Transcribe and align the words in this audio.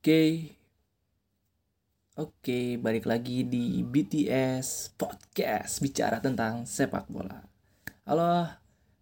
Oke. 0.00 0.56
Oke, 2.16 2.80
balik 2.80 3.04
lagi 3.04 3.44
di 3.44 3.84
BTS 3.84 4.96
Podcast 4.96 5.84
bicara 5.84 6.24
tentang 6.24 6.64
sepak 6.64 7.04
bola. 7.12 7.44
Halo 8.08 8.48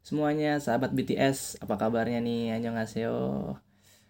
semuanya, 0.03 0.59
sahabat 0.59 0.91
BTS, 0.93 1.63
apa 1.63 1.79
kabarnya 1.79 2.19
nih? 2.19 2.51
Annyeonghaseyo. 2.51 3.15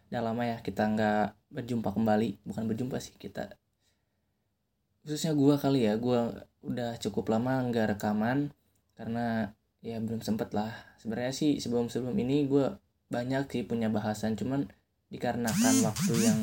Udah 0.08 0.20
lama 0.24 0.42
ya 0.44 0.58
kita 0.64 0.88
nggak 0.88 1.52
berjumpa 1.52 1.92
kembali, 1.92 2.44
bukan 2.44 2.64
berjumpa 2.68 2.96
sih 3.00 3.16
kita. 3.16 3.54
Khususnya 5.04 5.32
gua 5.36 5.56
kali 5.56 5.88
ya, 5.88 5.96
gua 5.96 6.48
udah 6.64 6.96
cukup 7.00 7.32
lama 7.32 7.64
nggak 7.68 7.96
rekaman 7.96 8.52
karena 8.96 9.56
ya 9.80 10.00
belum 10.00 10.20
sempet 10.20 10.52
lah. 10.52 10.72
Sebenarnya 11.00 11.32
sih 11.32 11.60
sebelum-sebelum 11.60 12.16
ini 12.18 12.48
gua 12.48 12.80
banyak 13.08 13.48
sih 13.48 13.62
punya 13.64 13.88
bahasan, 13.88 14.36
cuman 14.36 14.68
dikarenakan 15.08 15.74
waktu 15.88 16.14
yang 16.20 16.40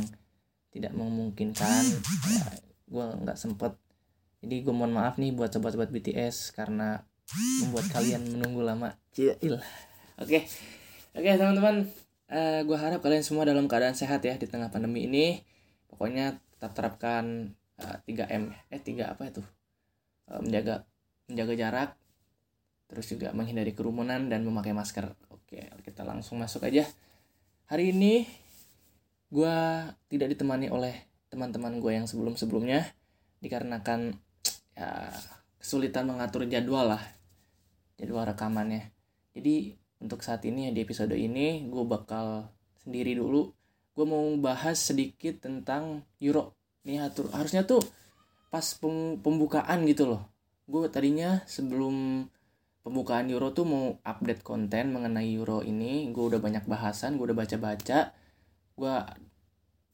tidak 0.76 0.92
memungkinkan 0.92 1.84
ya, 2.28 2.46
gue 2.92 3.06
nggak 3.24 3.40
sempet 3.40 3.80
jadi 4.44 4.62
gue 4.62 4.74
mohon 4.76 4.92
maaf 4.92 5.16
nih 5.16 5.32
buat 5.32 5.48
sobat-sobat 5.50 5.88
BTS 5.88 6.52
karena 6.52 7.00
membuat 7.64 7.88
kalian 7.96 8.28
menunggu 8.28 8.60
lama 8.60 8.92
Cil. 9.16 9.40
oke 10.20 10.40
oke 11.16 11.30
teman-teman 11.40 11.88
uh, 12.36 12.60
gue 12.68 12.78
harap 12.78 13.00
kalian 13.00 13.24
semua 13.24 13.48
dalam 13.48 13.66
keadaan 13.72 13.96
sehat 13.96 14.20
ya 14.28 14.36
di 14.36 14.46
tengah 14.46 14.68
pandemi 14.68 15.08
ini. 15.08 15.40
Pokoknya 15.88 16.36
tetap 16.56 16.76
terapkan 16.76 17.56
uh, 17.80 17.98
3M 18.04 18.52
eh 18.68 18.82
3 18.84 19.16
apa 19.16 19.24
itu? 19.32 19.42
Uh, 20.28 20.44
menjaga 20.44 20.84
menjaga 21.32 21.54
jarak 21.56 21.90
terus 22.86 23.10
juga 23.10 23.34
menghindari 23.34 23.72
kerumunan 23.72 24.28
dan 24.28 24.44
memakai 24.44 24.76
masker. 24.76 25.16
Oke 25.32 25.72
kita 25.88 26.04
langsung 26.04 26.38
masuk 26.44 26.68
aja. 26.68 26.84
Hari 27.72 27.96
ini 27.96 28.28
gue 29.34 29.56
tidak 30.12 30.38
ditemani 30.38 30.70
oleh 30.70 30.94
teman-teman 31.34 31.82
gue 31.82 31.92
yang 31.98 32.06
sebelum-sebelumnya 32.06 32.86
dikarenakan 33.42 34.16
ya 34.76 35.10
kesulitan 35.58 36.06
mengatur 36.06 36.46
jadwal 36.46 36.94
lah 36.94 37.04
jadwal 37.98 38.28
rekamannya. 38.28 38.94
Jadi 39.34 39.85
untuk 40.06 40.22
saat 40.22 40.46
ini 40.46 40.70
di 40.70 40.86
episode 40.86 41.18
ini 41.18 41.66
gue 41.66 41.84
bakal 41.84 42.46
sendiri 42.86 43.18
dulu. 43.18 43.50
Gue 43.98 44.06
mau 44.06 44.22
bahas 44.38 44.78
sedikit 44.78 45.42
tentang 45.42 46.06
Euro. 46.22 46.54
Nih 46.86 47.02
atur 47.02 47.34
harusnya 47.34 47.66
tuh 47.66 47.82
pas 48.54 48.64
pembukaan 49.26 49.82
gitu 49.90 50.06
loh. 50.06 50.30
Gue 50.70 50.86
tadinya 50.94 51.42
sebelum 51.50 52.28
pembukaan 52.86 53.26
Euro 53.34 53.50
tuh 53.50 53.66
mau 53.66 53.86
update 54.06 54.46
konten 54.46 54.94
mengenai 54.94 55.34
Euro 55.34 55.66
ini. 55.66 56.14
Gue 56.14 56.30
udah 56.30 56.40
banyak 56.40 56.70
bahasan 56.70 57.18
gue 57.18 57.26
udah 57.34 57.38
baca-baca. 57.42 58.14
Gue 58.78 58.96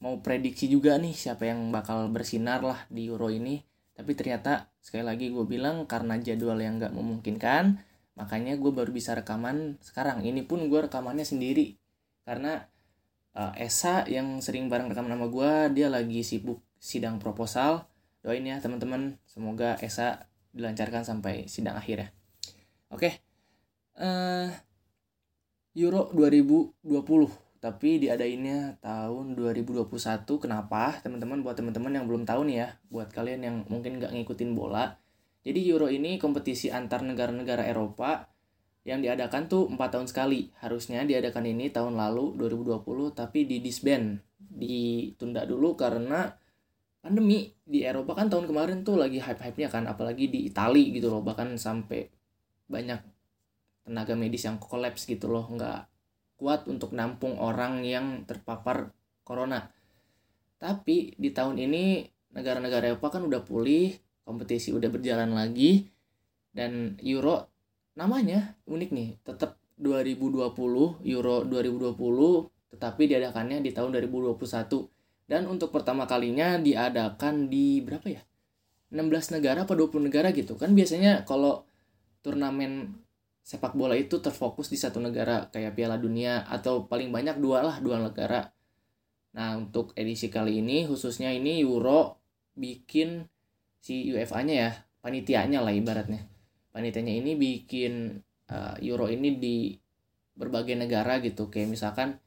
mau 0.04 0.20
prediksi 0.20 0.68
juga 0.68 1.00
nih 1.00 1.16
siapa 1.16 1.48
yang 1.48 1.72
bakal 1.72 2.12
bersinar 2.12 2.60
lah 2.68 2.84
di 2.92 3.08
Euro 3.08 3.32
ini. 3.32 3.64
Tapi 3.96 4.12
ternyata 4.18 4.68
sekali 4.84 5.08
lagi 5.08 5.32
gue 5.32 5.46
bilang 5.48 5.88
karena 5.88 6.20
jadwal 6.20 6.58
yang 6.60 6.82
gak 6.82 6.92
memungkinkan 6.92 7.91
makanya 8.22 8.54
gue 8.54 8.70
baru 8.70 8.94
bisa 8.94 9.18
rekaman 9.18 9.82
sekarang. 9.82 10.22
Ini 10.22 10.46
pun 10.46 10.62
gue 10.70 10.80
rekamannya 10.86 11.26
sendiri. 11.26 11.74
Karena 12.22 12.62
uh, 13.34 13.54
Esa 13.58 14.06
yang 14.06 14.38
sering 14.46 14.70
bareng 14.70 14.94
rekaman 14.94 15.18
sama 15.18 15.26
gue 15.26 15.82
dia 15.82 15.90
lagi 15.90 16.22
sibuk 16.22 16.62
sidang 16.78 17.18
proposal. 17.18 17.90
Doain 18.22 18.46
ya 18.46 18.62
teman-teman. 18.62 19.18
Semoga 19.26 19.74
Esa 19.82 20.30
dilancarkan 20.54 21.02
sampai 21.02 21.50
sidang 21.50 21.74
akhir 21.82 21.98
ya. 21.98 22.08
Oke. 22.94 23.10
Okay. 23.10 23.14
uh, 24.06 24.54
Euro 25.74 26.14
2020 26.14 26.78
tapi 27.58 28.02
diadainnya 28.02 28.78
tahun 28.86 29.34
2021 29.34 29.90
kenapa? 30.38 31.02
Teman-teman 31.02 31.42
buat 31.42 31.58
teman-teman 31.58 31.94
yang 31.98 32.06
belum 32.06 32.30
tahu 32.30 32.46
nih 32.46 32.58
ya. 32.62 32.68
Buat 32.94 33.10
kalian 33.10 33.42
yang 33.42 33.58
mungkin 33.66 33.98
nggak 33.98 34.14
ngikutin 34.14 34.54
bola 34.54 35.01
jadi 35.42 35.60
Euro 35.74 35.90
ini 35.90 36.22
kompetisi 36.22 36.70
antar 36.70 37.02
negara-negara 37.02 37.66
Eropa 37.66 38.30
yang 38.82 39.02
diadakan 39.06 39.46
tuh 39.46 39.70
4 39.70 39.78
tahun 39.78 40.08
sekali 40.10 40.50
harusnya 40.62 41.06
diadakan 41.06 41.46
ini 41.46 41.70
tahun 41.70 41.98
lalu 41.98 42.38
2020 42.38 43.14
tapi 43.14 43.46
di 43.46 43.62
disband 43.62 44.18
ditunda 44.38 45.46
dulu 45.46 45.78
karena 45.78 46.34
pandemi 47.02 47.50
di 47.62 47.86
Eropa 47.86 48.18
kan 48.18 48.30
tahun 48.30 48.50
kemarin 48.50 48.82
tuh 48.82 48.98
lagi 48.98 49.22
hype-hype-nya 49.22 49.70
kan 49.70 49.86
apalagi 49.86 50.30
di 50.30 50.50
Italia 50.50 50.86
gitu 50.94 51.14
loh 51.14 51.22
bahkan 51.22 51.54
sampai 51.58 52.10
banyak 52.70 53.02
tenaga 53.86 54.14
medis 54.14 54.46
yang 54.46 54.62
kolaps 54.62 55.10
gitu 55.10 55.30
loh 55.30 55.50
nggak 55.50 55.90
kuat 56.42 56.66
untuk 56.66 56.98
nampung 56.98 57.38
orang 57.38 57.86
yang 57.86 58.26
terpapar 58.26 58.90
corona. 59.22 59.70
Tapi 60.58 61.14
di 61.18 61.30
tahun 61.30 61.62
ini 61.62 62.06
negara-negara 62.34 62.90
Eropa 62.90 63.14
kan 63.14 63.22
udah 63.26 63.46
pulih, 63.46 63.94
kompetisi 64.32 64.72
udah 64.72 64.88
berjalan 64.88 65.36
lagi 65.36 65.92
dan 66.56 66.96
Euro 67.04 67.52
namanya 68.00 68.56
unik 68.64 68.90
nih, 68.96 69.10
tetap 69.28 69.60
2020 69.76 70.56
Euro 71.04 71.36
2020 71.44 72.72
tetapi 72.72 73.04
diadakannya 73.12 73.60
di 73.60 73.76
tahun 73.76 73.92
2021 74.00 74.40
dan 75.28 75.44
untuk 75.52 75.76
pertama 75.76 76.08
kalinya 76.08 76.56
diadakan 76.56 77.52
di 77.52 77.84
berapa 77.84 78.08
ya? 78.08 78.24
16 78.92 79.40
negara 79.40 79.64
apa 79.64 79.76
20 79.76 80.08
negara 80.08 80.36
gitu 80.36 80.56
kan 80.56 80.72
biasanya 80.76 81.24
kalau 81.24 81.64
turnamen 82.20 82.96
sepak 83.42 83.74
bola 83.74 83.98
itu 83.98 84.22
terfokus 84.22 84.70
di 84.70 84.78
satu 84.78 85.02
negara 85.02 85.50
kayak 85.50 85.74
Piala 85.74 85.98
Dunia 85.98 86.46
atau 86.46 86.86
paling 86.86 87.10
banyak 87.10 87.42
dua 87.42 87.66
lah 87.66 87.80
dua 87.82 87.98
negara. 87.98 88.54
Nah 89.34 89.58
untuk 89.58 89.96
edisi 89.98 90.30
kali 90.30 90.62
ini 90.62 90.86
khususnya 90.86 91.34
ini 91.34 91.64
Euro 91.64 92.22
bikin 92.54 93.26
si 93.82 94.14
UEFA-nya 94.14 94.56
ya 94.56 94.72
panitianya 95.02 95.60
lah 95.60 95.74
ibaratnya. 95.74 96.30
Panitianya 96.72 97.18
ini 97.18 97.36
bikin 97.36 98.22
uh, 98.48 98.78
Euro 98.80 99.10
ini 99.10 99.36
di 99.42 99.76
berbagai 100.38 100.78
negara 100.78 101.20
gitu 101.20 101.52
kayak 101.52 101.68
misalkan 101.68 102.22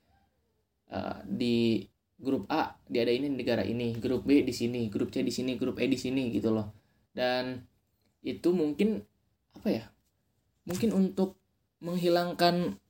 uh, 0.92 1.22
di 1.24 1.86
grup 2.18 2.50
A 2.50 2.76
di 2.86 3.00
negara 3.30 3.64
ini, 3.64 3.96
grup 3.96 4.26
B 4.26 4.44
di 4.44 4.52
sini, 4.52 4.90
grup 4.90 5.14
C 5.14 5.22
di 5.24 5.32
sini, 5.32 5.56
grup 5.56 5.80
E 5.80 5.86
di 5.88 5.96
sini 5.96 6.28
gitu 6.34 6.52
loh. 6.52 6.74
Dan 7.14 7.62
itu 8.20 8.50
mungkin 8.50 9.00
apa 9.54 9.68
ya 9.70 9.84
mungkin 10.66 10.90
untuk 10.96 11.38
menghilangkan 11.84 12.80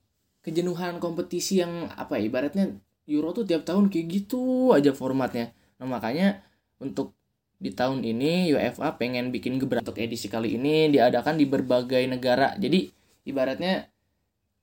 kejenuhan 0.41 1.03
kompetisi 1.03 1.61
yang 1.61 1.91
apa 1.93 2.17
ya, 2.21 2.31
ibaratnya 2.31 2.65
Euro 3.05 3.37
tuh 3.37 3.45
tiap 3.45 3.69
tahun 3.69 3.93
kayak 3.93 4.07
gitu 4.09 4.73
aja 4.73 4.97
formatnya. 4.97 5.53
Nah 5.77 5.87
makanya 5.89 6.41
untuk 6.81 7.13
di 7.59 7.71
tahun 7.73 8.05
ini 8.05 8.53
UEFA 8.53 8.99
pengen 9.01 9.31
bikin 9.31 9.57
gebrak 9.57 9.87
untuk 9.87 9.97
edisi 9.97 10.29
kali 10.29 10.59
ini 10.59 10.91
diadakan 10.93 11.39
di 11.39 11.47
berbagai 11.49 12.05
negara. 12.05 12.53
Jadi 12.59 12.91
ibaratnya 13.25 13.89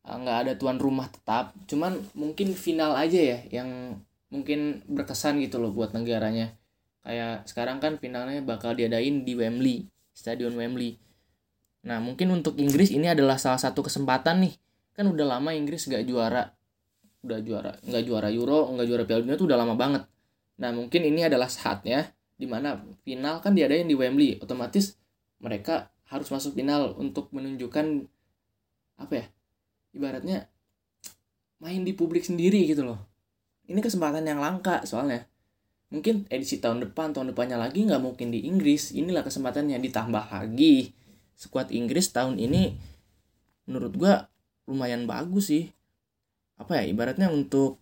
eh, 0.05 0.15
nggak 0.15 0.37
ada 0.47 0.51
tuan 0.59 0.77
rumah 0.77 1.07
tetap, 1.09 1.55
cuman 1.65 1.97
mungkin 2.13 2.53
final 2.53 2.93
aja 2.93 3.17
ya 3.17 3.39
yang 3.49 3.99
mungkin 4.31 4.85
berkesan 4.87 5.43
gitu 5.43 5.59
loh 5.59 5.75
buat 5.75 5.91
negaranya. 5.91 6.55
Kayak 7.01 7.49
sekarang 7.49 7.81
kan 7.81 7.97
finalnya 7.97 8.39
bakal 8.45 8.77
diadain 8.77 9.25
di 9.25 9.33
Wembley, 9.33 9.89
Stadion 10.13 10.53
Wembley. 10.53 11.01
Nah, 11.81 11.97
mungkin 11.97 12.29
untuk 12.29 12.61
Inggris 12.61 12.93
ini 12.93 13.09
adalah 13.09 13.41
salah 13.41 13.57
satu 13.57 13.81
kesempatan 13.81 14.45
nih. 14.45 14.53
Kan 14.93 15.09
udah 15.09 15.25
lama 15.25 15.49
Inggris 15.49 15.89
gak 15.89 16.05
juara. 16.05 16.53
Udah 17.21 17.41
juara, 17.41 17.73
nggak 17.85 18.03
juara 18.05 18.33
Euro, 18.33 18.69
nggak 18.73 18.85
juara 18.89 19.03
Piala 19.05 19.21
Dunia 19.21 19.37
tuh 19.37 19.45
udah 19.49 19.59
lama 19.61 19.73
banget. 19.77 20.03
Nah, 20.61 20.73
mungkin 20.73 21.01
ini 21.05 21.25
adalah 21.25 21.49
saatnya 21.49 22.09
di 22.41 22.49
mana 22.49 22.81
final 23.05 23.37
kan 23.45 23.53
diadain 23.53 23.85
di 23.85 23.93
Wembley. 23.93 24.41
Otomatis 24.41 24.97
mereka 25.37 25.93
harus 26.09 26.25
masuk 26.33 26.57
final 26.57 26.97
untuk 26.97 27.29
menunjukkan 27.29 28.09
apa 28.97 29.13
ya? 29.13 29.25
Ibaratnya 29.93 30.49
main 31.61 31.85
di 31.85 31.93
publik 31.93 32.25
sendiri 32.25 32.65
gitu 32.65 32.81
loh. 32.81 32.97
Ini 33.69 33.77
kesempatan 33.77 34.25
yang 34.25 34.41
langka 34.41 34.81
soalnya. 34.89 35.29
Mungkin 35.93 36.25
edisi 36.33 36.57
tahun 36.57 36.81
depan, 36.89 37.13
tahun 37.13 37.35
depannya 37.35 37.61
lagi 37.61 37.85
nggak 37.85 38.01
mungkin 38.01 38.33
di 38.33 38.49
Inggris. 38.49 38.89
Inilah 38.97 39.21
kesempatannya 39.21 39.77
ditambah 39.77 40.33
lagi 40.33 40.97
skuad 41.37 41.69
Inggris 41.73 42.13
tahun 42.13 42.37
ini 42.37 42.77
menurut 43.65 43.93
gue 43.97 44.13
lumayan 44.69 45.09
bagus 45.09 45.49
sih 45.49 45.73
apa 46.61 46.77
ya 46.77 46.83
ibaratnya 46.85 47.33
untuk 47.33 47.81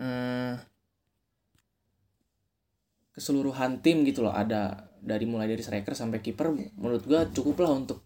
eh, 0.00 0.56
keseluruhan 3.18 3.82
tim 3.82 4.06
gitu 4.06 4.22
loh. 4.22 4.32
Ada 4.32 4.88
dari 5.02 5.26
mulai 5.26 5.50
dari 5.50 5.60
striker 5.60 5.92
sampai 5.98 6.22
kiper 6.22 6.54
menurut 6.78 7.02
gue 7.02 7.20
cukup 7.34 7.66
lah 7.66 7.74
untuk 7.74 7.98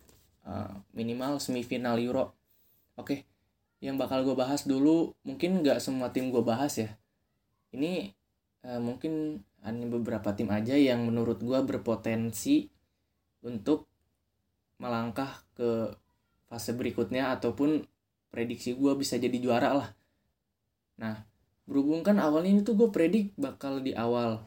uh, 0.49 0.73
minimal 0.97 1.37
semifinal 1.37 2.00
Euro. 2.00 2.32
Oke 2.97 3.29
yang 3.82 3.99
bakal 3.99 4.23
gue 4.23 4.38
bahas 4.38 4.62
dulu 4.62 5.11
mungkin 5.26 5.59
nggak 5.61 5.82
semua 5.82 6.14
tim 6.14 6.31
gue 6.31 6.41
bahas 6.41 6.79
ya. 6.79 6.94
Ini 7.75 8.14
uh, 8.62 8.79
mungkin 8.79 9.43
hanya 9.67 9.87
beberapa 9.91 10.31
tim 10.38 10.55
aja 10.55 10.79
yang 10.79 11.03
menurut 11.03 11.43
gue 11.43 11.59
berpotensi 11.67 12.70
untuk 13.43 13.91
melangkah 14.79 15.43
ke 15.59 15.99
fase 16.47 16.79
berikutnya 16.79 17.35
ataupun 17.35 17.82
prediksi 18.31 18.79
gue 18.79 18.94
bisa 18.94 19.19
jadi 19.19 19.35
juara 19.43 19.75
lah. 19.75 19.91
Nah 21.03 21.26
berhubung 21.67 22.06
kan 22.06 22.23
awalnya 22.23 22.62
itu 22.62 22.79
gue 22.79 22.87
predik 22.94 23.35
bakal 23.35 23.82
di 23.82 23.99
awal 23.99 24.47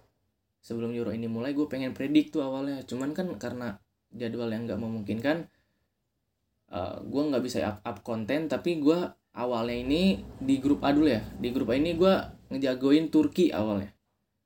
sebelum 0.66 0.90
Euro 0.98 1.14
ini 1.14 1.30
mulai 1.30 1.54
gue 1.54 1.70
pengen 1.70 1.94
predik 1.94 2.34
tuh 2.34 2.42
awalnya. 2.42 2.82
Cuman 2.82 3.14
kan 3.14 3.30
karena 3.38 3.78
jadwal 4.10 4.50
yang 4.50 4.66
nggak 4.66 4.82
memungkinkan 4.82 5.46
uh, 6.74 6.98
gue 7.06 7.22
nggak 7.30 7.44
bisa 7.46 7.62
up 7.62 7.78
up 7.86 7.98
konten 8.02 8.50
tapi 8.50 8.82
gue 8.82 8.98
awalnya 9.38 9.78
ini 9.78 10.26
di 10.42 10.58
grup 10.58 10.82
A 10.82 10.90
dulu 10.90 11.06
ya. 11.06 11.22
Di 11.38 11.54
grup 11.54 11.70
A 11.70 11.78
ini 11.78 11.94
gue 11.94 12.14
ngejagoin 12.50 13.14
Turki 13.14 13.54
awalnya. 13.54 13.94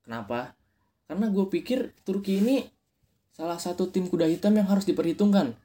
Kenapa? 0.03 0.59
Karena 1.07 1.31
gue 1.31 1.45
pikir 1.47 1.95
Turki 2.03 2.43
ini 2.43 2.67
salah 3.31 3.55
satu 3.55 3.87
tim 3.87 4.11
kuda 4.11 4.27
hitam 4.27 4.51
yang 4.59 4.67
harus 4.67 4.83
diperhitungkan. 4.83 5.55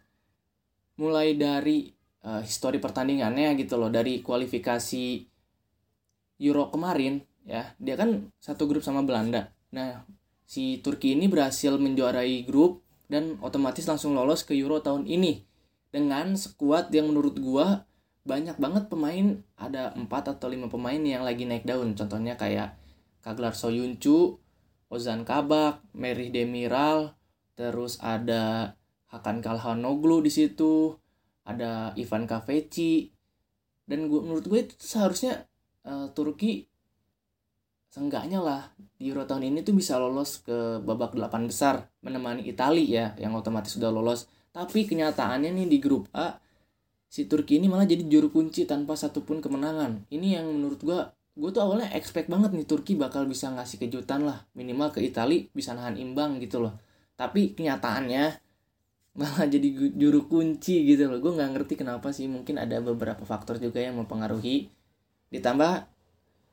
Mulai 0.94 1.34
dari 1.34 1.90
uh, 2.22 2.38
histori 2.46 2.78
pertandingannya 2.78 3.58
gitu 3.58 3.74
loh. 3.74 3.90
Dari 3.90 4.22
kualifikasi 4.22 5.26
Euro 6.46 6.70
kemarin 6.70 7.18
ya. 7.42 7.74
Dia 7.82 7.98
kan 7.98 8.30
satu 8.38 8.70
grup 8.70 8.86
sama 8.86 9.02
Belanda. 9.02 9.50
Nah 9.74 10.06
si 10.44 10.80
Turki 10.80 11.16
ini 11.16 11.26
berhasil 11.26 11.74
menjuarai 11.76 12.44
grup 12.44 12.84
dan 13.08 13.36
otomatis 13.40 13.84
langsung 13.84 14.16
lolos 14.16 14.44
ke 14.44 14.56
Euro 14.56 14.80
tahun 14.80 15.08
ini. 15.08 15.44
Dengan 15.90 16.34
skuad 16.34 16.90
yang 16.90 17.12
menurut 17.12 17.38
gua 17.38 17.88
banyak 18.24 18.56
banget 18.56 18.88
pemain. 18.88 19.40
Ada 19.60 19.94
4 19.94 20.08
atau 20.08 20.48
5 20.48 20.72
pemain 20.72 20.98
yang 20.98 21.22
lagi 21.22 21.44
naik 21.44 21.68
daun. 21.68 21.94
Contohnya 21.94 22.34
kayak 22.34 22.74
Kaglar 23.22 23.54
Soyuncu 23.56 24.42
Ozan 24.94 25.26
Kabak, 25.26 25.82
Merih 25.90 26.30
Demiral, 26.30 27.18
terus 27.58 27.98
ada 27.98 28.76
Hakan 29.10 29.42
Kalhanoglu 29.42 30.22
di 30.22 30.30
situ, 30.30 30.94
ada 31.42 31.90
Ivan 31.98 32.30
Kaveci, 32.30 33.10
dan 33.90 34.06
gue 34.06 34.20
menurut 34.22 34.46
gue 34.46 34.60
itu 34.70 34.74
seharusnya 34.78 35.50
uh, 35.82 36.14
Turki 36.14 36.70
seenggaknya 37.94 38.42
lah 38.42 38.74
di 38.98 39.06
Euro 39.06 39.22
tahun 39.22 39.54
ini 39.54 39.62
tuh 39.62 39.78
bisa 39.78 39.94
lolos 40.02 40.42
ke 40.42 40.82
babak 40.82 41.14
delapan 41.14 41.46
besar 41.46 41.86
menemani 42.02 42.42
Italia 42.42 42.82
ya 42.82 43.06
yang 43.22 43.38
otomatis 43.38 43.78
sudah 43.78 43.94
lolos. 43.94 44.26
Tapi 44.50 44.82
kenyataannya 44.82 45.54
nih 45.54 45.70
di 45.70 45.78
grup 45.78 46.10
A 46.10 46.34
si 47.06 47.30
Turki 47.30 47.62
ini 47.62 47.70
malah 47.70 47.86
jadi 47.86 48.02
juru 48.02 48.34
kunci 48.34 48.66
tanpa 48.66 48.98
satupun 48.98 49.38
kemenangan. 49.38 50.10
Ini 50.10 50.42
yang 50.42 50.50
menurut 50.50 50.82
gue 50.82 50.98
gue 51.38 51.50
tuh 51.54 51.62
awalnya 51.62 51.86
expect 51.94 52.26
banget 52.26 52.50
nih 52.50 52.66
Turki 52.66 52.98
bakal 52.98 53.30
bisa 53.30 53.54
ngasih 53.54 53.78
kejutan 53.78 54.26
lah. 54.26 54.42
Minimal 54.58 54.90
ke 54.90 54.98
Italia 54.98 55.46
bisa 55.54 55.70
nahan 55.78 55.94
imbang 55.94 56.42
gitu 56.42 56.66
loh. 56.66 56.74
Tapi 57.14 57.54
kenyataannya 57.54 58.42
malah 59.22 59.46
jadi 59.46 59.94
juru 59.94 60.26
kunci 60.26 60.82
gitu 60.82 61.06
loh. 61.06 61.22
Gue 61.22 61.30
nggak 61.30 61.50
ngerti 61.54 61.78
kenapa 61.78 62.10
sih 62.10 62.26
mungkin 62.26 62.58
ada 62.58 62.82
beberapa 62.82 63.22
faktor 63.22 63.62
juga 63.62 63.78
yang 63.78 64.02
mempengaruhi. 64.02 64.66
Ditambah 65.30 65.93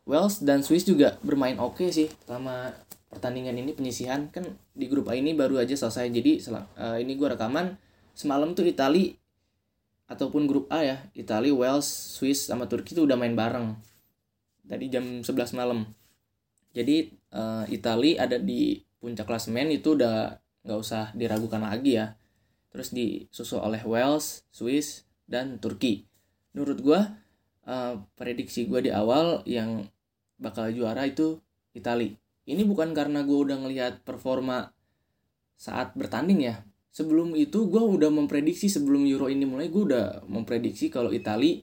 Wales 0.05 0.41
dan 0.41 0.65
Swiss 0.65 0.83
juga 0.83 1.21
bermain 1.21 1.55
oke 1.61 1.81
okay 1.81 1.89
sih 1.93 2.07
selama 2.25 2.73
pertandingan 3.11 3.53
ini 3.59 3.75
penyisihan. 3.75 4.31
Kan 4.33 4.57
di 4.73 4.85
grup 4.89 5.11
A 5.11 5.17
ini 5.19 5.35
baru 5.37 5.61
aja 5.61 5.75
selesai 5.77 6.09
jadi 6.09 6.41
selang, 6.41 6.65
uh, 6.79 6.97
ini 6.97 7.13
gue 7.19 7.27
rekaman 7.29 7.77
semalam 8.17 8.55
tuh 8.57 8.65
Italia 8.65 9.13
ataupun 10.11 10.43
grup 10.43 10.67
A 10.67 10.83
ya 10.83 10.97
Italia 11.15 11.55
Wales 11.55 11.87
Swiss 11.87 12.51
sama 12.51 12.67
Turki 12.67 12.91
tuh 12.91 13.07
udah 13.07 13.15
main 13.15 13.31
bareng 13.31 13.77
tadi 14.65 14.87
jam 14.87 15.21
11 15.21 15.59
malam. 15.59 15.83
Jadi 16.71 17.11
uh, 17.35 17.67
Itali 17.67 18.15
ada 18.15 18.39
di 18.39 18.79
puncak 19.03 19.27
klasemen 19.27 19.67
itu 19.75 19.99
udah 19.99 20.39
nggak 20.63 20.79
usah 20.79 21.11
diragukan 21.11 21.59
lagi 21.59 21.99
ya. 21.99 22.15
Terus 22.71 22.95
disusul 22.95 23.59
oleh 23.59 23.83
Wales 23.83 24.47
Swiss 24.47 25.03
dan 25.27 25.59
Turki. 25.59 26.07
Menurut 26.55 26.79
gue 26.79 26.99
uh, 27.67 28.01
prediksi 28.17 28.65
gue 28.65 28.89
di 28.89 28.91
awal 28.93 29.45
yang 29.45 29.85
bakal 30.41 30.69
juara 30.73 31.05
itu 31.05 31.37
Itali. 31.71 32.17
Ini 32.49 32.65
bukan 32.65 32.91
karena 32.91 33.21
gue 33.21 33.37
udah 33.37 33.57
ngelihat 33.61 34.01
performa 34.01 34.73
saat 35.55 35.93
bertanding 35.93 36.41
ya. 36.41 36.55
Sebelum 36.91 37.31
itu 37.39 37.71
gue 37.71 37.79
udah 37.79 38.11
memprediksi 38.11 38.67
sebelum 38.67 39.07
Euro 39.07 39.31
ini 39.31 39.47
mulai 39.47 39.71
gue 39.71 39.93
udah 39.93 40.27
memprediksi 40.27 40.91
kalau 40.91 41.13
Italia 41.15 41.61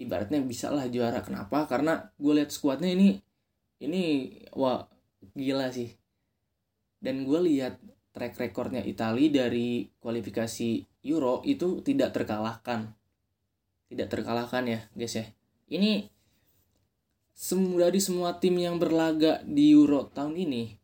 ibaratnya 0.00 0.42
bisa 0.42 0.74
lah 0.74 0.90
juara. 0.90 1.22
Kenapa? 1.22 1.68
Karena 1.70 2.10
gue 2.18 2.32
lihat 2.34 2.50
skuadnya 2.50 2.90
ini 2.90 3.20
ini 3.78 4.34
wah 4.56 4.88
gila 5.36 5.70
sih. 5.70 5.94
Dan 6.98 7.28
gue 7.28 7.38
lihat 7.46 7.78
track 8.16 8.40
recordnya 8.40 8.82
Italia 8.82 9.44
dari 9.44 9.86
kualifikasi 10.00 10.82
Euro 11.04 11.44
itu 11.44 11.84
tidak 11.84 12.16
terkalahkan 12.16 12.90
tidak 13.94 14.10
terkalahkan 14.10 14.66
ya 14.66 14.80
guys 14.98 15.14
ya 15.14 15.26
ini 15.70 16.10
semua 17.34 17.88
dari 17.88 17.98
semua 17.98 18.38
tim 18.38 18.58
yang 18.58 18.78
berlaga 18.78 19.42
di 19.46 19.74
Euro 19.74 20.10
tahun 20.10 20.34
ini 20.38 20.76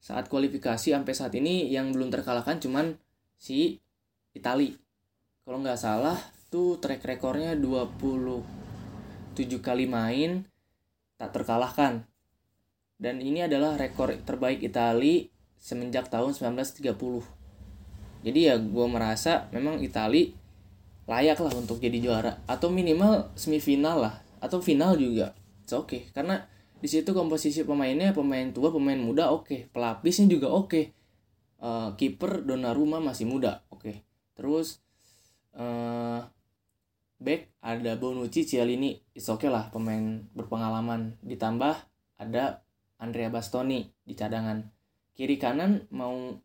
saat 0.00 0.28
kualifikasi 0.28 0.92
sampai 0.92 1.14
saat 1.16 1.32
ini 1.34 1.72
yang 1.72 1.92
belum 1.92 2.12
terkalahkan 2.12 2.60
cuman 2.60 3.00
si 3.40 3.80
Italia 4.36 4.76
kalau 5.44 5.60
nggak 5.60 5.76
salah 5.76 6.16
itu 6.54 6.78
track 6.80 7.02
rekornya 7.02 7.58
27 7.58 8.46
kali 9.58 9.84
main 9.90 10.46
tak 11.18 11.34
terkalahkan. 11.34 12.06
Dan 12.94 13.18
ini 13.18 13.42
adalah 13.42 13.74
rekor 13.74 14.14
terbaik 14.22 14.62
Itali 14.62 15.28
semenjak 15.58 16.08
tahun 16.08 16.30
1930. 16.30 16.94
Jadi 18.24 18.40
ya 18.40 18.54
gue 18.54 18.86
merasa 18.86 19.50
memang 19.50 19.82
Itali 19.82 20.32
layak 21.04 21.38
lah 21.40 21.52
untuk 21.56 21.80
jadi 21.80 21.98
juara 22.00 22.32
atau 22.48 22.72
minimal 22.72 23.32
semifinal 23.36 24.00
lah 24.00 24.14
atau 24.40 24.60
final 24.60 24.96
juga. 24.96 25.36
Oke 25.72 25.76
okay 25.76 26.02
karena 26.12 26.44
di 26.80 26.88
situ 26.92 27.16
komposisi 27.16 27.64
pemainnya 27.64 28.12
pemain 28.12 28.52
tua 28.52 28.68
pemain 28.68 29.00
muda 29.00 29.32
oke 29.32 29.48
okay. 29.48 29.60
pelapisnya 29.72 30.28
juga 30.28 30.52
oke 30.52 30.68
okay. 30.68 30.84
uh, 31.64 31.96
kiper 31.96 32.44
Donnarumma 32.44 33.00
masih 33.00 33.24
muda 33.24 33.64
oke 33.72 33.80
okay. 33.80 33.96
terus 34.36 34.84
uh, 35.56 36.20
back 37.24 37.48
ada 37.64 37.96
Bonucci, 37.96 38.44
Cialini, 38.44 39.00
it's 39.16 39.32
okay 39.32 39.48
lah 39.48 39.72
pemain 39.72 40.28
berpengalaman. 40.36 41.16
Ditambah 41.24 41.74
ada 42.20 42.60
Andrea 43.00 43.32
Bastoni 43.32 43.88
di 44.04 44.12
cadangan. 44.12 44.60
Kiri 45.16 45.40
kanan 45.40 45.88
mau 45.88 46.36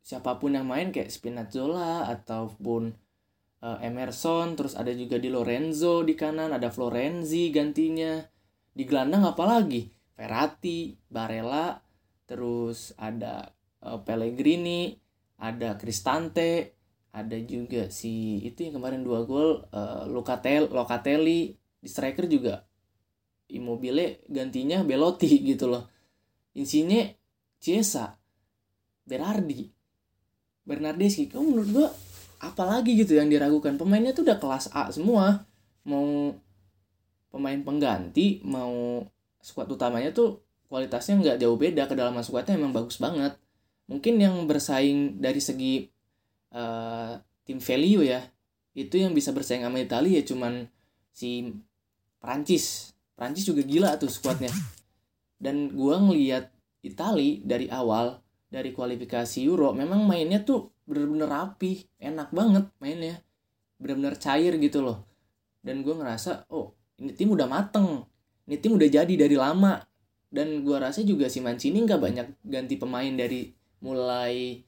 siapa 0.00 0.38
pun 0.38 0.54
yang 0.54 0.70
main 0.70 0.94
kayak 0.94 1.10
Spinazzola 1.10 2.06
ataupun 2.08 2.94
uh, 3.64 3.78
Emerson, 3.80 4.56
terus 4.56 4.76
ada 4.76 4.92
juga 4.92 5.16
di 5.16 5.28
Lorenzo 5.32 6.04
di 6.04 6.16
kanan, 6.16 6.52
ada 6.52 6.68
Florenzi 6.68 7.48
gantinya. 7.52 8.20
Di 8.70 8.86
gelandang 8.86 9.26
apalagi? 9.26 9.90
Ferrati, 10.14 10.94
Barella, 11.08 11.80
terus 12.28 12.92
ada 13.00 13.50
uh, 13.82 13.98
Pellegrini, 14.04 14.94
ada 15.40 15.74
Cristante, 15.80 16.80
ada 17.10 17.36
juga 17.42 17.90
si 17.90 18.38
itu 18.46 18.70
yang 18.70 18.78
kemarin 18.78 19.02
dua 19.02 19.26
gol 19.26 19.66
uh, 19.74 20.06
Locatel 20.06 20.70
Locatelli 20.70 21.50
di 21.80 21.88
striker 21.90 22.30
juga 22.30 22.62
Immobile 23.50 24.22
gantinya 24.30 24.86
Belotti 24.86 25.30
gitu 25.50 25.66
loh 25.66 25.90
Insigne 26.54 27.18
Chiesa 27.58 28.14
Berardi 29.02 29.66
Bernardeschi 30.62 31.26
kamu 31.26 31.44
menurut 31.50 31.70
gua 31.74 31.88
apalagi 32.40 32.96
gitu 32.96 33.14
yang 33.14 33.28
diragukan 33.28 33.76
pemainnya 33.76 34.16
tuh 34.16 34.24
udah 34.24 34.40
kelas 34.40 34.72
A 34.72 34.88
semua. 34.90 35.44
Mau 35.84 36.34
pemain 37.30 37.60
pengganti 37.62 38.42
mau 38.42 39.04
skuad 39.38 39.70
utamanya 39.70 40.10
tuh 40.10 40.42
kualitasnya 40.66 41.20
nggak 41.20 41.38
jauh 41.40 41.54
beda 41.54 41.86
kedalaman 41.86 42.24
skuadnya 42.24 42.56
emang 42.56 42.72
bagus 42.72 42.96
banget. 42.96 43.36
Mungkin 43.86 44.18
yang 44.18 44.48
bersaing 44.48 45.20
dari 45.20 45.38
segi 45.38 45.86
uh, 46.56 47.20
tim 47.44 47.60
value 47.60 48.08
ya 48.08 48.24
itu 48.72 48.96
yang 49.02 49.12
bisa 49.12 49.34
bersaing 49.34 49.66
sama 49.66 49.82
Italia 49.82 50.18
ya 50.18 50.24
cuman 50.24 50.66
si 51.12 51.52
Prancis. 52.18 52.96
Prancis 53.14 53.44
juga 53.44 53.60
gila 53.60 54.00
tuh 54.00 54.08
skuadnya. 54.08 54.50
Dan 55.40 55.72
gua 55.72 56.00
ngelihat 56.00 56.52
Italia 56.80 57.40
dari 57.44 57.66
awal 57.68 58.20
dari 58.50 58.74
kualifikasi 58.74 59.46
Euro 59.46 59.70
memang 59.70 60.02
mainnya 60.04 60.42
tuh 60.42 60.74
bener-bener 60.90 61.30
rapi 61.30 61.86
enak 62.02 62.34
banget 62.34 62.66
mainnya. 62.82 63.22
Bener-bener 63.78 64.18
cair 64.18 64.58
gitu 64.58 64.82
loh. 64.82 65.06
Dan 65.62 65.86
gue 65.86 65.94
ngerasa 65.94 66.50
oh 66.50 66.74
ini 66.98 67.14
tim 67.14 67.30
udah 67.30 67.46
mateng. 67.46 68.02
Ini 68.50 68.58
tim 68.58 68.74
udah 68.74 68.90
jadi 68.90 69.14
dari 69.14 69.38
lama. 69.38 69.78
Dan 70.26 70.66
gue 70.66 70.76
rasa 70.78 71.06
juga 71.06 71.30
si 71.30 71.38
Mancini 71.38 71.86
nggak 71.86 72.00
banyak 72.02 72.26
ganti 72.42 72.74
pemain 72.74 73.10
dari 73.14 73.54
mulai 73.86 74.58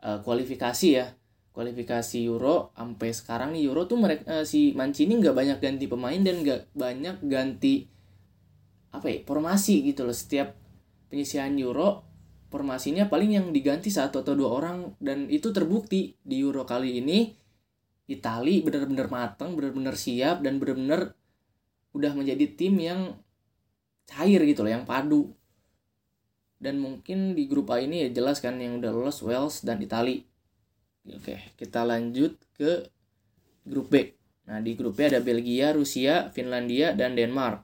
uh, 0.00 0.24
kualifikasi 0.24 0.88
ya. 0.88 1.12
Kualifikasi 1.50 2.24
Euro 2.24 2.72
sampai 2.72 3.10
sekarang 3.12 3.52
nih 3.52 3.68
Euro 3.68 3.84
tuh 3.84 4.00
mereka 4.00 4.40
uh, 4.40 4.44
si 4.48 4.72
Mancini 4.72 5.20
nggak 5.20 5.36
banyak 5.36 5.58
ganti 5.60 5.84
pemain 5.84 6.20
dan 6.20 6.40
nggak 6.40 6.72
banyak 6.72 7.16
ganti 7.28 7.84
apa 8.90 9.06
ya 9.12 9.18
formasi 9.28 9.84
gitu 9.84 10.08
loh. 10.08 10.16
Setiap 10.16 10.56
penyisian 11.12 11.58
Euro 11.60 12.09
formasinya 12.50 13.06
paling 13.06 13.38
yang 13.38 13.46
diganti 13.54 13.88
satu 13.88 14.26
atau 14.26 14.34
dua 14.34 14.50
orang 14.50 14.98
dan 14.98 15.30
itu 15.30 15.54
terbukti 15.54 16.18
di 16.20 16.42
Euro 16.42 16.66
kali 16.66 16.98
ini 16.98 17.38
Itali 18.10 18.58
benar-benar 18.66 19.06
matang, 19.06 19.54
benar-benar 19.54 19.94
siap 19.94 20.42
dan 20.42 20.58
benar-benar 20.58 21.14
udah 21.94 22.12
menjadi 22.18 22.58
tim 22.58 22.74
yang 22.82 23.14
cair 24.10 24.42
gitu 24.42 24.66
loh, 24.66 24.74
yang 24.74 24.82
padu. 24.82 25.30
Dan 26.58 26.82
mungkin 26.82 27.38
di 27.38 27.46
grup 27.46 27.70
A 27.70 27.78
ini 27.78 28.04
ya 28.04 28.08
jelas 28.10 28.42
kan 28.42 28.58
yang 28.58 28.82
udah 28.82 28.90
lolos 28.90 29.22
Wales 29.22 29.62
dan 29.62 29.78
Itali. 29.78 30.26
Oke, 31.06 31.38
kita 31.54 31.86
lanjut 31.86 32.34
ke 32.58 32.90
grup 33.62 33.94
B. 33.94 34.12
Nah, 34.50 34.58
di 34.58 34.74
grup 34.74 34.98
B 34.98 35.06
ada 35.06 35.22
Belgia, 35.22 35.70
Rusia, 35.70 36.34
Finlandia, 36.34 36.92
dan 36.92 37.14
Denmark. 37.14 37.62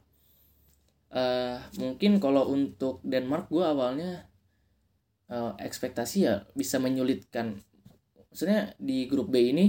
Uh, 1.11 1.59
mungkin 1.83 2.23
kalau 2.23 2.55
untuk 2.55 3.03
Denmark 3.03 3.51
gue 3.51 3.67
awalnya 3.67 4.31
uh, 5.31 5.55
ekspektasi 5.59 6.19
ya 6.27 6.35
bisa 6.55 6.79
menyulitkan. 6.79 7.63
Maksudnya 8.31 8.77
di 8.77 9.09
grup 9.09 9.33
B 9.33 9.53
ini 9.55 9.67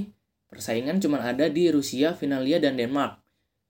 persaingan 0.52 1.00
cuma 1.00 1.24
ada 1.24 1.48
di 1.48 1.70
Rusia, 1.72 2.14
Finlandia, 2.14 2.60
dan 2.60 2.76
Denmark. 2.76 3.20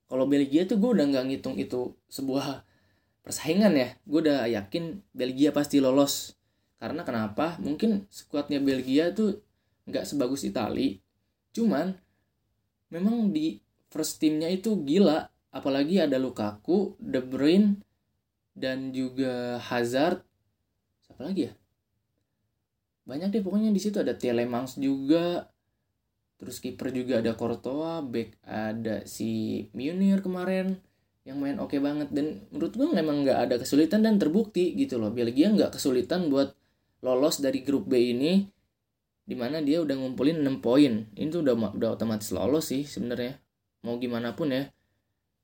Kalau 0.07 0.23
Belgia 0.23 0.63
tuh 0.63 0.79
gue 0.79 0.91
udah 0.95 1.05
nggak 1.11 1.25
ngitung 1.27 1.55
itu 1.59 1.93
sebuah 2.07 2.63
persaingan 3.21 3.75
ya. 3.75 3.89
Gue 4.07 4.23
udah 4.23 4.47
yakin 4.47 5.03
Belgia 5.11 5.51
pasti 5.51 5.83
lolos. 5.83 6.39
Karena 6.79 7.03
kenapa? 7.03 7.59
Mungkin 7.59 8.07
skuadnya 8.07 8.63
Belgia 8.63 9.11
tuh 9.11 9.43
nggak 9.89 10.07
sebagus 10.07 10.47
Itali. 10.47 11.03
Cuman 11.51 11.91
memang 12.87 13.35
di 13.35 13.59
first 13.91 14.23
teamnya 14.23 14.47
itu 14.47 14.79
gila 14.87 15.27
apalagi 15.51 15.99
ada 15.99 16.15
Lukaku, 16.15 16.95
De 17.01 17.19
Bruyne 17.19 17.83
dan 18.57 18.89
juga 18.89 19.61
Hazard 19.61 20.25
siapa 21.05 21.29
lagi 21.29 21.49
ya 21.49 21.53
banyak 23.07 23.31
deh 23.31 23.43
pokoknya 23.43 23.71
di 23.71 23.79
situ 23.79 24.03
ada 24.03 24.13
Telemans 24.13 24.75
juga 24.75 25.47
terus 26.37 26.59
kiper 26.59 26.93
juga 26.93 27.23
ada 27.23 27.33
Courtois 27.33 28.03
back 28.05 28.37
ada 28.45 29.07
si 29.07 29.63
Munir 29.73 30.21
kemarin 30.21 30.77
yang 31.27 31.43
main 31.43 31.59
oke 31.59 31.75
okay 31.75 31.79
banget. 31.83 32.07
Dan 32.15 32.47
menurut 32.55 32.73
gue 32.73 32.87
memang 32.87 33.27
nggak 33.27 33.39
ada 33.51 33.55
kesulitan 33.59 34.07
dan 34.07 34.15
terbukti 34.15 34.71
gitu 34.79 34.95
loh. 34.95 35.11
Belgia 35.11 35.51
nggak 35.51 35.75
kesulitan 35.75 36.31
buat 36.31 36.55
lolos 37.03 37.43
dari 37.43 37.67
grup 37.67 37.91
B 37.91 38.15
ini 38.15 38.47
di 39.27 39.35
mana 39.35 39.59
dia 39.59 39.83
udah 39.83 39.91
ngumpulin 39.99 40.39
6 40.39 40.63
poin. 40.63 41.11
Ini 41.11 41.27
tuh 41.27 41.43
udah 41.43 41.75
udah 41.75 41.89
otomatis 41.99 42.31
lolos 42.31 42.71
sih 42.71 42.87
sebenarnya. 42.87 43.35
Mau 43.83 43.99
gimana 43.99 44.39
pun 44.39 44.55
ya. 44.55 44.71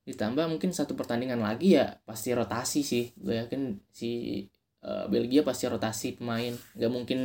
Ditambah 0.07 0.47
mungkin 0.47 0.71
satu 0.71 0.95
pertandingan 0.95 1.43
lagi 1.43 1.75
ya 1.75 1.99
pasti 2.07 2.31
rotasi 2.31 2.79
sih. 2.79 3.11
Gue 3.19 3.43
yakin 3.43 3.83
si 3.91 4.39
uh, 4.87 5.11
Belgia 5.11 5.43
pasti 5.43 5.67
rotasi 5.67 6.15
pemain. 6.15 6.55
Nggak 6.79 6.91
mungkin 6.95 7.19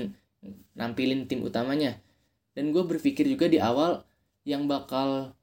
nampilin 0.79 1.27
tim 1.27 1.43
utamanya 1.43 1.99
dan 2.55 2.71
gue 2.75 2.83
berpikir 2.83 3.27
juga 3.27 3.47
di 3.51 3.59
awal 3.59 4.03
yang 4.47 4.67
bakal 4.67 5.35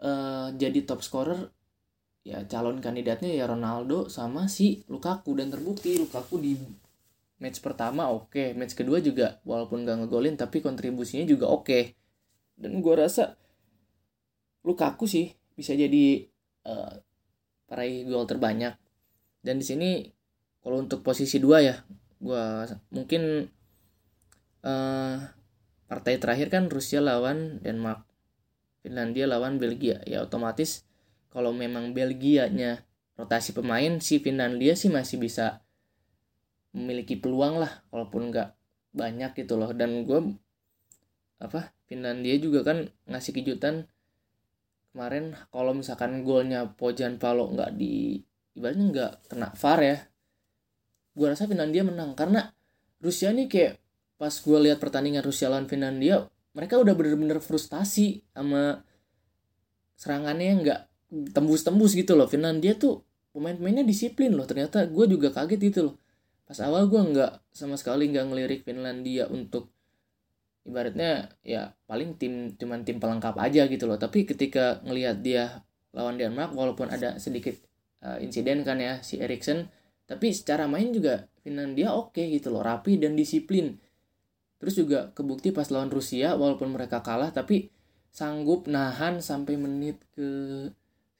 uh, 0.00 0.48
jadi 0.54 0.84
top 0.84 1.00
scorer 1.04 1.50
ya 2.28 2.44
calon 2.44 2.84
kandidatnya 2.84 3.32
ya 3.32 3.48
Ronaldo 3.48 4.12
sama 4.12 4.52
si 4.52 4.84
Lukaku 4.92 5.32
dan 5.38 5.48
terbukti 5.48 5.96
Lukaku 5.96 6.36
di 6.36 6.52
match 7.40 7.64
pertama 7.64 8.12
oke 8.12 8.34
okay. 8.34 8.48
match 8.52 8.76
kedua 8.76 9.00
juga 9.00 9.40
walaupun 9.48 9.88
gak 9.88 10.04
ngegolin 10.04 10.36
tapi 10.36 10.60
kontribusinya 10.60 11.24
juga 11.24 11.48
oke 11.48 11.64
okay. 11.64 11.82
dan 12.60 12.84
gue 12.84 12.94
rasa 12.94 13.38
Lukaku 14.66 15.08
sih 15.08 15.32
bisa 15.56 15.72
jadi 15.72 16.28
uh, 16.68 17.00
peraih 17.64 18.04
gol 18.04 18.28
terbanyak 18.28 18.76
dan 19.40 19.56
di 19.56 19.64
sini 19.64 19.90
kalau 20.60 20.84
untuk 20.84 21.00
posisi 21.00 21.40
dua 21.40 21.64
ya 21.64 21.76
gue 22.18 22.44
mungkin 22.92 23.46
uh, 24.62 25.16
partai 25.88 26.20
terakhir 26.20 26.48
kan 26.52 26.68
Rusia 26.68 27.00
lawan 27.00 27.58
Denmark. 27.64 28.04
Finlandia 28.84 29.26
lawan 29.26 29.58
Belgia. 29.58 30.00
Ya 30.06 30.22
otomatis 30.22 30.86
kalau 31.28 31.50
memang 31.50 31.92
Belgia 31.92 32.46
nya 32.48 32.86
rotasi 33.18 33.50
pemain 33.52 33.98
si 33.98 34.22
Finlandia 34.22 34.78
sih 34.78 34.88
masih 34.88 35.18
bisa 35.18 35.66
memiliki 36.70 37.18
peluang 37.18 37.58
lah 37.58 37.82
walaupun 37.90 38.30
nggak 38.30 38.54
banyak 38.94 39.34
gitu 39.34 39.58
loh. 39.58 39.74
Dan 39.74 40.06
gue 40.06 40.38
apa 41.42 41.74
Finlandia 41.90 42.38
juga 42.38 42.62
kan 42.62 42.86
ngasih 43.10 43.34
kejutan 43.34 43.90
kemarin. 44.94 45.34
Kalau 45.50 45.74
misalkan 45.74 46.22
golnya 46.22 46.70
Pojan 46.70 47.18
Palo 47.18 47.50
nggak 47.50 47.74
di 47.74 48.22
ibaratnya 48.54 48.86
nggak 48.90 49.12
kena 49.34 49.48
VAR 49.54 49.80
ya 49.82 49.98
gue 51.18 51.26
rasa 51.26 51.50
Finlandia 51.50 51.82
menang. 51.82 52.14
Karena 52.14 52.46
Rusia 53.02 53.34
nih 53.34 53.50
kayak 53.50 53.87
pas 54.18 54.34
gue 54.34 54.58
lihat 54.66 54.82
pertandingan 54.82 55.22
Rusia 55.22 55.46
lawan 55.46 55.70
Finlandia 55.70 56.26
mereka 56.58 56.74
udah 56.74 56.90
bener-bener 56.98 57.38
frustasi 57.38 58.26
sama 58.34 58.82
serangannya 59.94 60.52
nggak 60.66 60.80
tembus-tembus 61.30 61.94
gitu 61.94 62.18
loh. 62.18 62.26
Finlandia 62.26 62.74
tuh 62.74 63.06
pemain-pemainnya 63.30 63.86
disiplin 63.86 64.34
loh. 64.34 64.42
Ternyata 64.42 64.82
gue 64.90 65.04
juga 65.06 65.30
kaget 65.30 65.60
gitu 65.70 65.80
loh. 65.86 65.94
Pas 66.42 66.58
awal 66.64 66.90
gue 66.90 66.98
nggak 66.98 67.54
sama 67.54 67.78
sekali 67.78 68.08
nggak 68.10 68.26
ngelirik 68.26 68.60
Finlandia 68.66 69.30
untuk 69.30 69.70
ibaratnya 70.66 71.32
ya 71.40 71.72
paling 71.88 72.20
tim 72.20 72.52
cuman 72.58 72.84
tim 72.84 72.98
pelengkap 72.98 73.38
aja 73.38 73.70
gitu 73.70 73.86
loh. 73.86 73.94
Tapi 74.00 74.26
ketika 74.26 74.82
ngelihat 74.82 75.22
dia 75.22 75.62
lawan 75.94 76.18
Denmark 76.18 76.58
walaupun 76.58 76.90
ada 76.90 77.22
sedikit 77.22 77.54
uh, 78.04 78.18
insiden 78.18 78.66
kan 78.66 78.82
ya 78.82 79.00
si 79.00 79.22
Eriksen 79.22 79.70
tapi 80.08 80.32
secara 80.32 80.64
main 80.64 80.88
juga 80.92 81.28
Finlandia 81.44 81.92
oke 81.92 82.16
okay 82.16 82.34
gitu 82.34 82.50
loh. 82.50 82.66
Rapi 82.66 83.00
dan 83.00 83.16
disiplin 83.16 83.78
terus 84.58 84.74
juga 84.74 85.14
kebukti 85.14 85.54
pas 85.54 85.70
lawan 85.70 85.90
Rusia 85.90 86.34
walaupun 86.34 86.74
mereka 86.74 87.00
kalah 87.00 87.30
tapi 87.30 87.70
sanggup 88.10 88.66
nahan 88.66 89.22
sampai 89.22 89.54
menit 89.54 90.02
ke 90.12 90.26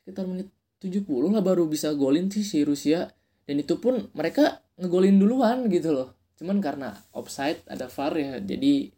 sekitar 0.03 0.27
menit 0.27 0.51
70 0.79 1.07
lah 1.35 1.43
baru 1.43 1.67
bisa 1.67 1.93
golin 1.95 2.31
sih 2.31 2.47
si 2.47 2.63
Rusia. 2.63 3.11
Dan 3.49 3.65
itu 3.65 3.81
pun 3.81 4.13
mereka 4.13 4.63
ngegolin 4.79 5.19
duluan 5.19 5.67
gitu 5.73 5.91
loh. 5.91 6.15
Cuman 6.39 6.63
karena 6.63 6.95
offside 7.11 7.65
ada 7.67 7.91
VAR 7.91 8.15
ya 8.15 8.39
jadi 8.39 8.95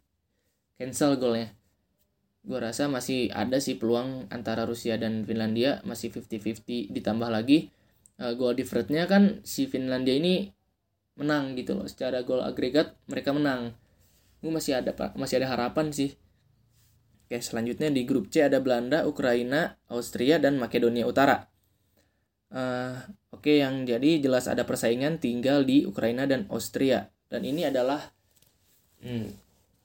cancel 0.77 1.17
golnya. 1.17 1.49
Gue 2.41 2.57
rasa 2.57 2.89
masih 2.89 3.29
ada 3.33 3.61
sih 3.61 3.77
peluang 3.77 4.29
antara 4.33 4.65
Rusia 4.65 4.97
dan 4.97 5.25
Finlandia 5.25 5.81
masih 5.85 6.09
50-50 6.09 6.89
ditambah 6.89 7.29
lagi 7.29 7.69
uh, 8.17 8.33
gol 8.33 8.57
differentnya 8.57 9.05
kan 9.05 9.45
si 9.45 9.69
Finlandia 9.69 10.17
ini 10.17 10.49
menang 11.17 11.57
gitu 11.57 11.77
loh. 11.77 11.85
Secara 11.89 12.21
gol 12.25 12.41
agregat 12.45 12.97
mereka 13.09 13.33
menang 13.33 13.73
gue 14.41 14.51
masih 14.51 14.81
ada 14.81 14.91
masih 15.15 15.39
ada 15.41 15.47
harapan 15.53 15.93
sih. 15.93 16.17
Oke 17.29 17.39
selanjutnya 17.39 17.87
di 17.87 18.03
grup 18.03 18.27
C 18.27 18.43
ada 18.43 18.59
Belanda 18.59 19.07
Ukraina 19.07 19.79
Austria 19.87 20.41
dan 20.41 20.59
Makedonia 20.59 21.07
Utara. 21.07 21.47
Uh, 22.51 22.99
Oke, 23.31 23.63
yang 23.63 23.87
jadi 23.87 24.19
jelas 24.19 24.51
ada 24.51 24.67
persaingan 24.67 25.15
tinggal 25.15 25.63
di 25.63 25.87
Ukraina 25.87 26.27
dan 26.27 26.51
Austria. 26.51 27.07
Dan 27.31 27.47
ini 27.47 27.63
adalah 27.63 28.11
hmm, 28.99 29.27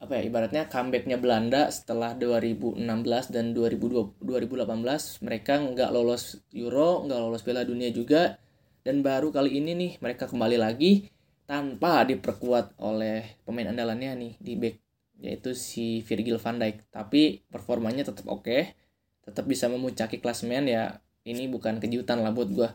apa 0.03 0.19
ya 0.19 0.23
ibaratnya 0.27 0.67
comebacknya 0.67 1.15
Belanda 1.15 1.71
setelah 1.71 2.19
2016 2.19 2.83
dan 3.31 3.55
2020, 3.55 4.19
2018 4.19 5.23
mereka 5.23 5.63
nggak 5.63 5.91
lolos 5.95 6.43
Euro, 6.59 7.07
nggak 7.07 7.21
lolos 7.23 7.47
Piala 7.47 7.63
Dunia 7.63 7.95
juga. 7.95 8.35
Dan 8.83 9.07
baru 9.07 9.31
kali 9.31 9.63
ini 9.63 9.79
nih 9.79 9.93
mereka 10.03 10.27
kembali 10.27 10.59
lagi 10.59 11.07
tanpa 11.47 12.03
diperkuat 12.05 12.79
oleh 12.83 13.39
pemain 13.47 13.71
andalannya 13.71 14.13
nih 14.19 14.33
di 14.43 14.53
back 14.59 14.77
yaitu 15.17 15.57
si 15.57 16.05
Virgil 16.05 16.37
van 16.37 16.61
Dijk. 16.61 16.93
Tapi 16.93 17.41
performanya 17.49 18.05
tetap 18.05 18.29
oke, 18.29 18.45
okay, 18.45 18.77
tetap 19.25 19.49
bisa 19.49 19.71
memuncaki 19.73 20.21
klasmen 20.21 20.69
ya. 20.69 21.01
Ini 21.27 21.51
bukan 21.51 21.83
kejutan 21.83 22.23
lah 22.23 22.31
buat 22.31 22.51
gue 22.53 22.71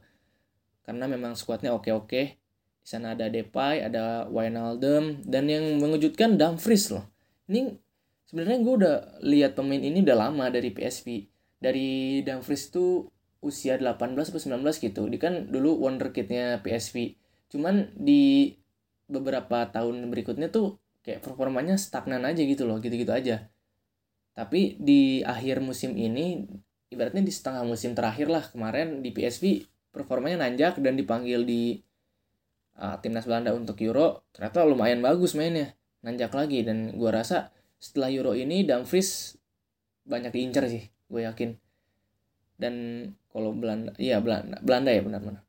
karena 0.85 1.05
memang 1.07 1.37
skuadnya 1.37 1.71
oke-oke. 1.71 2.35
Di 2.81 2.87
sana 2.87 3.13
ada 3.13 3.29
Depay, 3.29 3.85
ada 3.85 4.25
Wijnaldum 4.27 5.21
dan 5.23 5.45
yang 5.47 5.77
mengejutkan 5.77 6.35
Dumfries 6.35 6.89
loh. 6.89 7.05
Ini 7.47 7.77
sebenarnya 8.25 8.59
gue 8.59 8.73
udah 8.81 8.95
lihat 9.21 9.53
pemain 9.53 9.79
ini 9.79 10.01
udah 10.01 10.17
lama 10.17 10.49
dari 10.49 10.73
PSV. 10.73 11.29
Dari 11.61 12.19
Dumfries 12.25 12.73
tuh 12.73 13.07
usia 13.39 13.77
18 13.77 14.17
atau 14.17 14.41
19 14.41 14.65
gitu. 14.81 15.01
Dia 15.07 15.19
kan 15.21 15.33
dulu 15.47 15.77
wonderkidnya 15.85 16.59
PSV. 16.65 17.15
Cuman 17.53 17.93
di 17.93 18.51
beberapa 19.11 19.67
tahun 19.67 20.07
berikutnya 20.07 20.47
tuh 20.47 20.79
kayak 21.03 21.19
performanya 21.19 21.75
stagnan 21.75 22.23
aja 22.23 22.39
gitu 22.39 22.63
loh, 22.63 22.79
gitu-gitu 22.79 23.11
aja. 23.11 23.51
Tapi 24.31 24.79
di 24.79 25.19
akhir 25.27 25.59
musim 25.59 25.99
ini, 25.99 26.47
ibaratnya 26.87 27.19
di 27.19 27.33
setengah 27.33 27.67
musim 27.67 27.91
terakhir 27.91 28.31
lah 28.31 28.47
kemarin 28.47 29.03
di 29.03 29.11
PSV 29.11 29.67
performanya 29.91 30.47
nanjak 30.47 30.79
dan 30.79 30.95
dipanggil 30.95 31.43
di 31.43 31.83
uh, 32.79 32.95
timnas 33.03 33.27
Belanda 33.27 33.51
untuk 33.51 33.75
Euro 33.83 34.23
ternyata 34.31 34.63
lumayan 34.63 35.03
bagus 35.03 35.35
mainnya 35.35 35.75
nanjak 35.99 36.31
lagi. 36.31 36.63
Dan 36.63 36.95
gue 36.95 37.11
rasa 37.11 37.51
setelah 37.75 38.07
Euro 38.07 38.31
ini 38.31 38.63
Dumfries 38.63 39.35
banyak 40.07 40.31
diincar 40.31 40.71
sih 40.71 40.87
gue 40.87 41.21
yakin. 41.27 41.59
Dan 42.55 42.75
kalau 43.33 43.51
Belanda 43.51 43.91
iya 43.99 44.23
Belanda 44.23 44.63
Belanda 44.63 44.89
ya 44.95 45.01
benar-benar. 45.03 45.43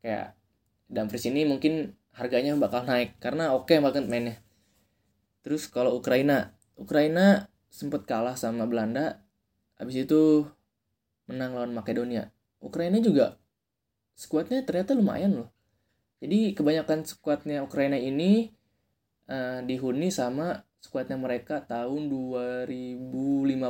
Kayak 0.00 0.26
Dumfries 0.88 1.28
ini 1.28 1.44
mungkin 1.44 1.92
harganya 2.18 2.58
bakal 2.58 2.82
naik 2.82 3.14
karena 3.22 3.54
oke 3.54 3.70
okay 3.70 3.78
banget 3.78 4.10
mainnya. 4.10 4.36
Terus 5.46 5.70
kalau 5.70 5.94
Ukraina 5.94 6.58
Ukraina 6.74 7.46
sempat 7.70 8.10
kalah 8.10 8.34
sama 8.34 8.66
Belanda 8.66 9.22
habis 9.78 10.02
itu 10.02 10.50
menang 11.30 11.54
lawan 11.54 11.70
Makedonia. 11.70 12.34
Ukraina 12.58 12.98
juga 12.98 13.38
skuadnya 14.18 14.66
ternyata 14.66 14.98
lumayan 14.98 15.46
loh. 15.46 15.48
Jadi 16.18 16.58
kebanyakan 16.58 17.06
skuadnya 17.06 17.62
Ukraina 17.62 17.94
ini 17.94 18.50
uh, 19.30 19.62
dihuni 19.62 20.10
sama 20.10 20.66
skuadnya 20.82 21.14
mereka 21.14 21.62
tahun 21.62 22.10
2015 22.10 23.62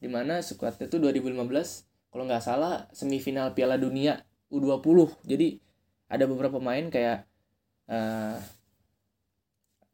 di 0.00 0.08
mana 0.08 0.42
skuadnya 0.42 0.90
itu 0.90 0.96
2015 0.98 2.10
kalau 2.10 2.24
nggak 2.26 2.42
salah 2.42 2.90
semifinal 2.90 3.54
Piala 3.54 3.78
Dunia 3.78 4.26
U20 4.50 5.14
jadi 5.28 5.62
ada 6.10 6.24
beberapa 6.26 6.58
pemain 6.58 6.90
kayak 6.90 7.24
uh, 7.86 8.36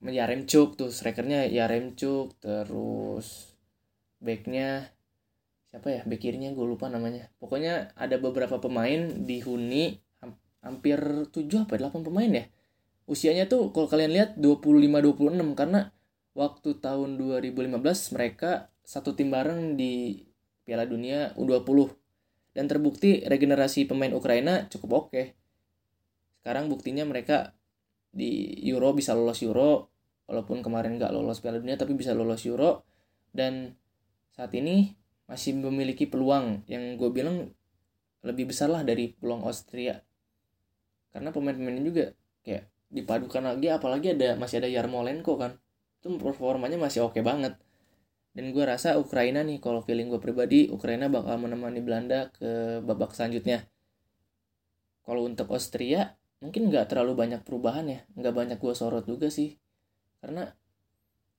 Yaremchuk 0.01 0.81
tuh 0.81 0.89
strikernya 0.89 1.45
Yaremchuk 1.53 2.41
terus 2.41 3.57
backnya 4.21 4.97
siapa 5.77 5.93
ya? 5.93 6.01
Back 6.09 6.25
kirinya 6.25 6.57
gue 6.57 6.65
lupa 6.65 6.89
namanya. 6.89 7.29
Pokoknya 7.37 7.93
ada 8.01 8.17
beberapa 8.17 8.57
pemain 8.57 9.13
dihuni 9.29 10.01
hampir 10.65 10.99
7 11.29 11.69
apa 11.69 11.77
8 11.77 12.01
pemain 12.01 12.31
ya? 12.33 12.45
Usianya 13.07 13.47
tuh 13.47 13.71
kalau 13.71 13.87
kalian 13.87 14.11
lihat 14.17 14.31
25 14.41 14.73
26 14.73 15.53
karena 15.53 15.93
waktu 16.33 16.81
tahun 16.81 17.21
2015 17.21 18.17
mereka 18.17 18.73
satu 18.83 19.13
tim 19.13 19.29
bareng 19.29 19.77
di 19.79 20.27
Piala 20.67 20.89
Dunia 20.89 21.37
U20 21.39 21.93
dan 22.57 22.67
terbukti 22.67 23.23
regenerasi 23.29 23.85
pemain 23.85 24.11
Ukraina 24.17 24.67
cukup 24.73 25.07
oke. 25.07 25.46
Sekarang 26.47 26.71
buktinya 26.71 27.03
mereka 27.03 27.59
di 28.15 28.55
Euro 28.71 28.95
bisa 28.95 29.19
lolos 29.19 29.43
Euro 29.43 29.91
walaupun 30.31 30.63
kemarin 30.63 30.95
nggak 30.95 31.11
lolos 31.11 31.43
Piala 31.43 31.59
Dunia 31.59 31.75
tapi 31.75 31.99
bisa 31.99 32.15
lolos 32.15 32.47
Euro. 32.47 32.87
Dan 33.35 33.75
saat 34.31 34.55
ini 34.55 34.95
masih 35.27 35.59
memiliki 35.59 36.07
peluang 36.07 36.63
yang 36.71 36.95
gue 36.95 37.11
bilang 37.11 37.51
lebih 38.23 38.55
besar 38.55 38.71
lah 38.71 38.87
dari 38.87 39.11
peluang 39.11 39.43
Austria. 39.43 39.99
Karena 41.11 41.35
pemain-pemainnya 41.35 41.83
juga 41.83 42.15
kayak 42.47 42.95
dipadukan 42.95 43.43
lagi 43.43 43.67
apalagi 43.67 44.15
ada 44.15 44.39
masih 44.39 44.63
ada 44.63 44.71
Yarmolenko 44.71 45.35
kan. 45.35 45.59
Itu 45.99 46.15
performanya 46.15 46.79
masih 46.79 47.11
oke 47.11 47.27
banget. 47.27 47.59
Dan 48.39 48.55
gue 48.55 48.63
rasa 48.63 48.95
Ukraina 49.03 49.43
nih 49.43 49.59
kalau 49.59 49.83
feeling 49.83 50.15
gue 50.15 50.23
pribadi 50.23 50.71
Ukraina 50.71 51.11
bakal 51.11 51.43
menemani 51.43 51.83
Belanda 51.83 52.31
ke 52.31 52.79
babak 52.87 53.19
selanjutnya. 53.19 53.67
Kalau 55.03 55.27
untuk 55.27 55.51
Austria 55.51 56.15
mungkin 56.41 56.69
nggak 56.69 56.93
terlalu 56.93 57.17
banyak 57.17 57.41
perubahan 57.43 57.89
ya 57.89 58.01
nggak 58.13 58.35
banyak 58.35 58.59
gue 58.61 58.75
sorot 58.77 59.05
juga 59.09 59.33
sih. 59.33 59.57
Karena 60.21 60.49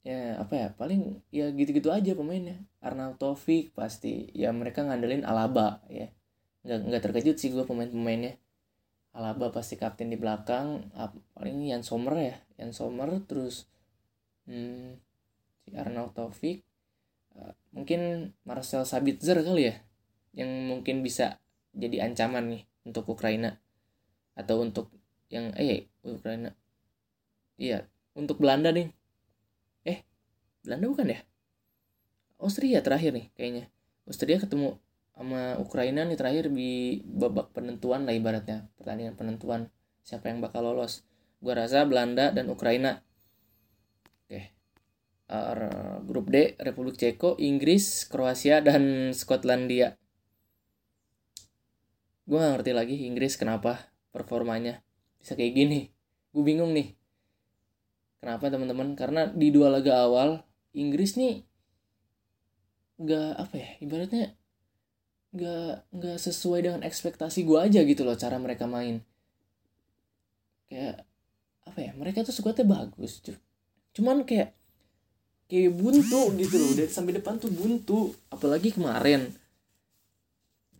ya 0.05 0.39
apa 0.39 0.53
ya 0.55 0.67
paling 0.71 1.19
ya 1.29 1.51
gitu-gitu 1.53 1.93
aja 1.93 2.15
pemainnya. 2.17 2.63
Arnold 2.81 3.19
Taufik 3.21 3.75
pasti 3.77 4.31
ya 4.33 4.49
mereka 4.55 4.85
ngandelin 4.85 5.27
Alaba 5.27 5.83
ya. 5.91 6.09
Nggak 6.65 6.79
nggak 6.89 7.01
terkejut 7.09 7.37
sih 7.37 7.53
gue 7.53 7.63
pemain-pemainnya. 7.67 8.39
Alaba 9.17 9.49
pasti 9.49 9.81
kapten 9.81 10.13
di 10.13 10.17
belakang 10.17 10.93
paling 11.33 11.57
Jan 11.65 11.81
Sommer 11.81 12.13
ya 12.21 12.37
Jan 12.61 12.69
Sommer 12.69 13.09
terus 13.25 13.65
hmm, 14.45 14.97
si 15.65 15.69
Arnold 15.73 16.13
Taufik. 16.13 16.61
Mungkin 17.73 18.33
Marcel 18.49 18.81
Sabitzer 18.81 19.45
kali 19.45 19.69
ya 19.69 19.75
yang 20.37 20.69
mungkin 20.69 21.01
bisa 21.01 21.41
jadi 21.73 22.09
ancaman 22.09 22.49
nih 22.49 22.63
untuk 22.85 23.09
Ukraina 23.09 23.57
atau 24.37 24.61
untuk 24.61 24.93
yang 25.33 25.49
eh 25.57 25.89
Ukraina. 26.05 26.53
Iya 27.57 27.89
untuk 28.13 28.37
Belanda 28.37 28.69
nih. 28.69 28.93
Eh 29.81 30.05
Belanda 30.61 30.85
bukan 30.85 31.07
ya? 31.09 31.19
Austria 32.37 32.85
terakhir 32.85 33.17
nih 33.17 33.33
kayaknya. 33.33 33.65
Austria 34.05 34.37
ketemu 34.37 34.77
sama 35.17 35.57
Ukraina 35.57 36.05
nih 36.05 36.13
terakhir 36.13 36.53
di 36.53 37.01
babak 37.01 37.49
penentuan 37.57 38.05
lah 38.05 38.13
ibaratnya. 38.13 38.69
Pertandingan 38.77 39.17
penentuan 39.17 39.73
siapa 40.05 40.29
yang 40.29 40.39
bakal 40.39 40.61
lolos. 40.61 41.01
Gua 41.41 41.57
rasa 41.57 41.81
Belanda 41.89 42.29
dan 42.29 42.47
Ukraina. 42.53 43.01
Oke. 44.25 44.53
Uh, 45.27 45.99
grup 46.07 46.31
D 46.31 46.55
Republik 46.61 46.95
Ceko, 46.95 47.35
Inggris, 47.41 48.07
Kroasia 48.07 48.63
dan 48.63 49.11
Skotlandia. 49.11 49.99
Gue 52.27 52.43
gak 52.43 52.59
ngerti 52.59 52.71
lagi 52.75 52.95
Inggris 53.07 53.39
kenapa 53.39 53.87
performanya 54.17 54.81
bisa 55.21 55.37
kayak 55.37 55.53
gini. 55.53 55.79
Gue 56.33 56.41
bingung 56.41 56.73
nih. 56.73 56.97
Kenapa 58.17 58.49
teman-teman? 58.49 58.97
Karena 58.97 59.29
di 59.29 59.53
dua 59.53 59.69
laga 59.69 60.01
awal 60.09 60.41
Inggris 60.73 61.13
nih 61.17 61.45
gak 62.97 63.31
apa 63.37 63.55
ya 63.61 63.69
ibaratnya 63.77 64.25
gak 65.37 65.85
gak 65.93 66.17
sesuai 66.17 66.65
dengan 66.65 66.81
ekspektasi 66.81 67.45
gue 67.45 67.59
aja 67.61 67.85
gitu 67.85 68.01
loh 68.01 68.17
cara 68.17 68.41
mereka 68.41 68.65
main 68.65 69.05
kayak 70.65 71.05
apa 71.69 71.79
ya 71.79 71.91
mereka 71.93 72.25
tuh 72.25 72.33
skuadnya 72.33 72.65
bagus 72.65 73.21
cuman 73.93 74.25
kayak 74.25 74.57
kayak 75.45 75.77
buntu 75.77 76.33
gitu 76.41 76.55
loh 76.57 76.73
dari 76.73 76.89
sampai 76.89 77.21
depan 77.21 77.37
tuh 77.37 77.53
buntu 77.53 78.17
apalagi 78.33 78.73
kemarin 78.73 79.29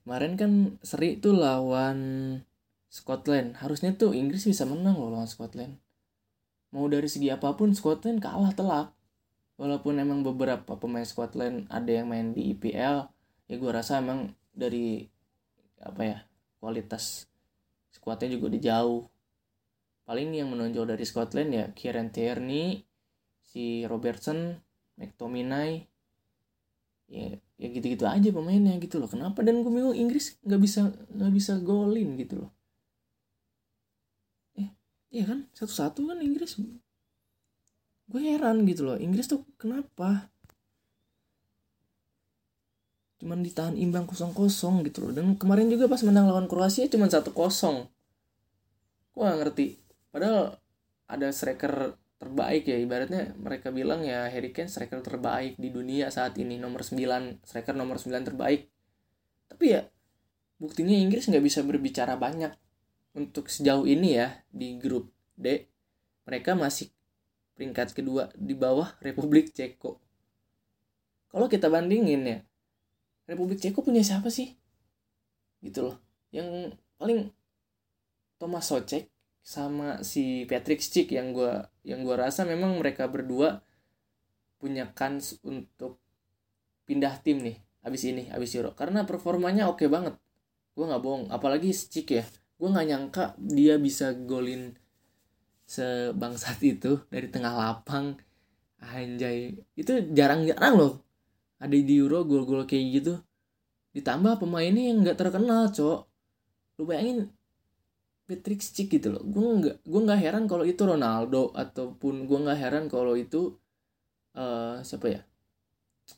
kemarin 0.02 0.34
kan 0.34 0.52
seri 0.82 1.21
tuh 1.21 1.38
lawan 1.38 1.97
Scotland. 2.88 3.60
Harusnya 3.60 3.91
tuh 3.95 4.15
Inggris 4.15 4.47
bisa 4.47 4.63
menang 4.63 4.95
loh 4.95 5.12
lawan 5.12 5.28
Scotland. 5.28 5.76
Mau 6.71 6.88
dari 6.88 7.08
segi 7.08 7.32
apa 7.32 7.56
pun 7.56 7.71
Scotland 7.76 8.19
kalah 8.23 8.52
telak. 8.56 8.91
Walaupun 9.58 9.97
emang 9.97 10.21
beberapa 10.21 10.78
pemain 10.78 11.06
Scotland 11.08 11.65
ada 11.73 11.89
yang 11.89 12.08
main 12.12 12.30
di 12.32 12.54
IPL 12.54 13.10
ya 13.47 13.56
gue 13.56 13.71
rasa 13.71 14.04
emang 14.04 14.36
dari 14.52 15.08
apa 15.82 16.02
ya 16.04 16.17
kualitas 16.62 17.26
skuadnya 17.89 18.38
juga 18.38 18.54
udah 18.54 18.62
jauh. 18.62 19.04
Paling 20.08 20.30
yang 20.38 20.54
menonjol 20.54 20.93
dari 20.93 21.04
Scotland 21.04 21.50
ya 21.52 21.65
Kieran 21.73 22.13
Tierney 22.13 22.86
si 23.41 23.84
Robertson 23.89 24.62
McTominay. 25.00 25.89
Ya 27.08 27.39
ya 27.58 27.67
gitu-gitu 27.73 28.06
aja 28.06 28.30
pemainnya 28.30 28.78
gitu 28.78 29.02
loh. 29.02 29.10
Kenapa? 29.10 29.41
Dan 29.41 29.65
gue 29.65 29.73
bingung 29.73 29.97
Inggris 29.97 30.38
nggak 30.45 30.62
bisa 30.62 30.93
nggak 31.10 31.34
bisa 31.34 31.58
golin 31.58 32.13
gitu 32.13 32.45
loh 32.45 32.57
iya 35.13 35.24
kan? 35.28 35.48
Satu-satu 35.56 36.08
kan 36.08 36.20
Inggris. 36.20 36.60
Gue 38.08 38.22
heran 38.24 38.63
gitu 38.63 38.88
loh 38.88 38.96
Inggris 38.96 39.28
tuh 39.28 39.43
kenapa? 39.60 40.32
Cuman 43.17 43.41
ditahan 43.41 43.76
imbang 43.76 44.06
kosong-kosong 44.06 44.86
gitu 44.88 45.10
loh. 45.10 45.12
Dan 45.12 45.36
kemarin 45.36 45.67
juga 45.67 45.89
pas 45.89 46.02
menang 46.06 46.30
lawan 46.30 46.46
Kroasia 46.46 46.86
cuman 46.88 47.10
satu 47.10 47.34
kosong. 47.34 47.89
Gue 49.12 49.24
gak 49.26 49.39
ngerti. 49.41 49.65
Padahal 50.13 50.56
ada 51.10 51.28
striker 51.34 51.98
terbaik 52.17 52.65
ya 52.65 52.82
ibaratnya 52.82 53.38
mereka 53.38 53.70
bilang 53.70 54.02
ya 54.02 54.26
Harry 54.26 54.50
Kane 54.50 54.65
striker 54.65 55.06
terbaik 55.06 55.58
di 55.58 55.74
dunia 55.74 56.13
saat 56.13 56.38
ini. 56.38 56.62
Nomor 56.62 56.86
9 56.86 57.41
striker 57.41 57.74
nomor 57.74 57.98
9 57.98 58.22
terbaik. 58.22 58.70
Tapi 59.50 59.65
ya 59.65 59.82
buktinya 60.62 60.93
Inggris 60.93 61.26
nggak 61.30 61.43
bisa 61.46 61.62
berbicara 61.65 62.17
banyak 62.17 62.54
untuk 63.18 63.50
sejauh 63.50 63.90
ini 63.90 64.22
ya 64.22 64.46
di 64.54 64.78
grup 64.78 65.10
D 65.34 65.66
mereka 66.30 66.54
masih 66.54 66.94
peringkat 67.58 67.98
kedua 67.98 68.30
di 68.38 68.54
bawah 68.54 68.94
Republik 69.02 69.50
Ceko. 69.58 69.98
Kalau 71.34 71.50
kita 71.50 71.74
bandingin 71.74 72.22
ya 72.22 72.40
Republik 73.26 73.58
Ceko 73.58 73.82
punya 73.82 74.06
siapa 74.06 74.30
sih? 74.30 74.54
Gitu 75.66 75.82
loh. 75.82 75.98
Yang 76.30 76.78
paling 77.02 77.34
Thomas 78.38 78.70
Socek 78.70 79.10
sama 79.42 80.06
si 80.06 80.46
Patrick 80.46 80.84
Schick 80.84 81.10
yang 81.10 81.34
gue 81.34 81.50
yang 81.82 82.06
gue 82.06 82.14
rasa 82.14 82.46
memang 82.46 82.78
mereka 82.78 83.10
berdua 83.10 83.66
punya 84.62 84.94
kans 84.94 85.42
untuk 85.42 85.98
pindah 86.86 87.18
tim 87.26 87.42
nih 87.42 87.58
abis 87.82 88.06
ini 88.06 88.30
abis 88.30 88.54
Euro. 88.62 88.78
Karena 88.78 89.08
performanya 89.10 89.66
oke 89.66 89.82
okay 89.82 89.90
banget. 89.90 90.14
Gue 90.78 90.86
nggak 90.86 91.02
bohong 91.02 91.26
apalagi 91.34 91.74
Schick 91.74 92.14
ya 92.14 92.24
gue 92.58 92.70
nggak 92.74 92.88
nyangka 92.89 93.24
dia 93.38 93.78
bisa 93.78 94.17
golin 94.17 94.74
sebangsat 95.67 96.58
itu 96.63 96.98
dari 97.12 97.28
tengah 97.30 97.54
lapang. 97.54 98.17
Anjay. 98.82 99.54
Itu 99.76 99.93
jarang-jarang 100.15 100.74
loh. 100.78 100.93
Ada 101.62 101.74
di 101.74 101.93
Euro 102.00 102.24
gol-gol 102.24 102.65
kayak 102.65 102.86
gitu. 103.02 103.13
Ditambah 103.93 104.41
pemainnya 104.41 104.89
yang 104.89 105.04
nggak 105.04 105.17
terkenal 105.20 105.70
cok. 105.70 106.00
Lu 106.80 106.86
bayangin 106.88 107.30
Patrick 108.26 108.63
Schick 108.63 108.89
gitu 108.89 109.13
loh. 109.13 109.24
Gue 109.26 109.43
nggak 109.43 109.76
gue 109.84 110.02
nggak 110.08 110.20
heran 110.22 110.46
kalau 110.50 110.63
itu 110.65 110.82
Ronaldo 110.82 111.52
ataupun 111.54 112.26
gue 112.26 112.38
nggak 112.48 112.60
heran 112.60 112.86
kalau 112.88 113.13
itu 113.17 113.58
uh, 114.38 114.82
siapa 114.82 115.08
ya? 115.13 115.22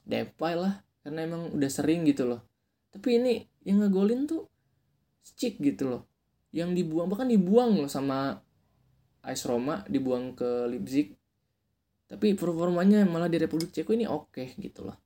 Depay 0.06 0.54
lah 0.56 0.86
karena 1.02 1.26
emang 1.26 1.56
udah 1.56 1.72
sering 1.72 2.06
gitu 2.06 2.28
loh. 2.28 2.44
Tapi 2.92 3.18
ini 3.18 3.34
yang 3.66 3.82
ngegolin 3.82 4.28
tuh 4.30 4.46
Schick 5.24 5.62
gitu 5.62 5.90
loh 5.90 6.09
yang 6.50 6.74
dibuang 6.74 7.08
bahkan 7.10 7.30
dibuang 7.30 7.78
loh 7.78 7.90
sama 7.90 8.42
AS 9.22 9.46
Roma 9.46 9.86
dibuang 9.86 10.34
ke 10.34 10.70
Leipzig. 10.70 11.14
Tapi 12.10 12.34
performanya 12.34 13.06
malah 13.06 13.30
di 13.30 13.38
Republik 13.38 13.70
Ceko 13.70 13.94
ini 13.94 14.10
oke 14.10 14.34
okay, 14.34 14.48
gitu 14.58 14.82
loh. 14.90 14.98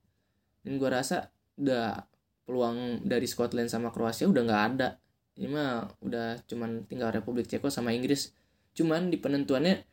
Dan 0.64 0.80
gue 0.80 0.88
rasa 0.88 1.28
udah 1.60 2.00
peluang 2.48 3.04
dari 3.04 3.28
Scotland 3.28 3.68
sama 3.68 3.92
Kroasia 3.92 4.32
udah 4.32 4.44
nggak 4.44 4.64
ada. 4.76 4.96
Ini 5.36 5.48
mah 5.52 5.90
udah 6.00 6.48
cuman 6.48 6.88
tinggal 6.88 7.12
Republik 7.12 7.52
Ceko 7.52 7.68
sama 7.68 7.92
Inggris. 7.92 8.32
Cuman 8.72 9.12
di 9.12 9.20
penentuannya 9.20 9.84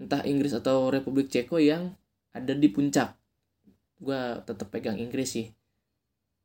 entah 0.00 0.24
Inggris 0.24 0.56
atau 0.56 0.88
Republik 0.88 1.28
Ceko 1.28 1.60
yang 1.60 1.92
ada 2.32 2.56
di 2.56 2.68
puncak. 2.72 3.12
Gue 4.00 4.40
tetap 4.48 4.72
pegang 4.72 4.96
Inggris 4.96 5.28
sih. 5.36 5.46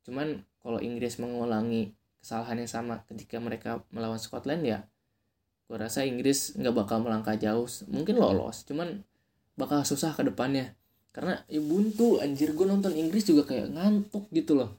Cuman 0.03 0.43
kalau 0.59 0.83
Inggris 0.83 1.15
mengulangi 1.21 1.95
kesalahan 2.23 2.63
yang 2.63 2.71
sama 2.71 3.03
ketika 3.11 3.37
mereka 3.43 3.83
melawan 3.91 4.17
Scotland 4.17 4.63
ya 4.63 4.87
gue 5.73 5.81
rasa 5.81 6.05
Inggris 6.05 6.53
nggak 6.53 6.85
bakal 6.85 7.01
melangkah 7.01 7.33
jauh. 7.33 7.65
Mungkin 7.89 8.21
lolos 8.21 8.61
cuman 8.67 9.01
bakal 9.57 9.81
susah 9.81 10.13
ke 10.13 10.21
depannya. 10.21 10.77
Karena 11.09 11.41
ya 11.49 11.57
buntu 11.65 12.21
anjir. 12.21 12.53
Gue 12.53 12.69
nonton 12.69 12.93
Inggris 12.93 13.25
juga 13.25 13.49
kayak 13.49 13.73
ngantuk 13.73 14.29
gitu 14.29 14.53
loh. 14.53 14.77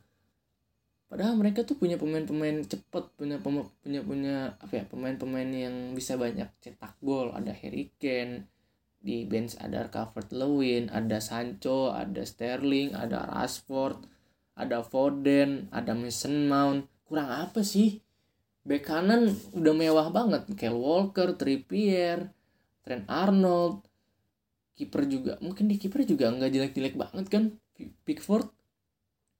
Padahal 1.11 1.35
mereka 1.35 1.67
tuh 1.67 1.75
punya 1.75 1.99
pemain-pemain 1.99 2.63
cepet 2.63 3.05
punya 3.19 3.39
punya 3.43 4.01
punya 4.07 4.37
apa 4.59 4.83
ya 4.83 4.85
pemain-pemain 4.87 5.51
yang 5.51 5.99
bisa 5.99 6.15
banyak 6.15 6.47
cetak 6.63 6.95
gol. 7.03 7.35
Ada 7.35 7.51
Harry 7.55 7.91
Kane 7.99 8.47
di 9.05 9.27
bench 9.27 9.59
ada 9.61 9.93
Calvert 9.93 10.33
Lewin 10.33 10.89
ada 10.89 11.21
Sancho 11.21 11.93
ada 11.93 12.25
Sterling 12.25 12.97
ada 12.97 13.29
Rashford 13.29 14.01
ada 14.57 14.81
Foden 14.81 15.69
ada 15.77 15.93
Mason 15.93 16.49
Mount 16.49 16.89
kurang 17.15 17.31
apa 17.31 17.63
sih? 17.63 18.03
Back 18.67 18.91
kanan 18.91 19.31
udah 19.55 19.71
mewah 19.71 20.11
banget. 20.11 20.51
Kyle 20.59 20.75
Walker 20.75 21.39
Trippier 21.39 22.35
Trent 22.83 23.07
Arnold. 23.07 23.87
Kiper 24.75 25.07
juga 25.07 25.39
mungkin 25.39 25.71
di 25.71 25.79
kiper 25.79 26.03
juga 26.03 26.35
nggak 26.35 26.51
jelek-jelek 26.51 26.99
banget 26.99 27.31
kan? 27.31 27.55
Pickford. 28.03 28.51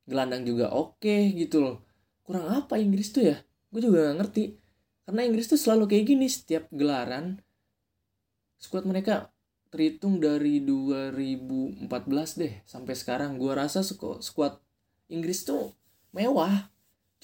Gelandang 0.07 0.47
juga 0.47 0.71
oke 0.71 1.03
okay, 1.03 1.35
gitu 1.35 1.67
loh. 1.67 1.83
Kurang 2.23 2.47
apa 2.47 2.79
Inggris 2.79 3.11
tuh 3.11 3.27
ya? 3.27 3.43
Gue 3.75 3.83
juga 3.83 4.07
gak 4.07 4.23
ngerti. 4.23 4.55
Karena 5.03 5.27
Inggris 5.27 5.51
tuh 5.51 5.59
selalu 5.59 5.91
kayak 5.91 6.15
gini 6.15 6.31
setiap 6.31 6.71
gelaran. 6.71 7.43
Squad 8.55 8.87
mereka 8.87 9.35
terhitung 9.75 10.23
dari 10.23 10.63
2014 10.63 11.91
deh 12.39 12.55
sampai 12.71 12.95
sekarang. 12.95 13.35
Gue 13.35 13.51
rasa 13.51 13.83
squad 13.83 14.63
Inggris 15.11 15.43
tuh 15.43 15.75
mewah 16.15 16.71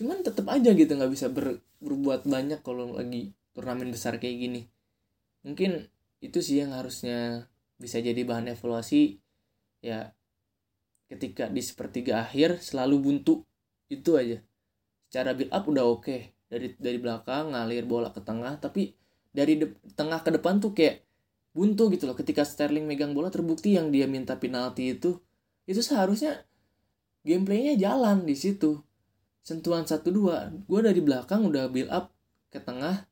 cuman 0.00 0.24
tetap 0.24 0.48
aja 0.48 0.72
gitu 0.72 0.96
nggak 0.96 1.12
bisa 1.12 1.28
ber, 1.28 1.60
berbuat 1.84 2.24
banyak 2.24 2.64
kalau 2.64 2.96
lagi 2.96 3.36
turnamen 3.52 3.92
besar 3.92 4.16
kayak 4.16 4.36
gini. 4.40 4.62
Mungkin 5.44 5.92
itu 6.24 6.40
sih 6.40 6.64
yang 6.64 6.72
harusnya 6.72 7.44
bisa 7.76 8.00
jadi 8.00 8.16
bahan 8.24 8.48
evaluasi. 8.56 9.20
Ya 9.84 10.16
ketika 11.12 11.52
di 11.52 11.60
sepertiga 11.60 12.24
akhir 12.24 12.64
selalu 12.64 12.96
buntu. 12.96 13.44
Itu 13.92 14.16
aja. 14.16 14.40
Secara 15.12 15.36
build 15.36 15.52
up 15.52 15.68
udah 15.68 15.84
oke. 15.84 16.00
Okay. 16.08 16.32
dari 16.50 16.74
dari 16.82 16.98
belakang 16.98 17.54
ngalir 17.54 17.86
bola 17.86 18.10
ke 18.10 18.26
tengah 18.26 18.58
tapi 18.58 18.90
dari 19.30 19.54
de, 19.54 19.70
tengah 19.94 20.18
ke 20.26 20.34
depan 20.34 20.58
tuh 20.58 20.74
kayak 20.74 21.06
buntu 21.52 21.92
gitu 21.92 22.08
loh. 22.08 22.16
Ketika 22.16 22.42
Sterling 22.42 22.88
megang 22.88 23.12
bola 23.12 23.28
terbukti 23.28 23.76
yang 23.76 23.92
dia 23.92 24.08
minta 24.08 24.34
penalti 24.40 24.96
itu 24.96 25.20
itu 25.68 25.78
seharusnya 25.84 26.42
gameplaynya 27.22 27.76
jalan 27.76 28.26
di 28.26 28.34
situ 28.34 28.82
sentuhan 29.40 29.84
satu 29.88 30.12
dua. 30.12 30.52
Gue 30.68 30.80
dari 30.84 31.00
belakang 31.00 31.48
udah 31.48 31.66
build 31.72 31.90
up 31.90 32.12
ke 32.52 32.60
tengah 32.60 33.08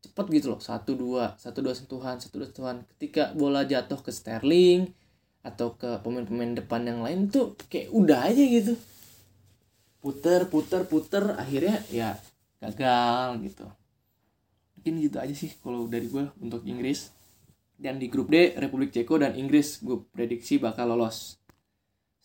cepet 0.00 0.26
gitu 0.40 0.46
loh. 0.56 0.60
Satu 0.60 0.96
dua 0.96 1.36
satu 1.36 1.60
dua 1.64 1.74
sentuhan 1.76 2.16
satu 2.20 2.40
dua 2.40 2.48
sentuhan. 2.48 2.76
Ketika 2.96 3.32
bola 3.36 3.64
jatuh 3.64 4.00
ke 4.00 4.12
Sterling 4.12 4.92
atau 5.40 5.72
ke 5.76 6.00
pemain-pemain 6.04 6.52
depan 6.52 6.84
yang 6.84 7.00
lain 7.00 7.32
tuh 7.32 7.56
kayak 7.72 7.88
udah 7.92 8.28
aja 8.28 8.44
gitu. 8.44 8.74
Puter 10.00 10.48
puter 10.48 10.84
puter 10.88 11.36
akhirnya 11.36 11.80
ya 11.88 12.16
gagal 12.60 13.40
gitu. 13.44 13.66
Mungkin 14.76 14.94
gitu 15.00 15.16
aja 15.20 15.34
sih 15.36 15.52
kalau 15.60 15.88
dari 15.88 16.08
gue 16.08 16.28
untuk 16.40 16.64
Inggris. 16.64 17.12
Dan 17.80 17.96
di 17.96 18.12
grup 18.12 18.28
D 18.28 18.52
Republik 18.60 18.92
Ceko 18.92 19.16
dan 19.16 19.32
Inggris 19.32 19.80
gue 19.80 20.04
prediksi 20.12 20.60
bakal 20.60 20.92
lolos 20.92 21.39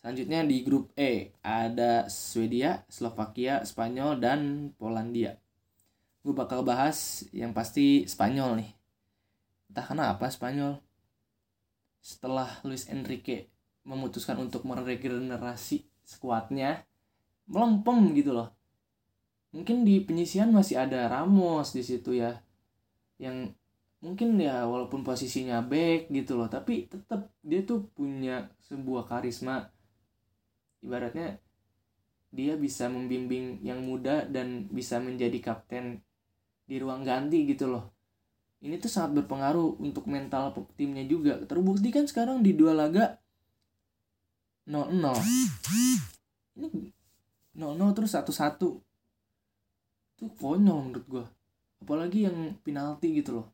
selanjutnya 0.06 0.46
di 0.46 0.62
grup 0.62 0.94
E 0.94 1.34
ada 1.42 2.06
Swedia 2.14 2.86
Slovakia 2.86 3.66
Spanyol 3.66 4.22
dan 4.22 4.70
Polandia. 4.78 5.42
Gue 6.22 6.30
bakal 6.30 6.62
bahas 6.62 7.26
yang 7.34 7.58
pasti 7.58 8.06
Spanyol 8.06 8.62
nih. 8.62 8.70
Entah 9.74 9.82
kenapa 9.90 10.30
Spanyol 10.30 10.78
setelah 12.06 12.46
Luis 12.62 12.86
Enrique 12.86 13.50
memutuskan 13.82 14.38
untuk 14.38 14.70
meregenerasi 14.70 15.90
skuadnya 16.06 16.86
melempem 17.50 18.14
gitu 18.14 18.38
loh. 18.38 18.54
Mungkin 19.58 19.90
di 19.90 20.06
penyisian 20.06 20.54
masih 20.54 20.86
ada 20.86 21.10
Ramos 21.10 21.74
di 21.74 21.82
situ 21.82 22.14
ya 22.14 22.46
yang 23.18 23.50
mungkin 24.06 24.38
ya 24.38 24.70
walaupun 24.70 25.02
posisinya 25.02 25.66
back 25.66 26.14
gitu 26.14 26.38
loh 26.38 26.46
tapi 26.46 26.86
tetap 26.94 27.34
dia 27.42 27.66
tuh 27.66 27.90
punya 27.98 28.54
sebuah 28.70 29.10
karisma 29.10 29.74
ibaratnya 30.84 31.40
dia 32.36 32.60
bisa 32.60 32.92
membimbing 32.92 33.64
yang 33.64 33.80
muda 33.84 34.28
dan 34.28 34.68
bisa 34.68 35.00
menjadi 35.00 35.40
kapten 35.40 36.04
di 36.68 36.82
ruang 36.82 37.06
ganti 37.08 37.48
gitu 37.48 37.72
loh. 37.72 37.96
Ini 38.60 38.82
tuh 38.82 38.90
sangat 38.90 39.24
berpengaruh 39.24 39.78
untuk 39.80 40.10
mental 40.10 40.52
timnya 40.76 41.06
juga. 41.06 41.38
Terbukti 41.46 41.94
kan 41.94 42.10
sekarang 42.10 42.42
di 42.42 42.58
dua 42.58 42.74
laga 42.74 43.22
0-0 44.66 44.98
ini 46.58 46.90
0-0 47.54 47.96
terus 47.96 48.18
1-1 48.18 48.58
tuh 50.18 50.32
konyol 50.42 50.90
menurut 50.90 51.06
gue 51.06 51.26
apalagi 51.86 52.26
yang 52.26 52.58
penalti 52.66 53.14
gitu 53.22 53.38
loh. 53.42 53.48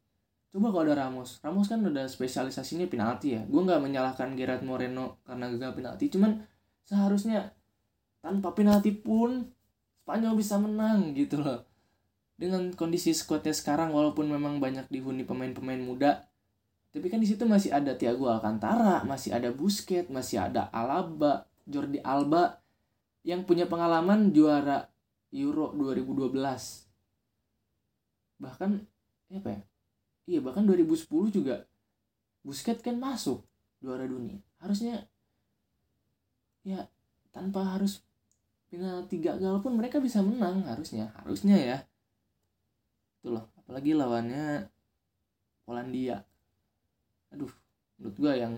Coba 0.52 0.68
kalau 0.72 0.84
ada 0.88 1.08
Ramos. 1.08 1.40
Ramos 1.40 1.68
kan 1.72 1.80
udah 1.80 2.12
spesialisasinya 2.12 2.88
penalti 2.92 3.40
ya. 3.40 3.42
Gue 3.48 3.64
nggak 3.64 3.80
menyalahkan 3.88 4.36
Gerard 4.36 4.64
Moreno 4.68 5.24
karena 5.24 5.48
gagal 5.48 5.80
penalti. 5.80 6.12
Cuman 6.12 6.44
seharusnya 6.92 7.56
tanpa 8.20 8.52
penalti 8.52 8.92
pun 8.92 9.48
Spanyol 10.04 10.36
bisa 10.36 10.60
menang 10.60 11.16
gitu 11.16 11.40
loh. 11.40 11.64
Dengan 12.36 12.76
kondisi 12.76 13.16
skuadnya 13.16 13.56
sekarang 13.56 13.96
walaupun 13.96 14.28
memang 14.28 14.60
banyak 14.60 14.92
dihuni 14.92 15.24
pemain-pemain 15.24 15.80
muda 15.80 16.28
tapi 16.92 17.08
kan 17.08 17.24
di 17.24 17.28
situ 17.28 17.48
masih 17.48 17.72
ada 17.72 17.96
Thiago 17.96 18.28
Alcantara 18.28 19.08
masih 19.08 19.32
ada 19.32 19.48
Busquets 19.56 20.12
masih 20.12 20.44
ada 20.44 20.68
Alaba 20.76 21.48
Jordi 21.64 22.04
Alba 22.04 22.60
yang 23.24 23.48
punya 23.48 23.64
pengalaman 23.72 24.36
juara 24.36 24.92
Euro 25.32 25.72
2012 25.72 26.36
bahkan 28.44 28.84
apa 29.32 29.50
ya? 29.54 29.62
Iya 30.28 30.40
bahkan 30.44 30.68
2010 30.68 31.08
juga 31.32 31.64
Busquets 32.44 32.84
kan 32.84 33.00
masuk 33.00 33.48
juara 33.80 34.04
dunia. 34.04 34.44
Harusnya 34.60 35.08
ya 36.62 36.86
tanpa 37.34 37.78
harus 37.78 38.04
penalti 38.72 39.20
gagal 39.20 39.60
pun 39.60 39.76
mereka 39.76 40.00
bisa 40.00 40.24
menang 40.24 40.64
harusnya 40.64 41.12
harusnya 41.22 41.58
ya. 41.58 41.78
Itu 43.22 43.36
loh 43.36 43.46
apalagi 43.60 43.92
lawannya 43.96 44.68
Polandia. 45.68 46.24
Aduh 47.36 47.52
menurut 48.00 48.16
gue 48.18 48.34
yang 48.40 48.54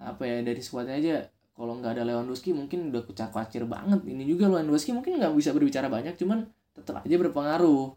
apa 0.00 0.22
ya 0.24 0.40
dari 0.40 0.62
squadnya 0.64 0.96
aja 0.96 1.16
kalau 1.52 1.76
nggak 1.76 2.00
ada 2.00 2.08
Lewandowski 2.08 2.56
mungkin 2.56 2.88
udah 2.88 3.04
kucak 3.04 3.32
kacir 3.32 3.68
banget. 3.68 4.00
Ini 4.04 4.24
juga 4.24 4.48
Lewandowski 4.48 4.96
mungkin 4.96 5.20
nggak 5.20 5.36
bisa 5.36 5.52
berbicara 5.52 5.92
banyak 5.92 6.16
cuman 6.16 6.48
tetap 6.72 7.04
aja 7.04 7.16
berpengaruh. 7.20 7.92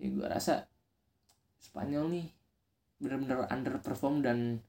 Ya 0.00 0.08
gue 0.08 0.26
rasa 0.26 0.64
Spanyol 1.60 2.08
nih 2.08 2.26
benar-benar 3.00 3.48
underperform 3.52 4.24
dan 4.24 4.64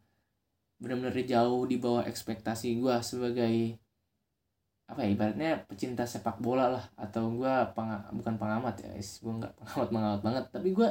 benar-benar 0.82 1.14
jauh 1.14 1.70
di 1.70 1.78
bawah 1.78 2.04
ekspektasi 2.10 2.82
gue 2.82 2.96
sebagai 3.06 3.78
apa 4.90 5.08
ya 5.08 5.10
ibaratnya 5.14 5.52
pecinta 5.70 6.04
sepak 6.04 6.42
bola 6.42 6.68
lah. 6.68 6.86
Atau 6.98 7.38
gue 7.38 7.54
peng, 7.78 7.94
bukan 8.12 8.36
pengamat 8.36 8.82
ya 8.82 8.92
gue 8.98 9.34
nggak 9.40 9.54
pengamat 9.62 9.90
pengamat 9.94 10.22
banget. 10.26 10.46
Tapi 10.50 10.70
gue 10.74 10.90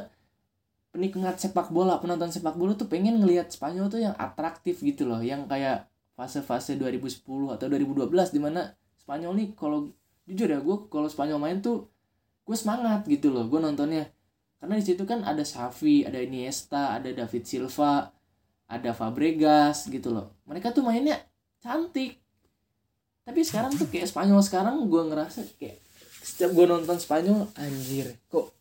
penikmat 0.95 1.37
sepak 1.37 1.69
bola 1.75 1.99
penonton 1.99 2.31
sepak 2.31 2.55
bola 2.55 2.73
tuh 2.79 2.87
pengen 2.87 3.19
ngelihat 3.21 3.51
Spanyol 3.51 3.91
tuh 3.91 4.01
yang 4.01 4.15
atraktif 4.17 4.81
gitu 4.81 5.05
loh. 5.05 5.21
Yang 5.21 5.51
kayak 5.51 5.91
fase-fase 6.15 6.79
2010 6.79 7.27
atau 7.59 7.67
2012 7.67 8.09
di 8.31 8.41
mana 8.41 8.73
Spanyol 8.97 9.33
nih 9.37 9.49
kalau 9.59 9.91
jujur 10.25 10.49
ya 10.49 10.63
gue 10.63 10.77
kalau 10.87 11.11
Spanyol 11.11 11.43
main 11.43 11.59
tuh 11.59 11.91
gue 12.47 12.57
semangat 12.57 13.05
gitu 13.11 13.35
loh 13.35 13.51
gue 13.51 13.59
nontonnya. 13.59 14.09
Karena 14.61 14.77
di 14.79 14.85
situ 14.85 15.03
kan 15.03 15.27
ada 15.27 15.43
Xavi 15.43 16.07
ada 16.07 16.21
Iniesta 16.23 16.97
ada 16.97 17.11
David 17.11 17.45
Silva 17.45 18.20
ada 18.71 18.95
Fabregas 18.95 19.91
gitu 19.91 20.15
loh. 20.15 20.39
Mereka 20.47 20.71
tuh 20.71 20.87
mainnya 20.87 21.19
cantik. 21.59 22.23
Tapi 23.27 23.43
sekarang 23.43 23.75
tuh 23.75 23.91
kayak 23.91 24.07
Spanyol 24.07 24.41
sekarang 24.47 24.87
gue 24.87 25.03
ngerasa 25.11 25.43
kayak 25.59 25.83
setiap 26.23 26.55
gue 26.55 26.67
nonton 26.71 26.97
Spanyol 27.03 27.51
anjir 27.59 28.15
kok 28.31 28.55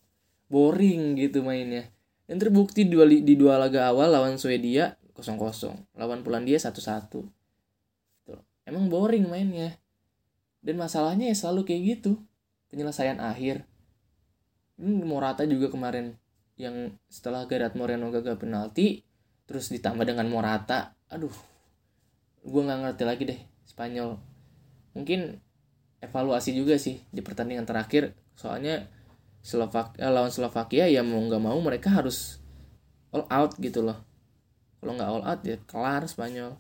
boring 0.50 1.14
gitu 1.22 1.46
mainnya. 1.46 1.86
Dan 2.26 2.42
terbukti 2.42 2.86
di 2.86 2.94
dua, 2.94 3.06
di 3.06 3.36
dua 3.38 3.62
laga 3.62 3.90
awal 3.90 4.10
lawan 4.10 4.38
Swedia 4.42 4.98
0-0 5.18 5.38
lawan 5.98 6.22
Polandia 6.26 6.58
1-1 6.58 7.30
emang 8.70 8.86
boring 8.86 9.26
mainnya. 9.26 9.74
Dan 10.62 10.78
masalahnya 10.78 11.26
ya 11.34 11.36
selalu 11.36 11.66
kayak 11.66 11.82
gitu. 11.98 12.22
Penyelesaian 12.70 13.18
akhir. 13.18 13.66
Ini 14.78 15.02
Morata 15.02 15.42
juga 15.50 15.74
kemarin 15.74 16.14
yang 16.60 16.94
setelah 17.10 17.50
Gareth 17.50 17.74
Moreno 17.74 18.14
gagal 18.14 18.38
penalti 18.38 19.02
terus 19.50 19.74
ditambah 19.74 20.06
dengan 20.06 20.30
Morata 20.30 20.94
aduh 21.10 21.34
gue 22.46 22.62
nggak 22.62 22.80
ngerti 22.86 23.04
lagi 23.04 23.24
deh 23.26 23.42
Spanyol. 23.70 24.18
Mungkin 24.98 25.40
evaluasi 26.02 26.56
juga 26.56 26.80
sih 26.80 27.04
di 27.14 27.22
pertandingan 27.22 27.68
terakhir. 27.68 28.18
Soalnya 28.34 28.90
Slovak 29.40 29.96
eh, 29.96 30.12
lawan 30.12 30.34
Slovakia 30.34 30.90
ya 30.90 31.00
mau 31.06 31.22
nggak 31.22 31.44
mau 31.44 31.56
mereka 31.64 31.94
harus 31.94 32.44
all 33.14 33.24
out 33.30 33.56
gitu 33.62 33.86
loh. 33.86 34.00
Kalau 34.80 34.96
nggak 34.96 35.10
all 35.10 35.24
out 35.24 35.42
ya 35.46 35.56
kelar 35.64 36.04
Spanyol. 36.10 36.58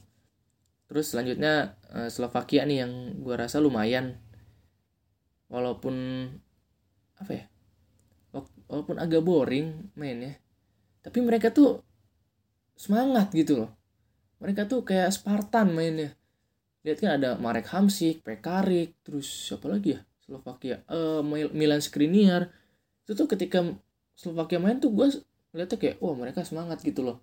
Terus 0.87 1.11
selanjutnya 1.11 1.75
eh, 1.91 2.09
Slovakia 2.13 2.63
nih 2.63 2.87
yang 2.87 2.91
gue 3.19 3.35
rasa 3.35 3.59
lumayan. 3.59 4.19
Walaupun 5.49 5.95
apa 7.19 7.31
ya 7.35 7.45
walaupun 8.69 9.01
agak 9.01 9.25
boring 9.25 9.91
mainnya. 9.97 10.37
Tapi 11.01 11.19
mereka 11.25 11.49
tuh 11.49 11.81
semangat 12.79 13.35
gitu 13.35 13.67
loh. 13.67 13.71
Mereka 14.39 14.71
tuh 14.71 14.87
kayak 14.87 15.11
Spartan 15.11 15.75
mainnya. 15.75 16.15
Lihat 16.87 17.03
kan 17.03 17.11
ada 17.19 17.35
Marek 17.35 17.67
Hamsik, 17.75 18.23
Pekarik, 18.23 18.95
terus 19.03 19.27
siapa 19.27 19.67
lagi 19.67 19.99
ya? 19.99 20.01
Slovakia, 20.23 20.79
uh, 20.87 21.19
Milan 21.27 21.83
Skriniar. 21.83 22.47
Itu 23.03 23.19
tuh 23.19 23.27
ketika 23.27 23.59
Slovakia 24.15 24.63
main 24.63 24.79
tuh 24.79 24.95
gue 24.95 25.11
ngeliatnya 25.51 25.77
kayak 25.81 25.97
wah 25.99 26.15
mereka 26.15 26.47
semangat 26.47 26.79
gitu 26.79 27.03
loh. 27.03 27.19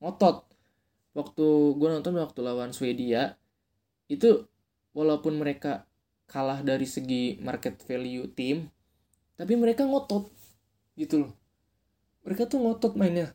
Ngotot. 0.00 0.48
Waktu 1.12 1.46
gue 1.76 1.88
nonton 1.92 2.16
waktu 2.16 2.40
lawan 2.40 2.72
Swedia 2.72 3.36
itu 4.08 4.48
walaupun 4.96 5.36
mereka 5.36 5.84
kalah 6.26 6.64
dari 6.64 6.88
segi 6.88 7.36
market 7.44 7.78
value 7.84 8.26
tim 8.32 8.72
tapi 9.36 9.54
mereka 9.58 9.84
ngotot 9.84 10.30
gitu 10.96 11.28
loh. 11.28 11.32
Mereka 12.24 12.48
tuh 12.48 12.62
ngotot 12.62 12.96
mainnya. 12.96 13.34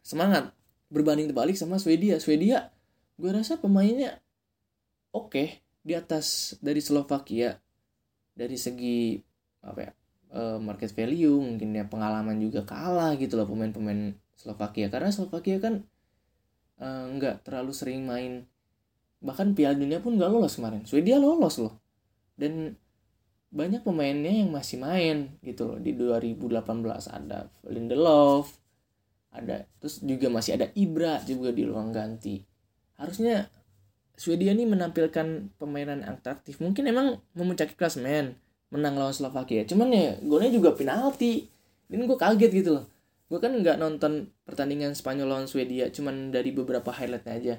Semangat 0.00 0.54
berbanding 0.94 1.34
terbalik 1.34 1.58
sama 1.58 1.82
Swedia. 1.82 2.22
Swedia 2.22 2.70
gue 3.18 3.30
rasa 3.30 3.58
pemainnya 3.58 4.22
oke 5.10 5.34
okay, 5.34 5.48
di 5.82 5.98
atas 5.98 6.58
dari 6.62 6.78
Slovakia 6.78 7.58
dari 8.34 8.58
segi 8.58 9.18
apa 9.62 9.80
ya 9.82 9.92
uh, 10.34 10.58
market 10.58 10.90
value 10.94 11.38
mungkin 11.38 11.74
ya 11.74 11.86
pengalaman 11.86 12.38
juga 12.42 12.66
kalah 12.66 13.14
gitu 13.18 13.38
loh 13.38 13.46
pemain-pemain 13.50 14.14
Slovakia. 14.34 14.90
Karena 14.90 15.10
Slovakia 15.14 15.62
kan 15.62 15.86
uh, 16.82 17.04
nggak 17.14 17.46
terlalu 17.46 17.72
sering 17.72 18.04
main. 18.04 18.44
Bahkan 19.24 19.56
Piala 19.56 19.78
Dunia 19.78 20.02
pun 20.02 20.18
nggak 20.18 20.30
lolos 20.30 20.58
kemarin. 20.58 20.84
Swedia 20.84 21.16
lolos 21.16 21.56
loh. 21.62 21.78
Dan 22.34 22.74
banyak 23.54 23.86
pemainnya 23.86 24.34
yang 24.34 24.50
masih 24.50 24.82
main 24.82 25.38
gitu 25.40 25.70
loh. 25.70 25.78
Di 25.78 25.94
2018 25.94 26.58
ada 27.08 27.48
Lindelof 27.70 28.63
ada. 29.34 29.66
Terus 29.82 30.00
juga 30.00 30.30
masih 30.30 30.56
ada 30.56 30.70
Ibra 30.78 31.20
juga 31.26 31.50
di 31.50 31.66
ruang 31.66 31.90
ganti. 31.90 32.46
Harusnya 32.94 33.50
Swedia 34.14 34.54
ini 34.54 34.62
menampilkan 34.62 35.58
permainan 35.58 36.06
yang 36.06 36.14
atraktif. 36.14 36.62
Mungkin 36.62 36.86
emang 36.86 37.18
memuncaki 37.34 37.74
klasmen 37.74 38.38
menang 38.70 38.94
lawan 38.94 39.14
Slovakia. 39.14 39.66
Cuman 39.66 39.90
ya 39.90 40.14
golnya 40.22 40.54
juga 40.54 40.70
penalti. 40.72 41.50
Dan 41.90 42.06
gue 42.06 42.18
kaget 42.18 42.50
gitu 42.54 42.70
loh. 42.78 42.86
Gue 43.26 43.42
kan 43.42 43.50
nggak 43.50 43.82
nonton 43.82 44.30
pertandingan 44.46 44.94
Spanyol 44.94 45.26
lawan 45.26 45.46
Swedia 45.50 45.90
cuman 45.90 46.30
dari 46.30 46.54
beberapa 46.54 46.94
highlightnya 46.94 47.34
aja. 47.34 47.54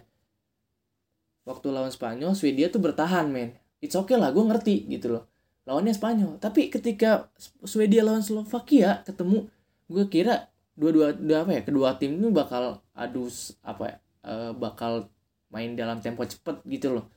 Waktu 1.43 1.67
lawan 1.75 1.91
Spanyol 1.91 2.31
Swedia 2.33 2.71
tuh 2.71 2.79
bertahan 2.79 3.27
men. 3.27 3.59
It's 3.83 3.93
okay 3.93 4.15
lah 4.15 4.31
gue 4.31 4.41
ngerti 4.41 4.87
gitu 4.87 5.19
loh. 5.19 5.27
Lawannya 5.67 5.91
Spanyol. 5.91 6.39
Tapi 6.39 6.71
ketika 6.71 7.27
Swedia 7.67 8.05
lawan 8.05 8.23
Slovakia 8.23 9.03
ketemu 9.03 9.51
gue 9.91 10.05
kira 10.07 10.49
dua-dua 10.75 11.47
apa 11.47 11.51
ya? 11.55 11.61
Kedua 11.63 11.95
tim 11.95 12.19
ini 12.19 12.29
bakal 12.29 12.83
adu 12.91 13.31
apa 13.63 13.83
ya 13.89 13.97
uh, 14.27 14.51
bakal 14.53 15.07
main 15.49 15.73
dalam 15.73 16.03
tempo 16.03 16.27
cepet 16.27 16.59
gitu 16.67 16.99
loh. 16.99 17.07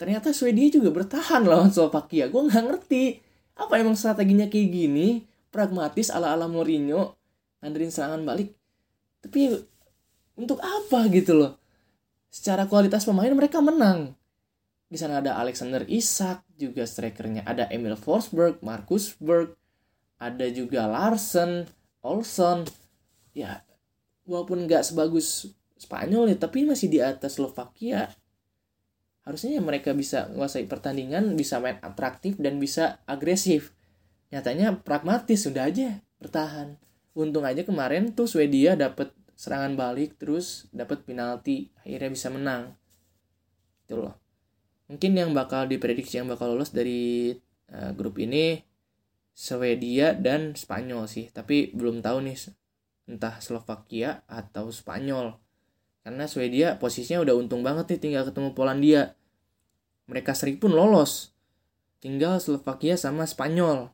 Ternyata 0.00 0.34
Swedia 0.34 0.72
juga 0.72 0.90
bertahan 0.90 1.46
lawan 1.46 1.70
Slovakia. 1.70 2.26
Gue 2.32 2.48
nggak 2.48 2.64
ngerti 2.64 3.20
apa 3.54 3.78
emang 3.78 3.94
strateginya 3.94 4.48
kayak 4.50 4.70
gini. 4.72 5.22
Pragmatis 5.54 6.10
ala 6.10 6.34
ala 6.34 6.50
Mourinho 6.50 7.14
nganderin 7.62 7.92
serangan 7.94 8.26
balik. 8.26 8.50
Tapi 9.22 9.54
untuk 10.34 10.58
apa 10.58 11.06
gitu 11.12 11.38
loh? 11.38 11.52
Secara 12.26 12.66
kualitas 12.66 13.06
pemain 13.06 13.30
mereka 13.30 13.62
menang. 13.62 14.18
Di 14.90 14.98
sana 14.98 15.22
ada 15.22 15.38
Alexander 15.38 15.86
Isak 15.86 16.42
juga 16.58 16.82
strikernya. 16.82 17.46
Ada 17.46 17.70
Emil 17.70 17.94
Forsberg 17.94 18.58
Marcus 18.66 19.14
Berg. 19.22 19.54
Ada 20.18 20.50
juga 20.50 20.90
Larsen 20.90 21.70
Olson 22.02 22.66
ya 23.36 23.66
walaupun 24.24 24.64
nggak 24.64 24.86
sebagus 24.86 25.52
Spanyol 25.74 26.32
ya 26.32 26.36
tapi 26.38 26.64
masih 26.64 26.88
di 26.88 27.02
atas 27.02 27.36
Slovakia. 27.36 28.08
Harusnya 29.26 29.58
ya 29.58 29.62
mereka 29.64 29.92
bisa 29.92 30.30
menguasai 30.30 30.64
pertandingan 30.64 31.34
bisa 31.34 31.58
main 31.58 31.76
atraktif 31.82 32.38
dan 32.40 32.56
bisa 32.62 33.04
agresif. 33.04 33.74
Nyatanya 34.30 34.80
pragmatis 34.80 35.44
sudah 35.44 35.68
aja 35.68 36.00
bertahan. 36.22 36.78
Untung 37.12 37.44
aja 37.44 37.66
kemarin 37.66 38.14
tuh 38.16 38.30
Swedia 38.30 38.78
dapat 38.78 39.12
serangan 39.34 39.74
balik 39.74 40.16
terus 40.16 40.70
dapat 40.70 41.02
penalti 41.02 41.74
akhirnya 41.82 42.10
bisa 42.14 42.28
menang. 42.30 42.78
Itu 43.84 43.98
loh. 44.00 44.14
Mungkin 44.88 45.16
yang 45.16 45.34
bakal 45.34 45.66
diprediksi 45.66 46.20
yang 46.20 46.30
bakal 46.30 46.54
lolos 46.54 46.70
dari 46.70 47.34
uh, 47.72 47.90
grup 47.96 48.20
ini 48.20 48.62
Swedia 49.34 50.14
dan 50.14 50.54
Spanyol 50.54 51.10
sih. 51.10 51.28
Tapi 51.34 51.74
belum 51.74 52.00
tahu 52.04 52.18
nih 52.24 52.36
entah 53.04 53.36
Slovakia 53.40 54.24
atau 54.24 54.72
Spanyol. 54.72 55.36
Karena 56.04 56.28
Swedia 56.28 56.76
posisinya 56.76 57.24
udah 57.24 57.34
untung 57.36 57.64
banget 57.64 57.96
nih 57.96 58.00
tinggal 58.00 58.24
ketemu 58.28 58.52
Polandia. 58.52 59.16
Mereka 60.08 60.36
seri 60.36 60.60
pun 60.60 60.76
lolos. 60.76 61.32
Tinggal 62.04 62.36
Slovakia 62.40 63.00
sama 63.00 63.24
Spanyol. 63.24 63.88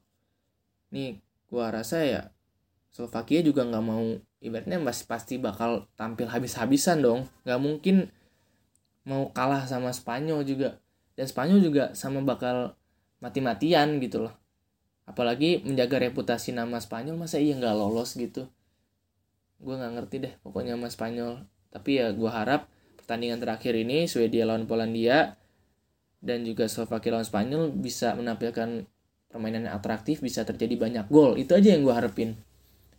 Nih, 0.90 1.22
gua 1.46 1.70
rasa 1.70 2.02
ya 2.02 2.22
Slovakia 2.90 3.38
juga 3.46 3.62
nggak 3.62 3.84
mau 3.86 4.18
ibaratnya 4.42 4.82
masih 4.82 5.06
pasti 5.06 5.38
bakal 5.38 5.86
tampil 5.94 6.26
habis-habisan 6.26 6.98
dong. 6.98 7.30
Nggak 7.46 7.60
mungkin 7.62 7.96
mau 9.06 9.30
kalah 9.30 9.70
sama 9.70 9.94
Spanyol 9.94 10.42
juga. 10.42 10.82
Dan 11.14 11.30
Spanyol 11.30 11.62
juga 11.62 11.84
sama 11.94 12.18
bakal 12.26 12.74
mati-matian 13.22 14.02
gitu 14.02 14.26
loh. 14.26 14.34
Apalagi 15.06 15.62
menjaga 15.62 16.02
reputasi 16.02 16.50
nama 16.50 16.82
Spanyol 16.82 17.14
masa 17.14 17.38
iya 17.38 17.54
nggak 17.54 17.74
lolos 17.78 18.18
gitu 18.18 18.50
gue 19.60 19.74
nggak 19.76 19.92
ngerti 20.00 20.16
deh 20.24 20.34
pokoknya 20.40 20.74
sama 20.74 20.88
Spanyol. 20.88 21.32
Tapi 21.70 21.90
ya 22.00 22.10
gue 22.10 22.30
harap 22.30 22.66
pertandingan 22.98 23.38
terakhir 23.38 23.76
ini 23.76 24.08
Swedia 24.10 24.48
lawan 24.48 24.66
Polandia 24.66 25.36
dan 26.20 26.42
juga 26.42 26.66
Slovakia 26.66 27.14
lawan 27.14 27.28
Spanyol 27.28 27.62
bisa 27.72 28.16
menampilkan 28.16 28.88
permainan 29.30 29.70
yang 29.70 29.74
atraktif 29.78 30.24
bisa 30.24 30.42
terjadi 30.42 30.74
banyak 30.74 31.06
gol. 31.12 31.38
Itu 31.38 31.54
aja 31.54 31.76
yang 31.76 31.86
gue 31.86 31.94
harapin. 31.94 32.34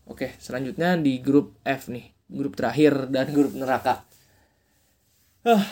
Oke 0.08 0.38
selanjutnya 0.40 0.96
di 0.96 1.20
grup 1.20 1.58
F 1.66 1.92
nih. 1.92 2.14
Grup 2.32 2.56
terakhir 2.56 3.12
dan 3.12 3.28
grup 3.36 3.52
neraka. 3.52 4.08
Huh, 5.42 5.66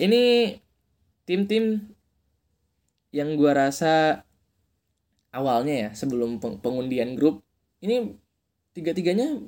ini 0.00 0.56
tim-tim 1.28 1.94
yang 3.14 3.38
gue 3.38 3.52
rasa 3.54 4.24
awalnya 5.30 5.74
ya 5.74 5.88
sebelum 5.94 6.42
pengundian 6.42 7.14
grup 7.14 7.46
ini 7.78 8.18
tiga-tiganya 8.74 9.38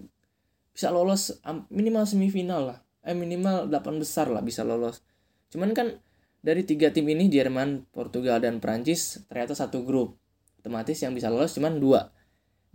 bisa 0.77 0.93
lolos 0.93 1.41
minimal 1.73 2.05
semifinal 2.05 2.69
lah. 2.69 2.79
Eh 3.01 3.17
minimal 3.17 3.73
8 3.73 3.97
besar 3.97 4.29
lah 4.29 4.45
bisa 4.45 4.61
lolos. 4.61 5.01
Cuman 5.49 5.73
kan 5.73 6.05
dari 6.45 6.69
tiga 6.69 6.93
tim 6.93 7.09
ini 7.09 7.33
Jerman 7.33 7.89
Portugal 7.89 8.45
dan 8.45 8.61
Prancis 8.61 9.25
ternyata 9.25 9.57
satu 9.57 9.89
grup. 9.89 10.21
Otomatis 10.61 11.01
yang 11.01 11.17
bisa 11.17 11.33
lolos 11.33 11.57
cuman 11.57 11.81
dua. 11.81 12.13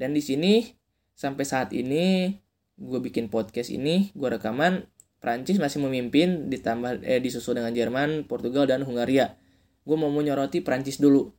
Dan 0.01 0.17
di 0.17 0.25
sini 0.25 0.65
sampai 1.13 1.45
saat 1.45 1.77
ini 1.77 2.33
gue 2.81 2.97
bikin 3.05 3.29
podcast 3.29 3.69
ini 3.69 4.09
gue 4.17 4.29
rekaman 4.33 4.89
Prancis 5.21 5.61
masih 5.61 5.85
memimpin 5.85 6.49
ditambah 6.49 7.05
eh 7.05 7.21
disusul 7.21 7.61
dengan 7.61 7.77
Jerman 7.77 8.25
Portugal 8.25 8.65
dan 8.65 8.81
Hungaria. 8.81 9.37
Gue 9.85 9.93
mau 9.93 10.09
menyoroti 10.09 10.65
Prancis 10.65 10.97
dulu. 10.97 11.29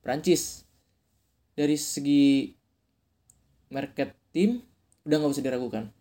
Prancis 0.00 0.64
dari 1.52 1.76
segi 1.76 2.56
market 3.68 4.16
tim 4.32 4.64
udah 5.04 5.16
nggak 5.20 5.32
usah 5.36 5.44
diragukan 5.44 5.95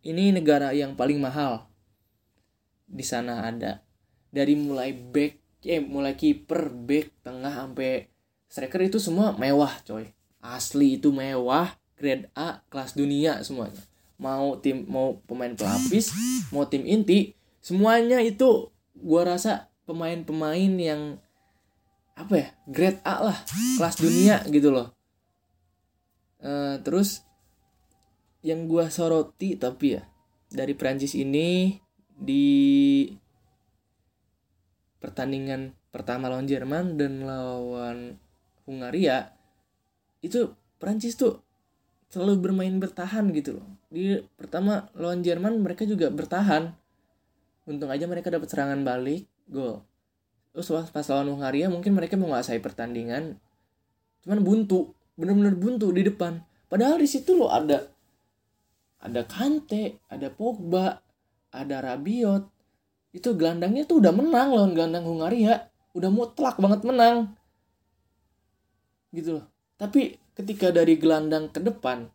ini 0.00 0.32
negara 0.32 0.72
yang 0.72 0.96
paling 0.96 1.20
mahal. 1.20 1.68
Di 2.88 3.04
sana 3.04 3.44
ada. 3.46 3.84
Dari 4.30 4.56
mulai 4.56 4.94
back 4.96 5.60
eh 5.60 5.82
mulai 5.82 6.16
kiper 6.16 6.72
back 6.72 7.20
tengah 7.20 7.52
sampai 7.52 8.08
striker 8.48 8.80
itu 8.80 8.96
semua 8.96 9.36
mewah 9.36 9.70
coy. 9.84 10.08
Asli 10.40 10.96
itu 10.96 11.12
mewah. 11.12 11.76
Grade 12.00 12.32
A 12.32 12.64
kelas 12.72 12.96
dunia 12.96 13.44
semuanya. 13.44 13.76
Mau 14.16 14.56
tim 14.56 14.88
mau 14.88 15.20
pemain 15.28 15.52
pelapis 15.52 16.16
mau 16.48 16.64
tim 16.64 16.88
inti 16.88 17.36
semuanya 17.60 18.24
itu 18.24 18.72
gua 18.96 19.36
rasa 19.36 19.68
pemain-pemain 19.84 20.72
yang 20.80 21.20
apa 22.16 22.34
ya 22.40 22.48
grade 22.64 23.04
A 23.04 23.20
lah. 23.20 23.38
Kelas 23.76 24.00
dunia 24.00 24.40
gitu 24.48 24.72
loh. 24.72 24.96
Uh, 26.40 26.80
terus 26.80 27.20
yang 28.40 28.64
gua 28.68 28.88
soroti 28.88 29.56
tapi 29.56 30.00
ya 30.00 30.02
dari 30.50 30.74
Prancis 30.74 31.14
ini 31.14 31.78
di 32.10 33.06
pertandingan 35.00 35.72
pertama 35.88 36.28
lawan 36.28 36.46
Jerman 36.46 37.00
dan 37.00 37.24
lawan 37.24 38.20
Hungaria 38.68 39.32
itu 40.20 40.52
Prancis 40.76 41.16
tuh 41.16 41.40
selalu 42.10 42.50
bermain 42.50 42.74
bertahan 42.76 43.30
gitu 43.30 43.62
loh. 43.62 43.66
Di 43.88 44.18
pertama 44.34 44.90
lawan 44.98 45.22
Jerman 45.22 45.62
mereka 45.62 45.86
juga 45.86 46.10
bertahan. 46.10 46.74
Untung 47.70 47.88
aja 47.88 48.04
mereka 48.10 48.34
dapat 48.34 48.50
serangan 48.50 48.82
balik 48.82 49.30
gol. 49.46 49.82
Terus 50.50 50.66
pas 50.90 51.06
lawan 51.06 51.30
Hungaria 51.30 51.70
mungkin 51.70 51.94
mereka 51.94 52.18
menguasai 52.18 52.58
pertandingan. 52.58 53.38
Cuman 54.26 54.42
buntu 54.42 54.92
bener-bener 55.14 55.54
buntu 55.54 55.94
di 55.94 56.02
depan. 56.02 56.42
Padahal 56.66 56.98
di 56.98 57.06
situ 57.06 57.38
loh 57.38 57.50
ada 57.50 57.86
ada 59.00 59.24
Kante 59.24 60.04
ada 60.12 60.28
Pogba 60.28 61.00
ada 61.50 61.76
Rabiot. 61.82 62.46
Itu 63.10 63.34
gelandangnya 63.34 63.88
tuh 63.88 63.98
udah 63.98 64.14
menang 64.14 64.54
lawan 64.54 64.72
gelandang 64.76 65.08
Hungaria. 65.08 65.66
Udah 65.96 66.12
mutlak 66.12 66.60
banget 66.62 66.86
menang. 66.86 67.34
Gitu 69.10 69.40
loh. 69.40 69.46
Tapi 69.74 70.14
ketika 70.38 70.70
dari 70.70 70.94
gelandang 70.94 71.50
ke 71.50 71.58
depan 71.58 72.06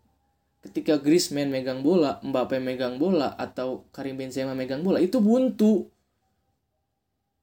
ketika 0.66 0.98
Griezmann 0.98 1.54
megang 1.54 1.86
bola 1.86 2.18
Mbappe 2.26 2.58
megang 2.58 2.98
bola 2.98 3.38
atau 3.38 3.86
Karim 3.94 4.18
Benzema 4.18 4.58
megang 4.58 4.82
bola 4.82 4.98
itu 4.98 5.22
buntu. 5.22 5.86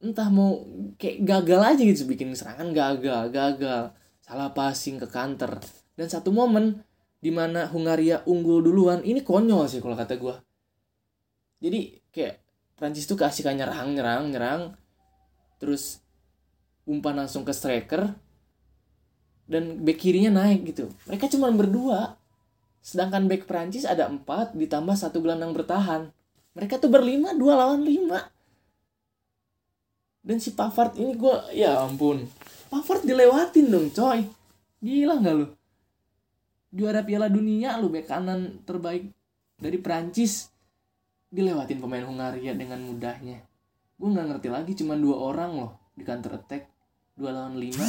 Entah 0.03 0.27
mau 0.35 0.67
kayak 0.99 1.23
gagal 1.23 1.61
aja 1.63 1.83
gitu 1.87 2.11
bikin 2.11 2.35
serangan 2.35 2.75
gagal 2.75 3.31
gagal. 3.31 3.95
Salah 4.19 4.51
passing 4.51 4.99
ke 4.99 5.07
counter 5.07 5.63
dan 5.95 6.09
satu 6.11 6.35
momen 6.35 6.83
di 7.23 7.31
mana 7.31 7.71
Hungaria 7.71 8.27
unggul 8.27 8.67
duluan 8.67 9.07
ini 9.07 9.23
konyol 9.23 9.71
sih 9.71 9.79
kalau 9.79 9.95
kata 9.95 10.19
gue 10.19 10.35
jadi 11.63 12.03
kayak 12.11 12.43
Prancis 12.75 13.07
tuh 13.07 13.15
kasih 13.15 13.47
kan 13.47 13.55
nyerang 13.55 13.95
nyerang 13.95 14.35
nyerang 14.35 14.63
terus 15.63 16.03
umpan 16.83 17.15
langsung 17.15 17.47
ke 17.47 17.55
striker 17.55 18.11
dan 19.47 19.79
back 19.87 20.03
kirinya 20.03 20.43
naik 20.43 20.75
gitu. 20.75 20.91
Mereka 21.07 21.31
cuma 21.31 21.47
berdua 21.55 22.19
sedangkan 22.83 23.31
back 23.31 23.47
Prancis 23.47 23.87
ada 23.87 24.11
empat 24.11 24.59
ditambah 24.59 24.99
satu 24.99 25.23
gelandang 25.23 25.55
bertahan. 25.55 26.11
Mereka 26.59 26.83
tuh 26.83 26.91
berlima 26.91 27.31
dua 27.39 27.55
lawan 27.55 27.87
lima. 27.87 28.27
Dan 30.23 30.43
si 30.43 30.51
Pavard 30.55 30.99
ini 30.99 31.15
gue 31.15 31.37
ya 31.55 31.87
ampun. 31.87 32.27
Pavard 32.67 33.07
dilewatin 33.07 33.71
dong 33.71 33.95
coy. 33.95 34.27
Gila 34.83 35.23
nggak 35.23 35.35
lu 35.39 35.47
juara 36.73 37.05
Piala 37.05 37.29
Dunia 37.29 37.77
lu 37.77 37.93
back 37.93 38.09
kanan 38.09 38.65
terbaik 38.65 39.13
dari 39.61 39.79
Prancis 39.79 40.49
dilewatin 41.33 41.79
pemain 41.81 42.05
Hungaria 42.05 42.53
dengan 42.57 42.81
mudahnya. 42.83 43.41
Gue 43.97 44.09
nggak 44.11 44.27
ngerti 44.35 44.49
lagi 44.51 44.73
cuma 44.75 44.97
dua 44.97 45.17
orang 45.21 45.53
loh 45.57 45.73
di 45.95 46.03
counter 46.03 46.37
attack. 46.37 46.69
Dua 47.13 47.31
lawan 47.31 47.61
lima. 47.61 47.85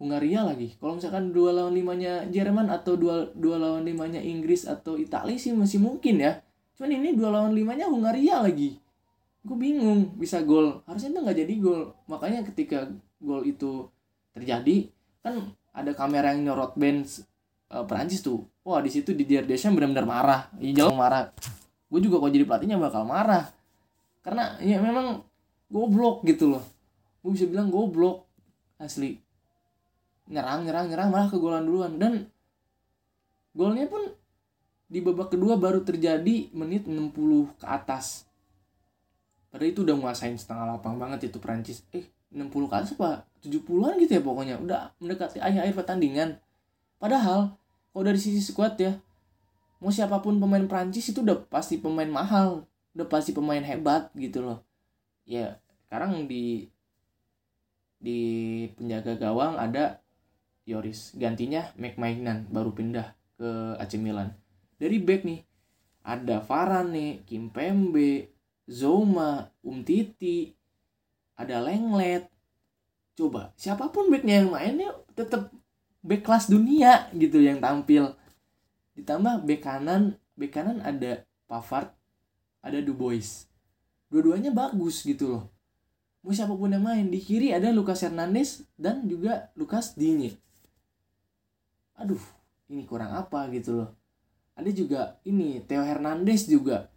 Hungaria 0.00 0.42
lagi. 0.42 0.74
Kalau 0.80 0.98
misalkan 0.98 1.30
dua 1.30 1.54
lawan 1.54 1.76
limanya 1.76 2.26
Jerman 2.26 2.72
atau 2.72 2.98
dua 2.98 3.30
dua 3.36 3.60
lawan 3.60 3.86
limanya 3.86 4.18
Inggris 4.18 4.66
atau 4.66 4.98
Italia 4.98 5.38
sih 5.38 5.54
masih 5.54 5.78
mungkin 5.78 6.18
ya. 6.18 6.42
Cuman 6.74 6.90
ini 6.90 7.14
dua 7.14 7.30
lawan 7.30 7.54
limanya 7.54 7.86
Hungaria 7.86 8.42
lagi. 8.42 8.80
Gue 9.44 9.56
bingung 9.56 10.16
bisa 10.18 10.42
gol. 10.42 10.82
Harusnya 10.88 11.14
itu 11.14 11.20
nggak 11.22 11.38
jadi 11.46 11.54
gol. 11.62 11.82
Makanya 12.08 12.42
ketika 12.48 12.90
gol 13.22 13.46
itu 13.46 13.86
terjadi 14.34 14.88
kan 15.22 15.54
ada 15.72 15.94
kamera 15.94 16.34
yang 16.34 16.50
nyorot 16.50 16.74
band 16.74 17.06
uh, 17.72 17.84
Perancis 17.88 18.20
tuh. 18.20 18.44
Wah 18.62 18.78
di 18.84 18.92
situ 18.92 19.16
di 19.16 19.24
Deschamps 19.24 19.74
benar-benar 19.74 20.06
marah. 20.06 20.40
Iya 20.60 20.92
marah. 20.92 21.32
Gue 21.88 22.00
juga 22.04 22.20
kalau 22.20 22.30
jadi 22.30 22.44
pelatihnya 22.44 22.76
bakal 22.76 23.08
marah. 23.08 23.48
Karena 24.22 24.60
ya 24.62 24.78
memang 24.78 25.24
goblok 25.72 26.22
gitu 26.28 26.52
loh. 26.52 26.64
Gue 27.24 27.34
bisa 27.34 27.48
bilang 27.48 27.72
goblok 27.72 28.28
asli. 28.76 29.18
Nyerang 30.30 30.68
nyerang 30.68 30.86
nyerang 30.92 31.08
malah 31.10 31.28
kegolan 31.32 31.64
duluan. 31.64 31.96
Dan 31.96 32.28
golnya 33.56 33.88
pun 33.88 34.12
di 34.92 35.00
babak 35.00 35.32
kedua 35.32 35.56
baru 35.56 35.80
terjadi 35.80 36.52
menit 36.52 36.84
60 36.84 37.56
ke 37.56 37.66
atas. 37.66 38.28
Padahal 39.48 39.72
itu 39.72 39.84
udah 39.84 39.96
nguasain 39.96 40.36
setengah 40.36 40.76
lapang 40.76 40.96
banget 40.96 41.28
itu 41.28 41.36
Prancis 41.36 41.84
eh 41.92 42.08
60 42.32 42.48
ke 42.68 42.74
atas 42.76 42.92
apa 42.96 43.28
70-an 43.44 44.00
gitu 44.00 44.12
ya 44.16 44.22
pokoknya. 44.24 44.56
Udah 44.60 44.92
mendekati 45.00 45.40
akhir-akhir 45.40 45.76
pertandingan. 45.76 46.40
Padahal 46.96 47.56
kalau 47.92 48.04
dari 48.08 48.16
sisi 48.18 48.40
squad 48.40 48.80
ya. 48.80 48.96
Mau 49.84 49.92
siapa 49.92 50.24
pun 50.24 50.40
pemain 50.40 50.64
Prancis 50.64 51.12
itu 51.12 51.20
udah 51.20 51.44
pasti 51.52 51.76
pemain 51.76 52.08
mahal. 52.08 52.64
Udah 52.96 53.06
pasti 53.06 53.36
pemain 53.36 53.60
hebat 53.60 54.08
gitu 54.16 54.40
loh. 54.40 54.64
Ya 55.28 55.60
sekarang 55.86 56.24
di 56.24 56.72
di 58.02 58.20
penjaga 58.74 59.14
gawang 59.20 59.60
ada 59.60 60.02
Yoris 60.64 61.14
gantinya 61.14 61.70
McMahon 61.76 62.48
baru 62.50 62.72
pindah 62.72 63.14
ke 63.36 63.76
AC 63.78 64.00
Milan. 64.00 64.32
Dari 64.80 64.98
back 64.98 65.22
nih 65.28 65.40
ada 66.02 66.42
Varane, 66.42 67.22
Kimpembe, 67.28 68.32
Zoma, 68.66 69.52
Umtiti, 69.62 70.50
ada 71.38 71.62
Lenglet. 71.62 72.26
Coba 73.14 73.52
siapa 73.54 73.92
pun 73.92 74.08
backnya 74.08 74.42
yang 74.42 74.50
mainnya 74.50 74.90
tetap 75.14 75.52
back 76.02 76.26
kelas 76.26 76.50
dunia 76.50 77.08
gitu 77.14 77.38
yang 77.38 77.62
tampil. 77.62 78.14
Ditambah 78.98 79.46
bek 79.46 79.62
kanan 79.62 80.18
bek 80.36 80.52
kanan 80.52 80.82
ada 80.82 81.24
Pavard 81.46 81.94
ada 82.62 82.78
Dubois 82.82 83.46
dua-duanya 84.12 84.52
bagus 84.52 85.00
gitu 85.00 85.32
loh. 85.32 85.44
Mau 86.20 86.30
siapa 86.30 86.52
pun 86.54 86.70
yang 86.70 86.84
main 86.84 87.08
di 87.08 87.18
kiri 87.18 87.50
ada 87.50 87.72
Lucas 87.72 88.04
Hernandez 88.04 88.62
dan 88.76 89.08
juga 89.08 89.50
Lucas 89.56 89.96
Digne. 89.96 90.36
Aduh 91.96 92.20
ini 92.68 92.84
kurang 92.84 93.16
apa 93.16 93.48
gitu 93.48 93.82
loh. 93.82 93.90
Ada 94.52 94.70
juga 94.70 95.16
ini 95.24 95.64
Theo 95.64 95.80
Hernandez 95.80 96.44
juga. 96.44 96.92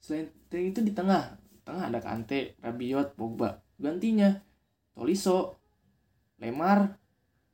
Selain 0.00 0.32
itu 0.50 0.80
di 0.80 0.96
tengah. 0.96 1.36
Tengah 1.62 1.92
ada 1.92 2.00
Kante 2.02 2.58
Rabiot 2.58 3.14
Pogba. 3.14 3.62
Gantinya 3.78 4.34
Tolisso 4.96 5.60
Lemar 6.42 6.98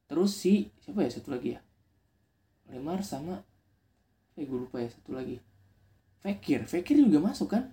terus 0.09 0.33
si 0.33 0.73
siapa 0.81 1.05
ya 1.05 1.11
satu 1.13 1.31
lagi 1.31 1.55
ya? 1.55 1.61
Lemar 2.73 3.05
sama 3.05 3.45
eh 4.35 4.45
gue 4.49 4.59
lupa 4.59 4.81
ya 4.81 4.89
satu 4.89 5.13
lagi. 5.13 5.37
Fekir 6.25 6.65
Fekir 6.65 6.99
juga 6.99 7.21
masuk 7.31 7.53
kan? 7.53 7.71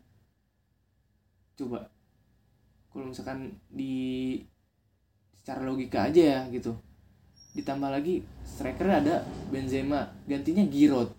Coba 1.56 1.90
kalau 2.92 3.12
misalkan 3.12 3.60
di 3.68 4.40
secara 5.40 5.64
logika 5.64 6.08
aja 6.08 6.22
ya 6.22 6.40
gitu. 6.52 6.76
Ditambah 7.56 7.88
lagi 7.88 8.24
striker 8.44 8.88
ada 8.92 9.24
Benzema 9.48 10.12
gantinya 10.28 10.64
Giroud. 10.68 11.12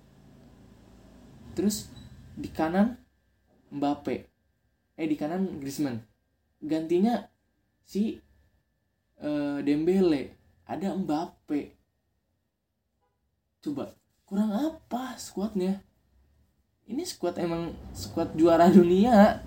Terus 1.56 1.88
di 2.36 2.52
kanan 2.52 3.00
Mbappe. 3.72 4.16
Eh 4.96 5.08
di 5.08 5.16
kanan 5.16 5.60
Griezmann. 5.60 6.00
Gantinya 6.60 7.24
si 7.84 8.16
uh, 9.20 9.60
Dembele 9.64 10.35
ada 10.66 10.92
Mbappe. 10.92 11.72
Coba 13.62 13.94
kurang 14.26 14.50
apa 14.50 15.14
skuadnya 15.14 15.78
ini 16.86 17.02
skuad 17.02 17.38
emang 17.38 17.74
skuad 17.94 18.34
juara 18.38 18.70
dunia. 18.70 19.42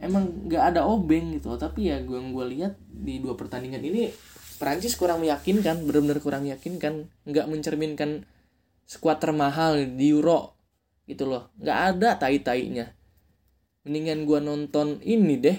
Emang 0.00 0.48
nggak 0.48 0.76
ada 0.76 0.88
obeng 0.88 1.36
gitu. 1.36 1.56
Tapi 1.56 1.92
ya 1.92 2.00
gue 2.00 2.16
gue 2.20 2.46
lihat 2.56 2.76
di 2.88 3.20
dua 3.20 3.36
pertandingan 3.36 3.84
ini 3.84 4.12
Prancis 4.56 4.94
kurang 4.94 5.24
meyakinkan 5.24 5.84
benar-benar 5.84 6.20
kurang 6.20 6.48
meyakinkan. 6.48 7.08
Nggak 7.28 7.46
mencerminkan 7.48 8.24
skuad 8.88 9.20
termahal 9.20 9.84
di 9.96 10.12
Euro 10.12 10.56
gitu 11.08 11.28
loh. 11.28 11.52
Nggak 11.60 11.78
ada 11.96 12.08
tai 12.16 12.40
tainya 12.40 12.92
mendingan 13.82 14.24
gue 14.26 14.38
nonton 14.38 15.02
ini 15.02 15.36
deh. 15.38 15.58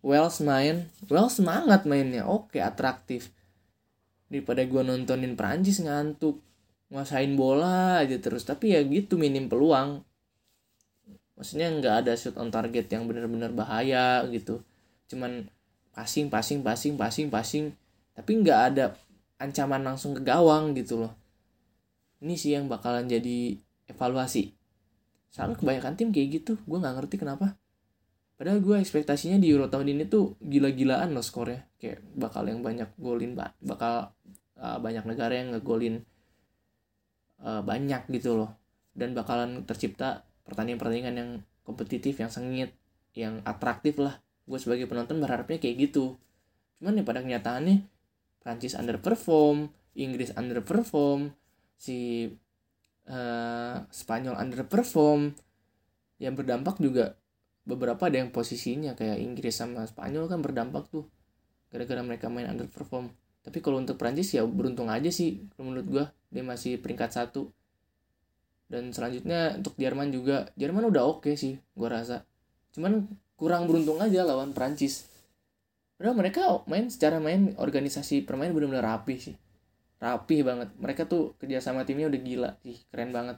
Wales 0.00 0.40
main. 0.40 0.88
Wales 1.06 1.36
semangat 1.36 1.84
mainnya. 1.84 2.24
Oke 2.26 2.58
atraktif 2.60 3.32
daripada 4.30 4.62
gue 4.62 4.82
nontonin 4.86 5.34
Prancis 5.34 5.82
ngantuk 5.82 6.38
nguasain 6.88 7.34
bola 7.34 8.00
aja 8.00 8.16
terus. 8.22 8.46
Tapi 8.46 8.78
ya 8.78 8.80
gitu 8.86 9.18
minim 9.18 9.50
peluang. 9.50 10.00
Maksudnya 11.34 11.68
nggak 11.74 11.94
ada 12.06 12.12
shoot 12.14 12.38
on 12.38 12.48
target 12.48 12.86
yang 12.88 13.10
benar-benar 13.10 13.50
bahaya 13.50 14.22
gitu. 14.30 14.62
Cuman 15.10 15.50
passing 15.92 16.30
passing 16.30 16.62
passing 16.62 16.94
passing 16.94 17.26
passing. 17.28 17.64
Tapi 18.14 18.30
nggak 18.40 18.60
ada 18.72 18.94
ancaman 19.42 19.82
langsung 19.82 20.14
ke 20.14 20.22
gawang 20.22 20.72
gitu 20.78 21.04
loh. 21.04 21.12
Ini 22.22 22.38
sih 22.38 22.54
yang 22.54 22.70
bakalan 22.70 23.10
jadi 23.10 23.58
evaluasi. 23.90 24.54
Soalnya 25.34 25.58
kebanyakan 25.58 25.94
tim 25.98 26.08
kayak 26.14 26.42
gitu 26.42 26.52
gue 26.64 26.78
nggak 26.78 26.94
ngerti 27.02 27.16
kenapa 27.22 27.59
padahal 28.40 28.64
gue 28.64 28.80
ekspektasinya 28.80 29.36
di 29.36 29.52
Euro 29.52 29.68
tahun 29.68 29.92
ini 29.92 30.08
tuh 30.08 30.40
gila-gilaan 30.40 31.12
loh 31.12 31.20
skornya. 31.20 31.68
Kayak 31.76 32.00
bakal 32.16 32.48
yang 32.48 32.64
banyak 32.64 32.88
golin 32.96 33.36
bakal 33.60 34.16
uh, 34.56 34.80
banyak 34.80 35.04
negara 35.04 35.36
yang 35.36 35.52
ngegolin 35.52 36.00
uh, 37.44 37.60
banyak 37.60 38.08
gitu 38.08 38.40
loh. 38.40 38.56
Dan 38.96 39.12
bakalan 39.12 39.68
tercipta 39.68 40.24
pertandingan-pertandingan 40.48 41.14
yang 41.20 41.30
kompetitif 41.68 42.16
yang 42.16 42.32
sengit 42.32 42.72
yang 43.12 43.44
atraktif 43.44 44.00
lah. 44.00 44.24
Gue 44.48 44.56
sebagai 44.56 44.88
penonton 44.88 45.20
berharapnya 45.20 45.60
kayak 45.60 45.92
gitu. 45.92 46.16
Cuman 46.80 46.96
ya 46.96 47.04
pada 47.04 47.20
kenyataannya 47.20 47.84
Prancis 48.40 48.72
underperform 48.72 49.68
Inggris 50.00 50.32
underperform 50.32 51.36
si 51.76 52.32
uh, 53.04 53.76
Spanyol 53.92 54.40
underperform 54.40 55.36
yang 56.16 56.32
berdampak 56.32 56.80
juga 56.80 57.20
beberapa 57.64 58.08
ada 58.08 58.18
yang 58.20 58.32
posisinya 58.32 58.96
kayak 58.96 59.20
Inggris 59.20 59.56
sama 59.56 59.84
Spanyol 59.84 60.26
kan 60.26 60.40
berdampak 60.40 60.88
tuh 60.88 61.06
gara-gara 61.70 62.02
mereka 62.02 62.26
main 62.32 62.50
underperform. 62.50 63.12
Tapi 63.40 63.58
kalau 63.64 63.80
untuk 63.80 63.96
Prancis 63.96 64.36
ya 64.36 64.44
beruntung 64.44 64.92
aja 64.92 65.08
sih 65.08 65.48
menurut 65.56 65.86
gue 65.86 66.04
dia 66.32 66.44
masih 66.44 66.80
peringkat 66.80 67.10
satu. 67.14 67.52
Dan 68.70 68.94
selanjutnya 68.94 69.58
untuk 69.58 69.74
Jerman 69.74 70.14
juga. 70.14 70.50
Jerman 70.54 70.88
udah 70.90 71.02
oke 71.02 71.26
okay 71.26 71.34
sih 71.34 71.58
gue 71.58 71.88
rasa. 71.88 72.26
Cuman 72.76 73.08
kurang 73.34 73.66
beruntung 73.66 73.98
aja 73.98 74.22
lawan 74.22 74.52
Prancis 74.52 75.10
Padahal 76.00 76.16
mereka 76.16 76.64
main 76.64 76.88
secara 76.88 77.20
main 77.20 77.52
organisasi 77.60 78.24
permain 78.24 78.56
benar-benar 78.56 78.88
rapi 78.88 79.20
sih. 79.20 79.36
Rapi 80.00 80.40
banget. 80.40 80.72
Mereka 80.80 81.04
tuh 81.04 81.36
kerjasama 81.36 81.84
timnya 81.84 82.08
udah 82.08 82.20
gila 82.24 82.50
sih 82.64 82.80
keren 82.88 83.12
banget. 83.12 83.36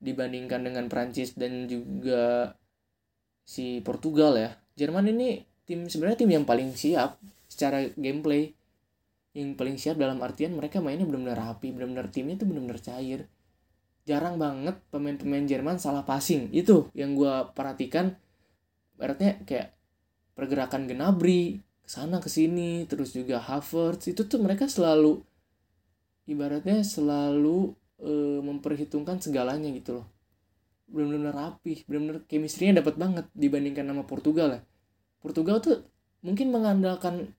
Dibandingkan 0.00 0.64
dengan 0.64 0.88
Prancis 0.88 1.36
dan 1.36 1.68
juga 1.68 2.56
si 3.44 3.84
Portugal 3.84 4.34
ya. 4.34 4.50
Jerman 4.74 5.12
ini 5.12 5.44
tim 5.68 5.86
sebenarnya 5.86 6.18
tim 6.24 6.32
yang 6.32 6.48
paling 6.48 6.72
siap 6.74 7.20
secara 7.46 7.86
gameplay. 7.94 8.50
Yang 9.36 9.54
paling 9.58 9.76
siap 9.78 9.96
dalam 10.00 10.18
artian 10.24 10.56
mereka 10.56 10.80
mainnya 10.80 11.06
benar-benar 11.06 11.38
rapi 11.38 11.70
benar-benar 11.74 12.10
timnya 12.10 12.40
tuh 12.40 12.48
benar-benar 12.50 12.80
cair. 12.80 13.30
Jarang 14.04 14.36
banget 14.36 14.76
pemain-pemain 14.92 15.44
Jerman 15.48 15.76
salah 15.80 16.04
passing. 16.04 16.50
Itu 16.50 16.92
yang 16.96 17.14
gue 17.14 17.52
perhatikan. 17.56 18.16
Berarti 18.96 19.42
kayak 19.44 19.74
pergerakan 20.38 20.86
Gnabry 20.86 21.60
ke 21.84 21.88
sana 21.88 22.20
ke 22.22 22.28
sini 22.32 22.84
terus 22.88 23.12
juga 23.12 23.40
Havertz. 23.40 24.12
Itu 24.12 24.28
tuh 24.28 24.38
mereka 24.38 24.70
selalu 24.70 25.24
ibaratnya 26.24 26.80
selalu 26.80 27.76
e, 28.00 28.40
memperhitungkan 28.40 29.20
segalanya 29.20 29.68
gitu 29.72 30.00
loh 30.00 30.13
benar-benar 30.84 31.34
rapi 31.34 31.82
benar-benar 31.88 32.28
chemistry-nya 32.28 32.84
dapat 32.84 32.94
banget 33.00 33.26
dibandingkan 33.32 33.88
sama 33.88 34.04
Portugal 34.04 34.48
ya. 34.56 34.60
Portugal 35.24 35.58
tuh 35.64 35.84
mungkin 36.24 36.52
mengandalkan 36.52 37.32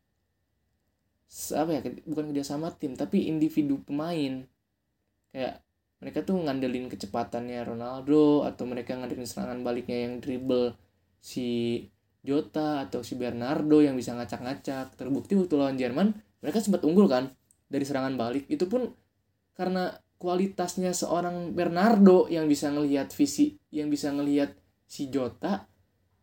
apa 1.58 1.72
ya 1.74 1.82
bukan 2.06 2.32
kerjasama 2.32 2.74
tim 2.78 2.94
tapi 2.98 3.30
individu 3.30 3.82
pemain. 3.86 4.46
Kayak 5.34 5.66
mereka 6.00 6.22
tuh 6.22 6.38
ngandelin 6.38 6.86
kecepatannya 6.92 7.66
Ronaldo 7.66 8.46
atau 8.46 8.64
mereka 8.70 8.94
ngandelin 8.94 9.26
serangan 9.26 9.66
baliknya 9.66 10.06
yang 10.06 10.22
dribble 10.22 10.78
si 11.18 11.82
Jota 12.26 12.86
atau 12.86 13.06
si 13.06 13.18
Bernardo 13.18 13.82
yang 13.82 13.98
bisa 13.98 14.14
ngacak-ngacak. 14.18 14.98
Terbukti 14.98 15.38
waktu 15.38 15.56
lawan 15.58 15.78
Jerman 15.78 16.14
mereka 16.42 16.62
sempat 16.62 16.86
unggul 16.86 17.10
kan 17.10 17.34
dari 17.70 17.86
serangan 17.86 18.18
balik. 18.18 18.46
Itu 18.50 18.70
pun 18.70 18.94
karena 19.58 19.94
kualitasnya 20.16 20.96
seorang 20.96 21.52
Bernardo 21.52 22.32
yang 22.32 22.48
bisa 22.48 22.72
ngelihat 22.72 23.12
visi 23.12 23.60
yang 23.72 23.92
bisa 23.92 24.12
ngelihat 24.16 24.56
si 24.88 25.12
Jota 25.12 25.68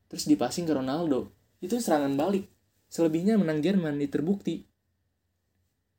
terus 0.08 0.28
dipasing 0.28 0.68
ke 0.68 0.72
Ronaldo. 0.76 1.32
Itu 1.60 1.78
serangan 1.80 2.16
balik. 2.16 2.48
Selebihnya 2.92 3.40
menang 3.40 3.64
Jerman 3.64 3.96
itu 3.96 4.20
terbukti. 4.20 4.68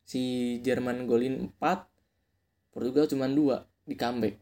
Si 0.06 0.58
Jerman 0.62 1.10
golin 1.10 1.50
4 1.58 2.74
Portugal 2.74 3.10
cuma 3.10 3.26
dua 3.30 3.66
di 3.86 3.98
comeback. 3.98 4.38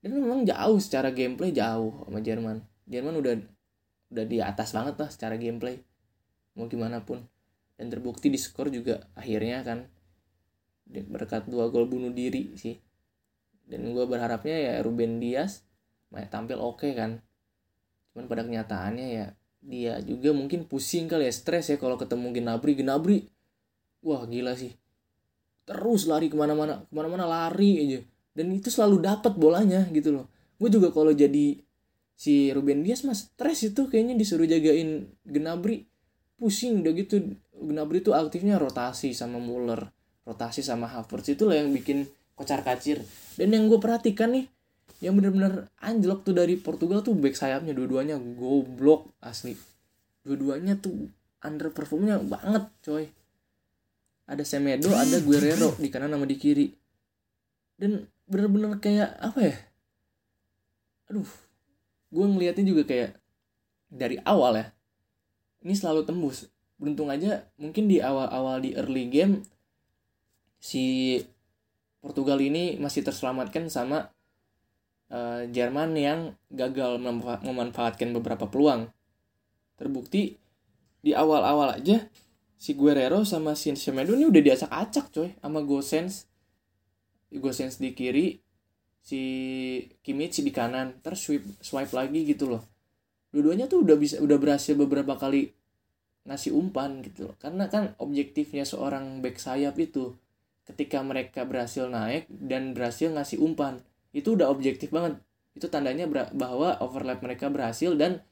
Dan 0.00 0.16
memang 0.16 0.48
jauh 0.48 0.80
secara 0.80 1.12
gameplay 1.12 1.52
jauh 1.52 2.08
sama 2.08 2.24
Jerman. 2.24 2.64
Jerman 2.88 3.20
udah 3.20 3.34
udah 4.10 4.24
di 4.24 4.40
atas 4.40 4.72
banget 4.72 4.96
lah 4.96 5.10
secara 5.12 5.36
gameplay. 5.36 5.76
Mau 6.56 6.64
gimana 6.72 7.04
pun. 7.04 7.20
Dan 7.76 7.92
terbukti 7.92 8.32
di 8.32 8.40
skor 8.40 8.72
juga 8.72 9.04
akhirnya 9.12 9.60
kan. 9.60 9.84
Berkat 10.88 11.44
dua 11.52 11.68
gol 11.68 11.84
bunuh 11.84 12.12
diri 12.12 12.56
sih 12.56 12.80
dan 13.70 13.94
gue 13.94 14.04
berharapnya 14.04 14.56
ya 14.58 14.74
Ruben 14.82 15.22
Dias 15.22 15.62
tampil 16.28 16.58
oke 16.58 16.82
okay 16.82 16.92
kan. 16.98 17.22
Cuman 18.10 18.26
pada 18.26 18.42
kenyataannya 18.42 19.06
ya 19.14 19.26
dia 19.60 20.02
juga 20.02 20.34
mungkin 20.34 20.66
pusing 20.66 21.06
kali 21.06 21.30
ya 21.30 21.32
stres 21.32 21.70
ya 21.70 21.78
kalau 21.78 21.94
ketemu 21.94 22.34
Gnabry. 22.34 22.74
Gnabry 22.82 23.18
wah 24.02 24.26
gila 24.26 24.58
sih. 24.58 24.74
Terus 25.70 26.10
lari 26.10 26.26
ke 26.26 26.34
mana-mana 26.34 26.82
ke 26.82 26.92
mana-mana 26.92 27.30
lari 27.30 27.86
aja. 27.86 27.98
Dan 28.34 28.50
itu 28.50 28.74
selalu 28.74 29.06
dapat 29.06 29.38
bolanya 29.38 29.86
gitu 29.94 30.10
loh. 30.10 30.26
Gue 30.58 30.66
juga 30.66 30.90
kalau 30.90 31.14
jadi 31.14 31.62
si 32.18 32.50
Ruben 32.50 32.82
Dias 32.82 33.06
mas 33.06 33.30
stres 33.30 33.62
itu 33.62 33.86
kayaknya 33.86 34.18
disuruh 34.18 34.50
jagain 34.50 35.06
Gnabry. 35.22 35.86
Pusing 36.34 36.82
udah 36.82 36.92
gitu. 36.98 37.38
Gnabry 37.54 38.02
tuh 38.02 38.18
aktifnya 38.18 38.58
rotasi 38.58 39.14
sama 39.14 39.38
Muller 39.38 39.94
rotasi 40.30 40.62
sama 40.62 40.86
Havertz. 40.86 41.34
Itu 41.34 41.50
lah 41.50 41.58
yang 41.58 41.74
bikin 41.74 42.06
kocar 42.40 42.64
kacir. 42.64 43.04
Dan 43.36 43.52
yang 43.52 43.68
gue 43.68 43.76
perhatikan 43.76 44.32
nih 44.32 44.48
yang 45.04 45.16
bener-bener 45.16 45.68
anjlok 45.80 46.24
tuh 46.24 46.32
dari 46.32 46.56
Portugal 46.56 47.04
tuh 47.04 47.12
back 47.12 47.36
sayapnya 47.36 47.76
dua-duanya 47.76 48.16
goblok 48.16 49.12
asli. 49.20 49.52
Dua-duanya 50.24 50.80
tuh 50.80 51.12
underperformnya 51.44 52.24
banget 52.24 52.64
coy. 52.80 53.04
Ada 54.24 54.44
Semedo 54.48 54.88
ada 54.96 55.20
Guerrero 55.20 55.76
di 55.76 55.92
kanan 55.92 56.16
sama 56.16 56.24
di 56.24 56.36
kiri. 56.40 56.72
Dan 57.76 58.08
bener-bener 58.24 58.80
kayak 58.80 59.20
apa 59.20 59.40
ya? 59.44 59.56
Aduh 61.12 61.28
gue 62.10 62.26
ngeliatnya 62.26 62.66
juga 62.66 62.82
kayak 62.88 63.14
dari 63.86 64.18
awal 64.26 64.58
ya 64.58 64.66
ini 65.62 65.74
selalu 65.76 66.08
tembus. 66.08 66.48
Beruntung 66.80 67.12
aja 67.12 67.44
mungkin 67.60 67.86
di 67.86 68.00
awal-awal 68.00 68.64
di 68.64 68.72
early 68.72 69.12
game 69.12 69.44
si 70.60 71.16
Portugal 72.00 72.40
ini 72.40 72.80
masih 72.80 73.04
terselamatkan 73.04 73.68
sama 73.68 74.08
uh, 75.12 75.44
Jerman 75.48 75.92
yang 75.96 76.20
gagal 76.48 76.96
memanfaatkan 77.44 78.10
beberapa 78.16 78.48
peluang. 78.48 78.88
Terbukti 79.76 80.36
di 81.00 81.12
awal-awal 81.16 81.80
aja 81.80 82.08
si 82.60 82.76
Guerrero 82.76 83.24
sama 83.24 83.56
si 83.56 83.72
Semedo 83.72 84.12
ini 84.12 84.28
udah 84.28 84.42
diacak-acak 84.44 85.06
coy 85.12 85.28
sama 85.40 85.64
Gosens 85.64 86.28
Gosens 87.32 87.78
di 87.78 87.94
kiri 87.94 88.42
si 88.98 89.20
Kimmich 90.02 90.42
di 90.42 90.50
kanan. 90.50 90.98
Terus 90.98 91.20
swipe 91.22 91.46
swipe 91.62 91.94
lagi 91.94 92.26
gitu 92.26 92.50
loh. 92.50 92.62
Dua-duanya 93.30 93.70
tuh 93.70 93.86
udah 93.86 93.94
bisa 93.94 94.18
udah 94.18 94.34
berhasil 94.40 94.74
beberapa 94.74 95.14
kali 95.14 95.54
ngasih 96.26 96.50
umpan 96.50 96.98
gitu 97.06 97.30
loh. 97.30 97.36
Karena 97.38 97.70
kan 97.70 97.94
objektifnya 98.02 98.66
seorang 98.66 99.22
back 99.22 99.38
sayap 99.38 99.78
itu 99.78 100.18
ketika 100.70 101.02
mereka 101.02 101.42
berhasil 101.42 101.90
naik 101.90 102.30
dan 102.30 102.72
berhasil 102.72 103.10
ngasih 103.10 103.42
umpan 103.42 103.82
itu 104.14 104.38
udah 104.38 104.50
objektif 104.50 104.94
banget. 104.94 105.18
Itu 105.54 105.66
tandanya 105.66 106.06
bahwa 106.30 106.78
overlap 106.78 107.22
mereka 107.22 107.50
berhasil 107.50 107.94
dan 107.98 108.22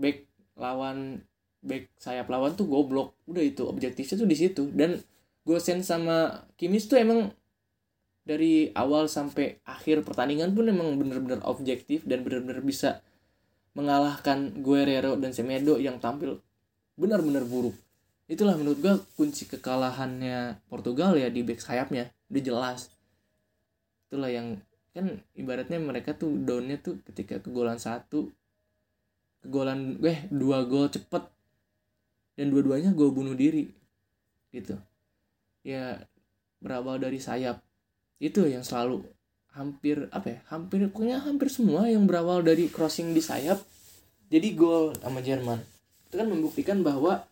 back 0.00 0.24
lawan 0.56 1.24
back 1.60 1.92
sayap 2.00 2.32
lawan 2.32 2.56
tuh 2.56 2.64
goblok. 2.68 3.12
Udah 3.28 3.44
itu 3.44 3.68
objektifnya 3.68 4.16
tuh 4.16 4.28
di 4.28 4.36
situ. 4.36 4.62
Dan 4.72 5.00
Gosen 5.46 5.86
sama 5.86 6.48
Kimis 6.58 6.90
tuh 6.90 6.98
emang 6.98 7.30
dari 8.26 8.74
awal 8.74 9.06
sampai 9.06 9.62
akhir 9.62 10.02
pertandingan 10.02 10.50
pun 10.58 10.66
emang 10.66 10.98
bener-bener 10.98 11.38
objektif 11.46 12.02
dan 12.02 12.26
bener-bener 12.26 12.58
bisa 12.58 13.06
mengalahkan 13.78 14.64
Guerrero 14.64 15.14
dan 15.14 15.30
Semedo 15.30 15.78
yang 15.78 16.02
tampil 16.02 16.42
benar-benar 16.98 17.46
buruk. 17.46 17.76
Itulah 18.26 18.58
menurut 18.58 18.78
gue 18.82 18.94
kunci 19.14 19.46
kekalahannya 19.46 20.58
Portugal 20.66 21.14
ya 21.14 21.30
di 21.30 21.46
back 21.46 21.62
sayapnya. 21.62 22.10
Udah 22.26 22.42
jelas. 22.42 22.90
Itulah 24.10 24.30
yang 24.30 24.58
kan 24.90 25.22
ibaratnya 25.38 25.78
mereka 25.78 26.16
tuh 26.16 26.34
downnya 26.42 26.80
tuh 26.80 26.98
ketika 27.06 27.38
kegolan 27.38 27.76
satu 27.76 28.32
kegolan 29.44 30.00
eh 30.02 30.26
dua 30.34 30.66
gol 30.66 30.90
cepet. 30.90 31.22
Dan 32.36 32.50
dua-duanya 32.52 32.90
gue 32.92 33.08
bunuh 33.14 33.38
diri. 33.38 33.70
Gitu. 34.50 34.74
Ya 35.62 36.02
berawal 36.58 36.98
dari 36.98 37.22
sayap. 37.22 37.62
Itu 38.18 38.42
yang 38.50 38.66
selalu 38.66 39.06
hampir 39.56 40.04
apa 40.12 40.36
ya 40.36 40.38
hampir 40.52 40.84
pokoknya 40.92 41.24
hampir 41.24 41.48
semua 41.48 41.88
yang 41.88 42.04
berawal 42.04 42.44
dari 42.44 42.68
crossing 42.68 43.16
di 43.16 43.24
sayap 43.24 43.56
jadi 44.28 44.52
gol 44.58 44.92
sama 44.98 45.22
Jerman. 45.22 45.62
Itu 46.10 46.18
kan 46.18 46.26
membuktikan 46.26 46.82
bahwa 46.82 47.22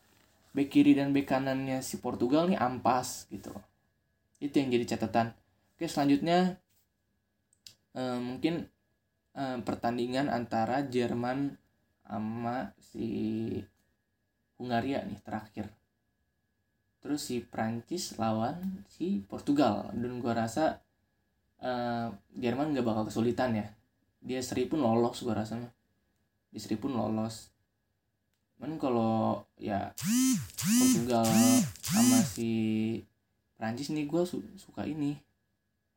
bek 0.54 0.70
kiri 0.70 0.94
dan 0.94 1.10
bek 1.10 1.26
kanannya 1.26 1.82
si 1.82 1.98
Portugal 1.98 2.46
nih 2.46 2.56
ampas 2.56 3.26
gitu. 3.28 3.50
Itu 4.38 4.54
yang 4.62 4.70
jadi 4.70 4.94
catatan. 4.94 5.34
Oke 5.74 5.90
selanjutnya 5.90 6.62
uh, 7.98 8.22
mungkin 8.22 8.70
uh, 9.34 9.58
pertandingan 9.66 10.30
antara 10.30 10.86
Jerman 10.86 11.58
sama 12.06 12.70
si 12.78 13.08
Hungaria 14.54 15.02
nih 15.02 15.18
terakhir. 15.26 15.66
Terus 17.02 17.20
si 17.20 17.42
Prancis 17.42 18.14
lawan 18.16 18.86
si 18.86 19.20
Portugal. 19.26 19.90
Dan 19.90 20.22
gua 20.22 20.46
rasa 20.46 20.78
uh, 21.58 22.14
Jerman 22.38 22.70
nggak 22.70 22.86
bakal 22.86 23.10
kesulitan 23.10 23.58
ya. 23.58 23.66
Dia 24.22 24.38
seri 24.40 24.70
pun 24.70 24.80
lolos 24.80 25.18
gua 25.26 25.42
rasa 25.42 25.58
di 26.54 26.62
seri 26.62 26.78
pun 26.78 26.94
lolos 26.94 27.53
cuman 28.54 28.78
kalau 28.78 29.42
ya 29.58 29.90
Portugal 30.58 31.26
sama 31.82 32.18
si 32.22 32.50
Prancis 33.58 33.90
nih 33.90 34.06
gue 34.06 34.22
su 34.22 34.40
suka 34.56 34.86
ini 34.86 35.18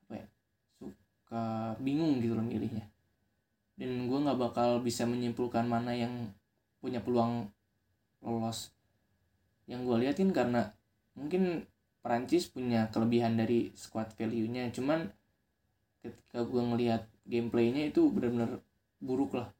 apa 0.05 0.13
ya 0.21 0.27
suka 0.81 1.43
bingung 1.81 2.19
gitu 2.21 2.33
loh 2.33 2.45
milihnya. 2.45 2.85
Dan 3.77 4.09
gue 4.09 4.19
nggak 4.19 4.41
bakal 4.41 4.81
bisa 4.81 5.05
menyimpulkan 5.05 5.69
mana 5.69 5.93
yang 5.93 6.33
punya 6.81 6.97
peluang 6.97 7.49
lolos. 8.25 8.73
Yang 9.69 9.81
gue 9.85 9.95
liatin 10.01 10.29
karena 10.33 10.73
mungkin 11.13 11.65
Prancis 12.01 12.47
punya 12.47 12.87
kelebihan 12.93 13.35
dari 13.35 13.73
squad 13.75 14.15
value-nya 14.15 14.71
cuman 14.71 15.11
ketika 15.99 16.47
gue 16.47 16.61
ngelihat 16.61 17.03
gameplaynya 17.27 17.91
itu 17.91 18.07
benar-benar 18.07 18.63
buruk 19.03 19.35
lah 19.35 19.51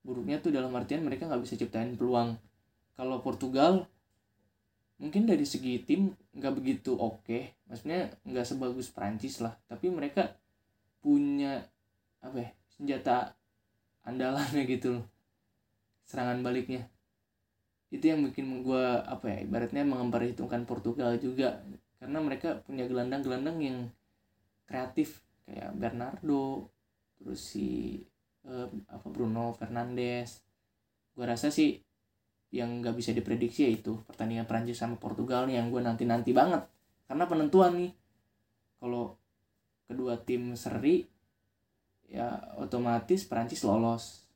buruknya 0.00 0.40
tuh 0.40 0.52
dalam 0.52 0.72
artian 0.72 1.04
mereka 1.04 1.28
nggak 1.28 1.42
bisa 1.44 1.54
ciptain 1.60 1.94
peluang. 1.96 2.36
Kalau 2.96 3.20
Portugal 3.20 3.88
mungkin 5.00 5.24
dari 5.24 5.48
segi 5.48 5.80
tim 5.84 6.12
nggak 6.36 6.54
begitu 6.56 6.92
oke. 6.92 7.24
Okay. 7.24 7.56
maksudnya 7.64 8.12
nggak 8.24 8.46
sebagus 8.46 8.92
Prancis 8.92 9.40
lah. 9.40 9.56
Tapi 9.68 9.88
mereka 9.88 10.36
punya 11.00 11.64
apa 12.20 12.36
ya 12.36 12.50
senjata 12.76 13.32
andalannya 14.04 14.62
gitu 14.76 15.00
loh. 15.00 15.04
Serangan 16.08 16.40
baliknya. 16.44 16.88
Itu 17.90 18.06
yang 18.06 18.22
bikin 18.22 18.62
gue 18.62 18.84
apa 19.02 19.26
ya 19.26 19.38
ibaratnya 19.44 19.82
memperhitungkan 19.84 20.64
Portugal 20.64 21.16
juga. 21.20 21.60
Karena 22.00 22.18
mereka 22.24 22.64
punya 22.64 22.88
gelandang-gelandang 22.88 23.58
yang 23.60 23.78
kreatif. 24.64 25.20
Kayak 25.44 25.74
Bernardo 25.74 26.70
terus 27.20 27.42
si 27.42 28.00
eh, 28.46 28.68
apa 28.88 29.06
Bruno 29.10 29.52
Fernandes. 29.56 30.40
Gue 31.12 31.26
rasa 31.26 31.52
sih 31.52 31.76
yang 32.50 32.82
nggak 32.82 32.98
bisa 32.98 33.14
diprediksi 33.14 33.70
yaitu 33.70 34.02
pertandingan 34.10 34.46
Prancis 34.46 34.82
sama 34.82 34.98
Portugal 34.98 35.46
nih 35.46 35.62
yang 35.62 35.70
gue 35.70 35.82
nanti 35.82 36.04
nanti 36.06 36.30
banget. 36.34 36.66
Karena 37.06 37.24
penentuan 37.26 37.74
nih. 37.78 37.92
Kalau 38.80 39.20
kedua 39.84 40.16
tim 40.22 40.56
seri 40.56 41.04
ya 42.08 42.40
otomatis 42.58 43.28
Prancis 43.28 43.62
lolos. 43.62 44.26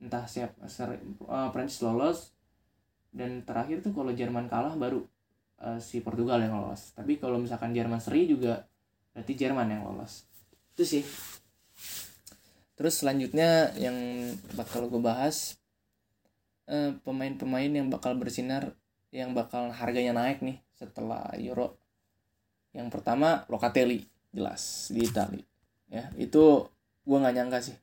Entah 0.00 0.24
siap 0.28 0.56
seri, 0.66 0.98
uh, 1.26 1.50
Prancis 1.52 1.82
lolos. 1.84 2.34
Dan 3.14 3.46
terakhir 3.48 3.80
tuh 3.80 3.96
kalau 3.96 4.12
Jerman 4.12 4.50
kalah 4.50 4.76
baru 4.76 5.00
uh, 5.62 5.78
si 5.80 6.02
Portugal 6.02 6.42
yang 6.42 6.56
lolos. 6.58 6.92
Tapi 6.92 7.16
kalau 7.20 7.38
misalkan 7.38 7.72
Jerman 7.72 8.02
seri 8.02 8.26
juga 8.26 8.66
berarti 9.14 9.32
Jerman 9.32 9.68
yang 9.70 9.82
lolos. 9.86 10.26
Itu 10.76 10.84
sih 10.84 11.02
terus 12.76 13.00
selanjutnya 13.00 13.72
yang 13.80 13.96
bakal 14.54 14.86
gue 14.86 15.00
bahas 15.00 15.56
eh, 16.68 16.92
pemain-pemain 17.02 17.72
yang 17.72 17.88
bakal 17.88 18.14
bersinar 18.14 18.76
yang 19.14 19.32
bakal 19.32 19.72
harganya 19.72 20.12
naik 20.12 20.44
nih 20.44 20.60
setelah 20.76 21.32
Euro. 21.40 21.80
Yang 22.76 22.92
pertama 22.92 23.48
Locatelli 23.48 24.04
jelas 24.36 24.92
di 24.92 25.08
Itali 25.08 25.40
ya 25.88 26.10
itu 26.18 26.66
gue 27.06 27.16
nggak 27.16 27.34
nyangka 27.34 27.58
sih. 27.62 27.76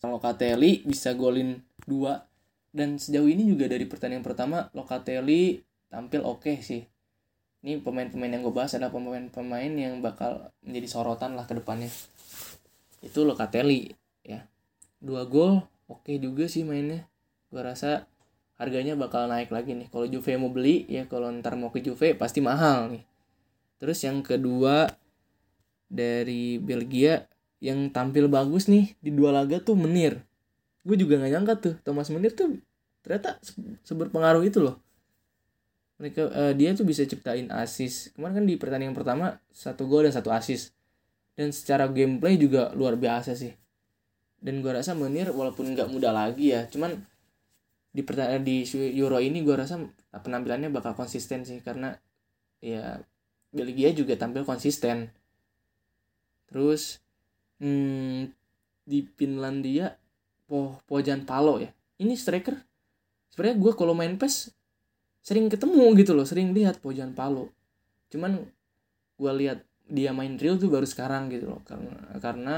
Locatelli 0.00 0.86
bisa 0.88 1.12
golin 1.12 1.60
dua. 1.84 2.24
Dan 2.70 3.02
sejauh 3.02 3.26
ini 3.26 3.50
juga 3.50 3.66
dari 3.66 3.84
pertandingan 3.84 4.22
pertama 4.22 4.70
Locatelli 4.72 5.58
tampil 5.90 6.22
oke 6.22 6.46
okay 6.46 6.56
sih. 6.62 6.82
Ini 7.60 7.84
pemain-pemain 7.84 8.32
yang 8.32 8.40
gue 8.46 8.54
bahas 8.54 8.72
adalah 8.78 8.94
pemain-pemain 8.94 9.68
yang 9.74 10.00
bakal 10.00 10.48
menjadi 10.64 10.88
sorotan 10.88 11.36
lah 11.36 11.44
ke 11.44 11.58
depannya. 11.58 11.92
Itu 13.04 13.28
Locatelli 13.28 13.90
ya. 14.30 14.40
Dua 15.02 15.26
gol 15.26 15.66
oke 15.90 16.06
okay 16.06 16.16
juga 16.22 16.46
sih 16.46 16.62
mainnya. 16.62 17.10
Gue 17.50 17.62
rasa 17.66 18.06
harganya 18.60 18.94
bakal 18.94 19.26
naik 19.26 19.50
lagi 19.50 19.74
nih. 19.74 19.88
Kalau 19.90 20.06
Juve 20.06 20.36
mau 20.38 20.52
beli 20.52 20.86
ya 20.86 21.08
kalau 21.10 21.32
ntar 21.40 21.56
mau 21.56 21.72
ke 21.74 21.82
Juve 21.82 22.14
pasti 22.14 22.38
mahal 22.38 22.94
nih. 22.94 23.04
Terus 23.80 23.98
yang 24.04 24.20
kedua 24.20 24.86
dari 25.90 26.60
Belgia 26.60 27.26
yang 27.58 27.90
tampil 27.90 28.30
bagus 28.30 28.70
nih 28.70 28.94
di 29.02 29.10
dua 29.10 29.34
laga 29.34 29.58
tuh 29.58 29.74
Menir. 29.74 30.22
Gue 30.86 30.96
juga 30.96 31.18
nggak 31.18 31.32
nyangka 31.32 31.54
tuh 31.58 31.74
Thomas 31.82 32.08
Menir 32.12 32.36
tuh 32.36 32.60
ternyata 33.00 33.40
seberpengaruh 33.84 34.44
itu 34.44 34.60
loh. 34.60 34.76
Mereka 36.00 36.22
uh, 36.32 36.52
dia 36.56 36.72
tuh 36.72 36.88
bisa 36.88 37.04
ciptain 37.04 37.48
asis 37.52 38.12
kemarin 38.16 38.40
kan 38.40 38.44
di 38.48 38.54
pertandingan 38.56 38.96
pertama 38.96 39.36
satu 39.52 39.84
gol 39.84 40.08
dan 40.08 40.12
satu 40.16 40.32
asis 40.32 40.72
dan 41.36 41.52
secara 41.56 41.88
gameplay 41.88 42.36
juga 42.36 42.72
luar 42.76 42.96
biasa 43.00 43.32
sih 43.32 43.52
dan 44.40 44.64
gue 44.64 44.72
rasa 44.72 44.96
Menir 44.96 45.32
walaupun 45.32 45.76
nggak 45.76 45.92
muda 45.92 46.10
lagi 46.12 46.56
ya 46.56 46.64
cuman 46.68 46.96
di 47.90 48.02
pertandingan 48.06 48.46
di 48.46 48.62
Euro 48.96 49.18
ini 49.18 49.42
gue 49.42 49.54
rasa 49.54 49.82
penampilannya 50.14 50.70
bakal 50.70 50.94
konsisten 50.94 51.42
sih 51.42 51.58
karena 51.58 51.94
ya 52.62 53.02
Belgia 53.50 53.90
juga 53.90 54.14
tampil 54.14 54.46
konsisten. 54.46 55.10
Terus 56.46 57.02
hmm, 57.58 58.30
di 58.86 59.02
Finlandia 59.18 59.98
po 60.46 60.78
Pojan 60.86 61.26
Palo 61.26 61.58
ya. 61.58 61.70
Ini 61.98 62.14
striker 62.14 62.54
sebenarnya 63.34 63.58
gue 63.58 63.72
kalau 63.74 63.94
main 63.94 64.14
PES 64.18 64.54
sering 65.20 65.50
ketemu 65.50 65.84
gitu 65.98 66.14
loh 66.14 66.26
sering 66.26 66.54
lihat 66.54 66.78
Pojan 66.78 67.10
Palo. 67.10 67.50
Cuman 68.06 68.38
gue 69.18 69.32
lihat 69.34 69.66
dia 69.90 70.14
main 70.14 70.38
real 70.38 70.54
tuh 70.54 70.70
baru 70.70 70.86
sekarang 70.86 71.26
gitu 71.34 71.50
loh 71.50 71.60
karena 71.66 71.90
karena 72.22 72.54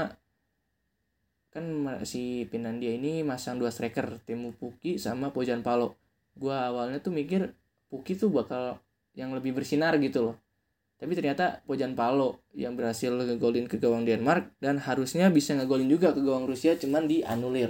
kan 1.53 1.85
si 2.01 2.49
Finlandia 2.49 2.89
ini 2.97 3.21
masang 3.21 3.61
dua 3.61 3.69
striker 3.69 4.17
Temu 4.25 4.57
Puki 4.57 4.97
sama 4.97 5.29
Pojan 5.29 5.61
Palo. 5.61 5.93
Gue 6.33 6.51
awalnya 6.51 6.97
tuh 6.97 7.13
mikir 7.13 7.53
Puki 7.93 8.17
tuh 8.17 8.33
bakal 8.33 8.81
yang 9.13 9.29
lebih 9.37 9.53
bersinar 9.53 10.01
gitu 10.01 10.33
loh. 10.33 10.35
Tapi 10.97 11.13
ternyata 11.13 11.61
Pojan 11.69 11.93
Palo 11.93 12.41
yang 12.57 12.73
berhasil 12.73 13.13
ngegolin 13.13 13.69
ke 13.69 13.77
gawang 13.77 14.01
Denmark 14.01 14.57
dan 14.57 14.81
harusnya 14.81 15.29
bisa 15.29 15.53
ngegolin 15.53 15.85
juga 15.85 16.09
ke 16.09 16.25
gawang 16.25 16.49
Rusia 16.49 16.73
cuman 16.73 17.05
dianulir. 17.05 17.69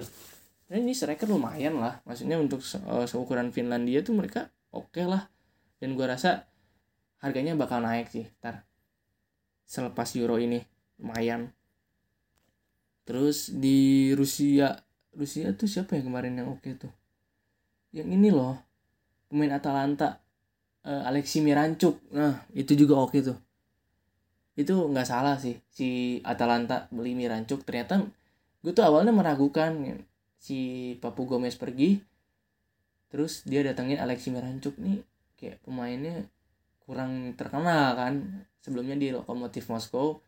Nah 0.71 0.79
ini 0.79 0.95
striker 0.95 1.27
lumayan 1.27 1.75
lah. 1.75 1.99
Maksudnya 2.07 2.39
untuk 2.39 2.63
uh, 2.87 3.03
seukuran 3.03 3.51
Finlandia 3.51 3.99
tuh 3.99 4.15
mereka 4.15 4.47
oke 4.71 4.95
okay 4.95 5.03
lah. 5.03 5.27
Dan 5.83 5.99
gue 5.99 6.07
rasa 6.07 6.47
harganya 7.19 7.51
bakal 7.59 7.83
naik 7.83 8.07
sih 8.07 8.31
ntar. 8.39 8.63
Selepas 9.67 10.15
Euro 10.15 10.39
ini 10.39 10.63
lumayan 11.03 11.51
terus 13.03 13.51
di 13.51 14.11
Rusia 14.15 14.73
Rusia 15.13 15.53
tuh 15.53 15.69
siapa 15.69 15.99
ya 15.99 16.01
kemarin 16.01 16.39
yang 16.39 16.49
oke 16.51 16.69
tuh? 16.79 16.91
Yang 17.93 18.09
ini 18.17 18.29
loh 18.33 18.57
pemain 19.29 19.53
Atalanta 19.53 20.21
uh, 20.85 21.03
Alexi 21.05 21.43
Mirancuk 21.43 22.01
nah 22.11 22.43
itu 22.55 22.73
juga 22.73 22.99
oke 22.99 23.19
tuh. 23.21 23.37
Itu 24.53 24.89
nggak 24.89 25.07
salah 25.07 25.37
sih 25.37 25.59
si 25.69 26.19
Atalanta 26.25 26.89
beli 26.89 27.13
Mirancuk 27.13 27.65
ternyata 27.67 28.01
gue 28.63 28.71
tuh 28.71 28.85
awalnya 28.85 29.11
meragukan 29.11 29.75
si 30.39 30.93
Papu 31.03 31.27
Gomez 31.27 31.59
pergi 31.59 31.99
terus 33.11 33.45
dia 33.45 33.61
datangin 33.61 34.01
Alexi 34.01 34.33
Mirancuk 34.33 34.79
nih 34.81 35.03
kayak 35.37 35.61
pemainnya 35.61 36.25
kurang 36.83 37.35
terkenal 37.39 37.95
kan 37.95 38.43
sebelumnya 38.63 38.95
di 38.95 39.11
Lokomotif 39.11 39.67
Moskow. 39.67 40.23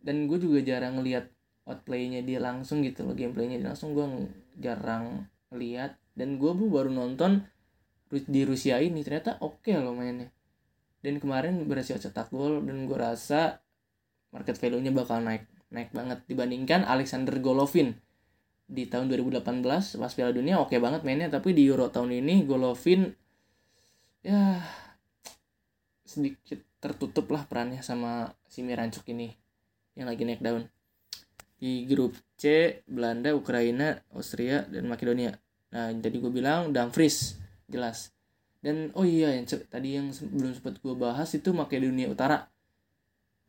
Dan 0.00 0.24
gue 0.24 0.40
juga 0.40 0.64
jarang 0.64 0.96
ngeliat 0.96 1.28
outplaynya 1.68 2.24
dia 2.24 2.40
langsung 2.40 2.80
gitu 2.80 3.04
loh 3.04 3.16
gameplaynya 3.16 3.60
dia 3.60 3.68
langsung. 3.72 3.92
Gue 3.92 4.06
jarang 4.60 5.28
lihat. 5.52 5.96
Dan 6.14 6.36
gue 6.36 6.52
baru 6.52 6.92
nonton 6.92 7.46
di 8.10 8.42
Rusia 8.42 8.82
ini 8.82 9.00
ternyata 9.06 9.38
oke 9.40 9.64
okay 9.64 9.78
loh 9.78 9.96
mainnya. 9.96 10.28
Dan 11.00 11.16
kemarin 11.16 11.64
berhasil 11.64 11.96
cetak 11.96 12.28
gol 12.28 12.60
dan 12.60 12.84
gue 12.84 12.98
rasa 12.98 13.64
market 14.34 14.60
value-nya 14.60 14.92
bakal 14.92 15.24
naik 15.24 15.48
naik 15.72 15.94
banget. 15.94 16.20
Dibandingkan 16.26 16.84
Alexander 16.84 17.32
Golovin 17.40 17.96
di 18.70 18.86
tahun 18.86 19.10
2018 19.10 19.42
pas 19.98 20.12
Piala 20.14 20.30
Dunia 20.30 20.60
oke 20.60 20.76
okay 20.76 20.78
banget 20.82 21.06
mainnya. 21.06 21.32
Tapi 21.32 21.56
di 21.56 21.64
Euro 21.64 21.88
tahun 21.88 22.20
ini 22.20 22.44
Golovin 22.44 23.08
ya 24.20 24.60
sedikit 26.04 26.60
tertutup 26.82 27.30
lah 27.30 27.46
perannya 27.46 27.80
sama 27.84 28.34
si 28.50 28.66
Mirancuk 28.66 29.06
ini 29.12 29.30
yang 29.94 30.10
lagi 30.10 30.26
naik 30.26 30.42
daun 30.42 30.66
di 31.60 31.84
grup 31.84 32.16
C 32.40 32.80
Belanda, 32.88 33.36
Ukraina, 33.36 34.00
Austria 34.16 34.64
dan 34.64 34.88
Makedonia. 34.88 35.36
Nah, 35.76 35.92
tadi 36.00 36.16
gue 36.16 36.32
bilang 36.32 36.72
Dumfries 36.72 37.36
jelas. 37.68 38.10
Dan 38.64 38.90
oh 38.96 39.04
iya 39.04 39.36
yang 39.36 39.44
tadi 39.46 40.00
yang 40.00 40.08
belum 40.10 40.56
sempat 40.56 40.80
gue 40.80 40.94
bahas 40.96 41.28
itu 41.36 41.52
Makedonia 41.52 42.08
Utara. 42.08 42.48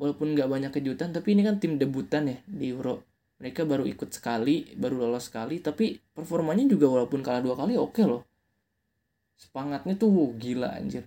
walaupun 0.01 0.33
nggak 0.33 0.49
banyak 0.49 0.71
kejutan 0.73 1.13
tapi 1.13 1.37
ini 1.37 1.45
kan 1.45 1.61
tim 1.61 1.77
debutan 1.77 2.25
ya 2.25 2.41
di 2.49 2.73
Euro 2.73 3.05
mereka 3.37 3.69
baru 3.69 3.85
ikut 3.85 4.09
sekali 4.09 4.73
baru 4.73 5.05
lolos 5.05 5.29
sekali 5.29 5.61
tapi 5.61 5.93
performanya 5.93 6.65
juga 6.65 6.89
walaupun 6.89 7.21
kalah 7.21 7.45
dua 7.45 7.53
kali 7.53 7.77
oke 7.77 8.01
okay 8.01 8.09
loh 8.09 8.25
semangatnya 9.37 9.93
tuh 9.97 10.09
wow, 10.09 10.33
gila 10.37 10.73
anjir 10.73 11.05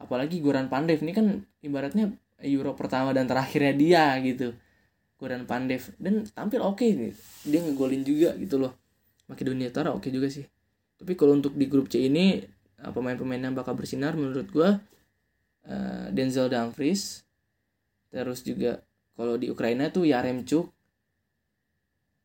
apalagi 0.00 0.40
Goran 0.40 0.72
Pandev 0.72 1.04
ini 1.04 1.12
kan 1.12 1.44
ibaratnya 1.60 2.08
Euro 2.48 2.72
pertama 2.72 3.12
dan 3.12 3.28
terakhirnya 3.28 3.76
dia 3.76 4.04
gitu 4.24 4.56
Goran 5.18 5.44
Pandev. 5.44 5.92
Dan 5.98 6.24
tampil 6.30 6.62
oke 6.62 6.78
okay 6.78 6.94
nih. 6.94 7.12
Dia 7.44 7.60
ngegolin 7.66 8.06
juga 8.06 8.38
gitu 8.38 8.56
loh. 8.56 8.72
Makedonia 9.26 9.68
Utara 9.68 9.90
oke 9.92 10.06
okay 10.06 10.10
juga 10.14 10.30
sih. 10.30 10.46
Tapi 10.98 11.12
kalau 11.18 11.36
untuk 11.36 11.58
di 11.58 11.66
grup 11.66 11.90
C 11.90 12.06
ini 12.06 12.40
eh, 12.42 12.90
pemain-pemain 12.94 13.50
yang 13.50 13.54
bakal 13.54 13.74
bersinar 13.74 14.14
menurut 14.14 14.48
gue 14.50 14.70
uh, 15.68 16.06
Denzel 16.10 16.48
Dumfries 16.50 17.22
terus 18.08 18.40
juga 18.40 18.80
kalau 19.18 19.36
di 19.36 19.52
Ukraina 19.52 19.92
tuh 19.92 20.08
Yaremchuk 20.08 20.72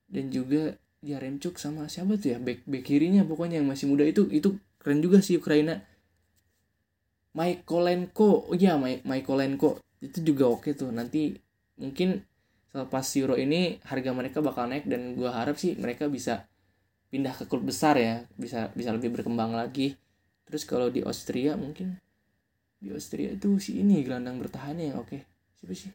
dan 0.08 0.32
juga 0.32 0.78
Yaremchuk 1.04 1.60
sama 1.60 1.92
siapa 1.92 2.16
tuh 2.16 2.34
ya? 2.34 2.40
Back 2.40 2.64
back 2.64 2.84
kirinya 2.88 3.28
pokoknya 3.28 3.60
yang 3.60 3.68
masih 3.68 3.92
muda 3.92 4.08
itu 4.08 4.30
itu 4.32 4.56
keren 4.80 5.04
juga 5.04 5.20
sih 5.20 5.36
Ukraina. 5.36 5.84
Maikolenko 7.34 8.54
oh 8.54 8.56
iya 8.56 8.80
Maikolenko. 8.80 9.84
Itu 10.00 10.24
juga 10.24 10.48
oke 10.48 10.72
tuh. 10.78 10.94
Nanti 10.94 11.36
mungkin 11.76 12.24
selepas 12.74 13.06
Euro 13.22 13.38
ini 13.38 13.78
harga 13.86 14.12
mereka 14.18 14.42
bakal 14.42 14.66
naik 14.66 14.90
dan 14.90 15.14
gue 15.14 15.30
harap 15.30 15.62
sih 15.62 15.78
mereka 15.78 16.10
bisa 16.10 16.50
pindah 17.14 17.38
ke 17.38 17.46
klub 17.46 17.62
besar 17.62 17.94
ya. 18.02 18.26
Bisa 18.34 18.74
bisa 18.74 18.90
lebih 18.90 19.14
berkembang 19.14 19.54
lagi. 19.54 19.94
Terus 20.50 20.66
kalau 20.66 20.90
di 20.90 21.06
Austria 21.06 21.54
mungkin 21.54 22.02
di 22.82 22.90
Austria 22.90 23.32
itu 23.32 23.62
si 23.62 23.80
ini 23.80 24.02
gelandang 24.02 24.42
bertahannya 24.42 24.90
yang 24.90 25.00
oke. 25.06 25.22
Siapa 25.62 25.74
sih? 25.78 25.94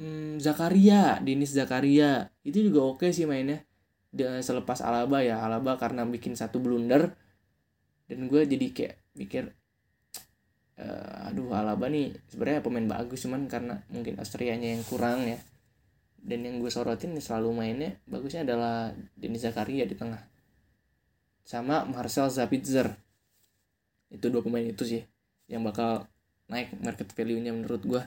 Hmm, 0.00 0.40
Zakaria 0.40 1.20
Denis 1.20 1.52
Zakaria. 1.52 2.32
Itu 2.40 2.64
juga 2.64 2.88
oke 2.88 3.12
sih 3.12 3.28
mainnya. 3.28 3.60
Dan 4.08 4.40
selepas 4.40 4.80
Alaba 4.80 5.20
ya. 5.20 5.44
Alaba 5.44 5.76
karena 5.76 6.08
bikin 6.08 6.32
satu 6.32 6.64
blunder. 6.64 7.12
Dan 8.08 8.32
gue 8.32 8.48
jadi 8.48 8.66
kayak 8.72 8.96
mikir 9.20 9.52
uh, 10.82 11.28
aduh 11.30 11.54
Alaba 11.54 11.86
nih 11.86 12.10
sebenarnya 12.26 12.60
pemain 12.60 12.86
bagus 12.98 13.22
cuman 13.22 13.46
karena 13.46 13.78
mungkin 13.88 14.18
Austrianya 14.18 14.74
yang 14.74 14.82
kurang 14.82 15.24
ya. 15.24 15.38
Dan 16.22 16.46
yang 16.46 16.62
gue 16.62 16.70
sorotin 16.70 17.18
selalu 17.18 17.50
mainnya 17.50 17.98
bagusnya 18.06 18.46
adalah 18.46 18.94
Denis 19.18 19.42
Zakaria 19.42 19.86
di 19.86 19.98
tengah. 19.98 20.22
Sama 21.42 21.82
Marcel 21.86 22.30
Zapitzer 22.30 22.94
itu 24.12 24.28
dua 24.28 24.44
pemain 24.44 24.62
itu 24.62 24.84
sih 24.86 25.02
yang 25.48 25.64
bakal 25.64 26.06
naik 26.52 26.76
market 26.84 27.08
value-nya 27.16 27.50
menurut 27.56 27.82
gue 27.82 28.02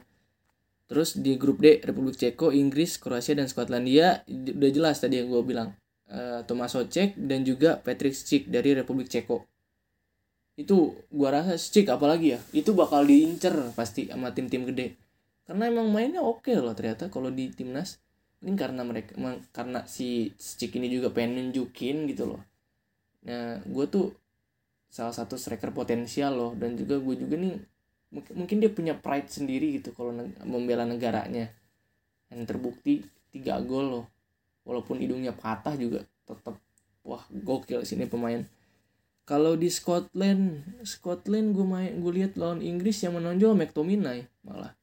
terus 0.86 1.18
di 1.18 1.34
grup 1.36 1.60
D 1.60 1.82
Republik 1.82 2.14
Ceko 2.16 2.54
Inggris 2.54 3.02
Kroasia 3.02 3.34
dan 3.34 3.50
Skotlandia 3.50 4.22
udah 4.30 4.72
jelas 4.72 5.02
tadi 5.02 5.18
yang 5.18 5.34
gue 5.34 5.42
bilang. 5.42 5.74
Uh, 6.06 6.46
Thomas 6.46 6.78
Ocek 6.78 7.18
dan 7.18 7.42
juga 7.42 7.82
Patrick 7.82 8.14
Schick 8.14 8.46
dari 8.46 8.78
Republik 8.78 9.10
Ceko 9.10 9.42
itu 10.56 10.96
gua 11.12 11.36
rasa 11.36 11.60
Stick 11.60 11.92
apalagi 11.92 12.36
ya. 12.36 12.40
Itu 12.56 12.72
bakal 12.72 13.04
diincer 13.08 13.52
pasti 13.76 14.08
sama 14.08 14.32
tim-tim 14.32 14.64
gede. 14.64 14.96
Karena 15.44 15.68
emang 15.68 15.92
mainnya 15.92 16.24
oke 16.24 16.48
okay 16.48 16.56
loh 16.58 16.72
ternyata 16.72 17.12
kalau 17.12 17.30
di 17.30 17.52
timnas. 17.52 18.00
Ini 18.40 18.56
karena 18.56 18.88
mereka 18.88 19.16
karena 19.52 19.84
si 19.84 20.32
Stick 20.40 20.76
ini 20.80 20.88
juga 20.88 21.12
pengen 21.12 21.52
nunjukin 21.52 22.08
gitu 22.08 22.36
loh. 22.36 22.42
Nah 23.28 23.60
gue 23.68 23.86
tuh 23.92 24.16
salah 24.88 25.12
satu 25.12 25.36
striker 25.36 25.76
potensial 25.76 26.34
loh. 26.34 26.52
Dan 26.56 26.80
juga 26.80 26.98
gue 27.04 27.16
juga 27.20 27.36
nih 27.36 27.56
mungkin 28.32 28.64
dia 28.64 28.72
punya 28.72 28.96
pride 28.96 29.28
sendiri 29.28 29.82
gitu 29.82 29.92
kalau 29.92 30.16
membela 30.48 30.88
negaranya. 30.88 31.52
Yang 32.32 32.42
terbukti 32.48 33.04
tiga 33.36 33.60
gol 33.60 33.86
loh. 33.92 34.06
Walaupun 34.64 34.98
hidungnya 35.04 35.36
patah 35.36 35.76
juga 35.78 36.02
tetap 36.26 36.58
wah 37.06 37.22
gokil 37.30 37.86
sini 37.86 38.10
pemain 38.10 38.42
kalau 39.26 39.58
di 39.58 39.74
Scotland 39.74 40.62
Scotland 40.86 41.58
gue 41.58 41.66
main 41.66 41.98
gue 41.98 42.14
lihat 42.14 42.38
lawan 42.38 42.62
Inggris 42.62 43.02
yang 43.02 43.18
menonjol 43.18 43.58
McTominay 43.58 44.30
malah. 44.46 44.78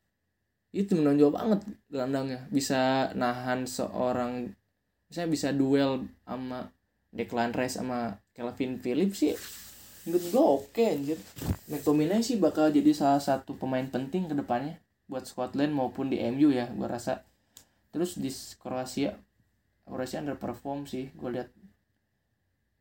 Itu 0.75 0.99
menonjol 0.99 1.31
banget 1.31 1.63
gelandangnya. 1.87 2.51
Bisa 2.51 3.15
nahan 3.15 3.71
seorang 3.71 4.51
misalnya 5.07 5.31
bisa 5.31 5.49
duel 5.55 6.11
sama 6.27 6.75
Declan 7.15 7.55
Rice 7.55 7.79
sama 7.79 8.19
Calvin 8.35 8.83
Phillips 8.83 9.23
sih 9.23 9.37
menurut 10.03 10.25
gue 10.27 10.43
oke 10.43 10.67
okay, 10.75 10.99
anjir. 10.99 11.19
McTominay 11.71 12.27
sih 12.27 12.43
bakal 12.43 12.75
jadi 12.75 12.91
salah 12.91 13.23
satu 13.23 13.55
pemain 13.55 13.87
penting 13.87 14.27
ke 14.27 14.35
depannya 14.35 14.83
buat 15.07 15.23
Scotland 15.23 15.71
maupun 15.71 16.11
di 16.11 16.19
MU 16.19 16.51
ya 16.51 16.67
gue 16.67 16.89
rasa. 16.91 17.23
Terus 17.95 18.19
di 18.19 18.35
Kroasia 18.59 19.15
Kroasia 19.87 20.19
underperform 20.19 20.91
sih 20.91 21.15
gue 21.15 21.31
lihat 21.31 21.55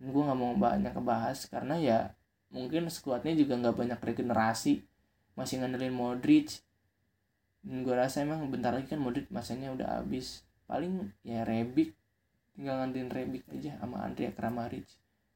gue 0.01 0.21
nggak 0.25 0.39
mau 0.39 0.57
banyak 0.57 0.97
ngebahas 0.97 1.37
karena 1.45 1.77
ya 1.77 1.99
mungkin 2.49 2.89
skuadnya 2.89 3.37
juga 3.37 3.53
nggak 3.61 3.77
banyak 3.77 3.99
regenerasi 4.01 4.81
masih 5.37 5.61
ngandelin 5.61 5.93
Modric. 5.93 6.65
Dan 7.61 7.85
gue 7.85 7.93
rasa 7.93 8.25
emang 8.25 8.49
bentar 8.49 8.73
lagi 8.73 8.89
kan 8.89 8.97
Modric 8.97 9.29
masanya 9.29 9.69
udah 9.69 10.01
habis. 10.01 10.41
Paling 10.65 11.13
ya 11.21 11.45
Rebic 11.45 11.93
tinggal 12.57 12.81
ngandelin 12.81 13.13
Rebic 13.13 13.45
aja 13.53 13.77
sama 13.77 14.01
Andrea 14.01 14.33
Kramaric. 14.33 14.89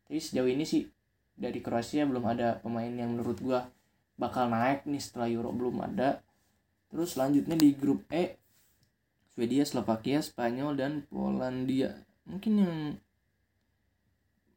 Tapi 0.10 0.18
sejauh 0.18 0.50
ini 0.50 0.66
sih 0.66 0.90
dari 1.38 1.62
Kroasia 1.62 2.10
belum 2.10 2.26
ada 2.26 2.58
pemain 2.60 2.90
yang 2.90 3.14
menurut 3.14 3.38
gue 3.38 3.60
bakal 4.18 4.50
naik 4.50 4.88
nih 4.90 5.00
setelah 5.00 5.30
Euro 5.30 5.54
belum 5.54 5.86
ada. 5.86 6.26
Terus 6.90 7.14
selanjutnya 7.14 7.54
di 7.54 7.70
grup 7.78 8.02
E 8.10 8.42
Swedia, 9.36 9.68
Slovakia, 9.68 10.24
Spanyol 10.24 10.80
dan 10.80 11.04
Polandia. 11.12 12.08
Mungkin 12.24 12.54
yang 12.56 12.74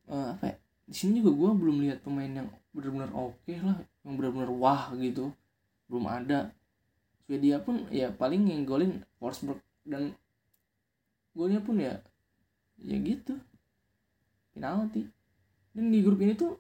uh, 0.09 0.34
apa 0.34 0.44
ya? 0.52 0.56
Di 0.88 0.94
sini 0.96 1.20
juga 1.20 1.36
gue 1.36 1.50
belum 1.61 1.76
lihat 1.84 2.00
pemain 2.00 2.28
yang 2.28 2.48
benar-benar 2.72 3.12
oke 3.12 3.36
okay 3.44 3.61
lah 3.61 3.76
yang 4.04 4.16
benar-benar 4.16 4.50
wah 4.52 4.92
gitu. 4.96 5.32
Belum 5.88 6.09
ada. 6.09 6.52
Swedia 7.28 7.61
pun 7.61 7.84
ya 7.92 8.09
paling 8.09 8.48
yang 8.48 8.64
golin 8.64 9.04
Forsberg 9.20 9.61
dan 9.84 10.16
golnya 11.36 11.61
pun 11.61 11.76
ya 11.76 12.00
ya 12.80 12.96
gitu. 13.04 13.36
Penalti. 14.56 15.04
Dan 15.76 15.92
di 15.92 16.00
grup 16.00 16.18
ini 16.24 16.32
tuh 16.32 16.56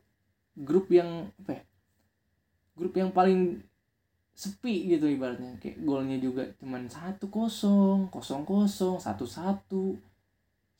grup 0.54 0.92
yang 0.92 1.32
apa 1.40 1.56
ya? 1.56 1.62
Grup 2.76 2.94
yang 3.00 3.10
paling 3.10 3.64
sepi 4.36 4.92
gitu 4.92 5.08
ibaratnya. 5.08 5.56
Kayak 5.56 5.82
golnya 5.82 6.20
juga 6.20 6.44
cuman 6.60 6.86
satu 6.86 7.32
kosong 7.32 8.12
kosong 8.12 8.44
kosong 8.44 9.00
satu 9.00 9.24
satu. 9.24 9.96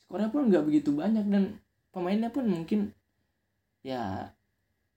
Skornya 0.05 0.29
pun 0.29 0.47
nggak 0.47 0.69
begitu 0.69 0.93
banyak 0.93 1.25
dan 1.27 1.57
pemainnya 1.89 2.29
pun 2.29 2.45
mungkin 2.45 2.93
ya 3.81 4.33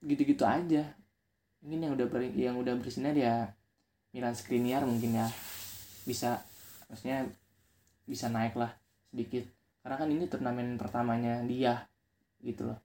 gitu-gitu 0.03 0.45
aja. 0.45 0.93
Mungkin 1.63 1.79
yang 1.79 1.93
udah 1.95 2.07
ber, 2.11 2.23
yang 2.35 2.57
udah 2.59 2.75
bersinar 2.75 3.15
ya 3.15 3.55
Milan 4.11 4.35
Skriniar 4.35 4.83
mungkin 4.83 5.15
ya. 5.15 5.27
Bisa 6.03 6.43
maksudnya 6.91 7.25
bisa 8.05 8.27
naik 8.29 8.59
lah 8.59 8.75
sedikit. 9.11 9.47
Karena 9.83 9.97
kan 9.99 10.09
ini 10.11 10.25
turnamen 10.27 10.79
pertamanya 10.79 11.43
dia 11.47 11.87
gitu 12.43 12.71
loh. 12.71 12.79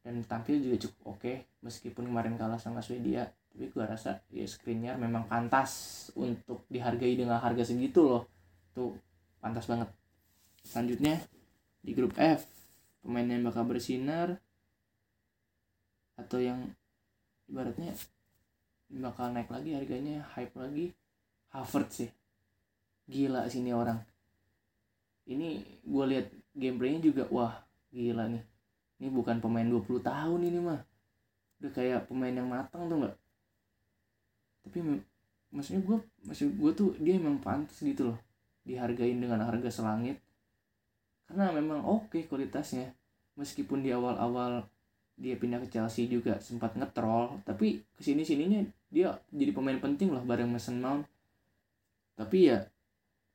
Dan 0.00 0.22
tampil 0.22 0.62
juga 0.62 0.86
cukup 0.86 1.18
oke 1.18 1.18
okay, 1.18 1.36
meskipun 1.60 2.08
kemarin 2.08 2.40
kalah 2.40 2.58
sama 2.58 2.80
Swedia. 2.80 3.28
Tapi 3.52 3.72
gua 3.72 3.88
rasa 3.88 4.24
ya 4.32 4.44
Skriniar 4.48 4.96
memang 4.96 5.28
pantas 5.28 6.08
untuk 6.16 6.64
dihargai 6.72 7.16
dengan 7.16 7.40
harga 7.40 7.64
segitu 7.64 8.04
loh. 8.08 8.24
Tuh 8.72 8.96
pantas 9.40 9.68
banget. 9.68 9.92
Selanjutnya 10.64 11.20
di 11.84 11.94
grup 11.94 12.16
F 12.18 12.65
pemain 13.06 13.22
yang 13.22 13.46
bakal 13.46 13.62
bersinar 13.62 14.42
atau 16.18 16.42
yang 16.42 16.74
ibaratnya 17.46 17.94
bakal 18.90 19.30
naik 19.30 19.46
lagi 19.46 19.78
harganya 19.78 20.26
hype 20.34 20.58
lagi. 20.58 20.90
Harvard 21.54 21.86
sih. 21.94 22.10
Gila 23.06 23.46
sini 23.46 23.70
orang. 23.70 24.02
Ini 25.30 25.62
gue 25.86 26.04
lihat 26.10 26.26
gameplaynya 26.58 26.98
juga 26.98 27.30
wah 27.30 27.54
gila 27.94 28.26
nih. 28.26 28.42
Ini 28.98 29.08
bukan 29.14 29.38
pemain 29.38 29.70
20 29.70 30.02
tahun 30.02 30.40
ini 30.42 30.58
mah. 30.58 30.82
Udah 31.62 31.70
kayak 31.70 32.10
pemain 32.10 32.34
yang 32.34 32.50
matang 32.50 32.90
tuh 32.90 33.06
nggak? 33.06 33.16
Tapi 34.66 34.78
maksudnya 35.54 35.86
gue 35.86 35.98
maksud 36.26 36.58
gue 36.58 36.70
tuh 36.74 36.90
dia 36.98 37.22
emang 37.22 37.38
pantas 37.38 37.78
gitu 37.78 38.10
loh. 38.10 38.18
Dihargain 38.66 39.22
dengan 39.22 39.46
harga 39.46 39.70
selangit. 39.70 40.18
Karena 41.30 41.54
memang 41.54 41.86
oke 41.86 42.10
okay 42.10 42.22
kualitasnya 42.26 42.95
meskipun 43.36 43.84
di 43.84 43.92
awal-awal 43.92 44.66
dia 45.16 45.36
pindah 45.36 45.64
ke 45.64 45.72
Chelsea 45.72 46.12
juga 46.12 46.36
sempat 46.44 46.76
ngetrol 46.76 47.40
tapi 47.48 47.80
ke 47.96 48.04
sini 48.04 48.20
sininya 48.20 48.60
dia 48.92 49.16
jadi 49.32 49.52
pemain 49.52 49.80
penting 49.80 50.12
loh 50.12 50.24
bareng 50.24 50.52
Mason 50.52 50.80
Mount. 50.80 51.08
Tapi 52.16 52.52
ya 52.52 52.64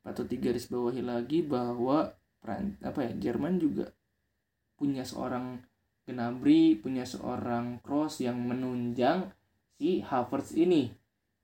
patut 0.02 0.26
digaris 0.26 0.70
bawahi 0.70 1.06
lagi 1.06 1.46
bahwa 1.46 2.14
apa 2.82 3.00
ya 3.06 3.12
Jerman 3.30 3.62
juga 3.62 3.94
punya 4.74 5.06
seorang 5.06 5.62
Gnabry 6.02 6.82
punya 6.82 7.06
seorang 7.06 7.78
Cross 7.86 8.26
yang 8.26 8.42
menunjang 8.42 9.30
si 9.78 10.02
Havertz 10.02 10.58
ini. 10.58 10.90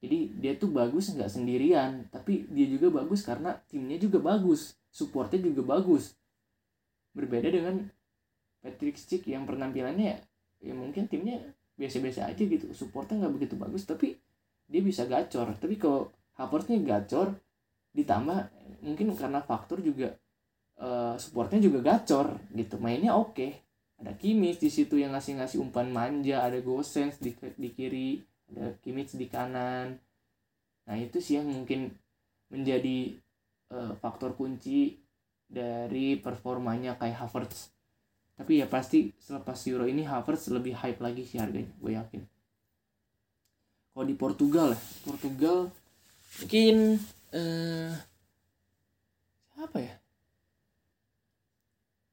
Jadi 0.01 0.37
dia 0.37 0.57
tuh 0.57 0.73
bagus 0.73 1.13
nggak 1.13 1.29
sendirian 1.29 2.09
tapi 2.09 2.49
dia 2.49 2.65
juga 2.69 3.01
bagus 3.01 3.21
karena 3.21 3.57
timnya 3.69 3.97
juga 4.01 4.17
bagus 4.17 4.77
supportnya 4.89 5.41
juga 5.41 5.61
bagus. 5.77 6.17
Berbeda 7.13 7.49
dengan 7.53 7.85
Patrick 8.61 8.97
Schick 8.97 9.23
yang 9.29 9.45
penampilannya 9.45 10.19
ya 10.57 10.73
mungkin 10.73 11.05
timnya 11.05 11.37
biasa-biasa 11.77 12.27
aja 12.27 12.43
gitu. 12.43 12.73
Supportnya 12.73 13.25
nggak 13.25 13.33
begitu 13.37 13.55
bagus 13.55 13.85
tapi 13.85 14.17
dia 14.67 14.81
bisa 14.81 15.05
gacor. 15.05 15.53
Tapi 15.55 15.77
kalau 15.77 16.11
Havertznya 16.37 16.81
gacor 16.81 17.33
ditambah 17.93 18.37
mungkin 18.85 19.13
karena 19.17 19.41
faktor 19.41 19.81
juga 19.81 20.13
uh, 20.81 21.15
supportnya 21.17 21.61
juga 21.61 21.79
gacor 21.81 22.37
gitu. 22.53 22.77
Mainnya 22.81 23.15
oke. 23.15 23.33
Okay. 23.33 23.51
ada 23.97 24.13
Kimmich 24.13 24.61
di 24.61 24.69
situ 24.69 25.01
yang 25.01 25.17
ngasih-ngasih 25.17 25.57
umpan 25.57 25.89
manja 25.89 26.45
ada 26.45 26.61
Gosens 26.61 27.17
di, 27.17 27.33
di 27.33 27.73
kiri 27.73 28.21
ada 28.53 28.77
Kimmich 28.77 29.17
di 29.17 29.25
kanan. 29.25 29.97
Nah 30.85 30.95
itu 31.01 31.17
sih 31.17 31.41
yang 31.41 31.49
mungkin 31.49 31.89
menjadi 32.53 33.17
uh, 33.73 33.97
faktor 33.97 34.37
kunci 34.37 35.01
dari 35.49 36.19
performanya 36.19 36.93
kayak 36.99 37.25
Havertz 37.25 37.76
tapi 38.37 38.61
ya 38.61 38.69
pasti 38.69 39.09
selepas 39.17 39.57
Euro 39.65 39.89
ini 39.89 40.05
Havertz 40.05 40.53
lebih 40.53 40.77
hype 40.77 41.01
lagi 41.01 41.25
sih 41.25 41.41
harganya 41.41 41.73
gue 41.81 41.91
yakin. 41.97 42.21
Kalau 43.97 44.05
di 44.05 44.13
Portugal 44.13 44.77
ya 44.77 44.81
Portugal 45.01 45.73
mungkin 46.37 47.01
eh 47.33 47.91
apa 49.57 49.77
ya? 49.81 49.95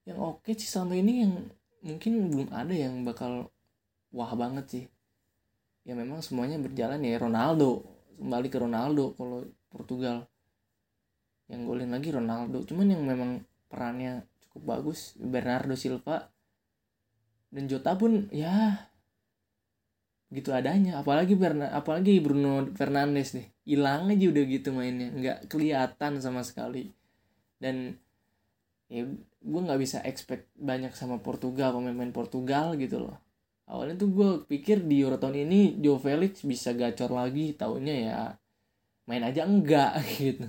Yang 0.09 0.19
oke 0.19 0.51
sih 0.57 0.65
sampai 0.65 1.05
ini 1.05 1.13
yang 1.21 1.33
mungkin 1.85 2.11
belum 2.33 2.49
ada 2.49 2.73
yang 2.73 3.05
bakal 3.05 3.53
wah 4.09 4.33
banget 4.33 4.65
sih. 4.65 4.85
Ya 5.85 5.93
memang 5.93 6.25
semuanya 6.25 6.57
berjalan 6.57 7.05
ya 7.05 7.21
Ronaldo. 7.21 7.85
Kembali 8.17 8.47
ke 8.49 8.57
Ronaldo 8.57 9.13
kalau 9.13 9.45
Portugal. 9.69 10.25
Yang 11.45 11.61
golin 11.69 11.93
lagi 11.93 12.09
Ronaldo. 12.09 12.65
Cuman 12.65 12.89
yang 12.89 13.05
memang 13.05 13.45
perannya 13.69 14.25
cukup 14.55 14.63
bagus. 14.79 15.11
Bernardo 15.19 15.75
Silva 15.75 16.31
dan 17.51 17.67
Jota 17.67 17.99
pun 17.99 18.31
ya 18.31 18.87
gitu 20.31 20.55
adanya. 20.55 21.03
Apalagi 21.03 21.35
Berna, 21.35 21.75
apalagi 21.75 22.23
Bruno 22.23 22.71
Fernandes 22.71 23.35
nih. 23.35 23.51
Hilang 23.67 24.07
aja 24.07 24.25
udah 24.31 24.43
gitu 24.47 24.71
mainnya. 24.71 25.11
Nggak 25.11 25.51
kelihatan 25.51 26.23
sama 26.23 26.47
sekali. 26.47 26.95
Dan 27.59 27.99
ya 28.87 29.03
gue 29.43 29.61
nggak 29.67 29.81
bisa 29.83 29.99
expect 30.07 30.47
banyak 30.55 30.95
sama 30.95 31.19
Portugal 31.19 31.75
pemain-pemain 31.75 32.15
Portugal 32.15 32.79
gitu 32.79 33.03
loh. 33.03 33.19
Awalnya 33.67 33.99
tuh 33.99 34.09
gue 34.15 34.29
pikir 34.47 34.87
di 34.87 35.03
Euro 35.03 35.19
tahun 35.19 35.43
ini 35.49 35.83
Joe 35.83 35.99
Felix 35.99 36.47
bisa 36.47 36.71
gacor 36.71 37.11
lagi. 37.11 37.51
Taunya 37.51 37.95
ya 37.95 38.19
main 39.05 39.21
aja 39.21 39.43
enggak 39.43 39.99
gitu 40.23 40.47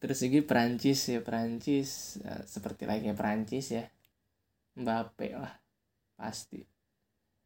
terus 0.00 0.24
lagi 0.24 0.40
Perancis 0.40 1.12
ya 1.12 1.20
Perancis 1.20 2.18
ya, 2.24 2.40
seperti 2.48 2.88
layaknya 2.88 3.12
Perancis 3.12 3.66
ya. 3.70 3.84
Mbappe 4.80 5.28
lah 5.36 5.52
pasti. 6.16 6.64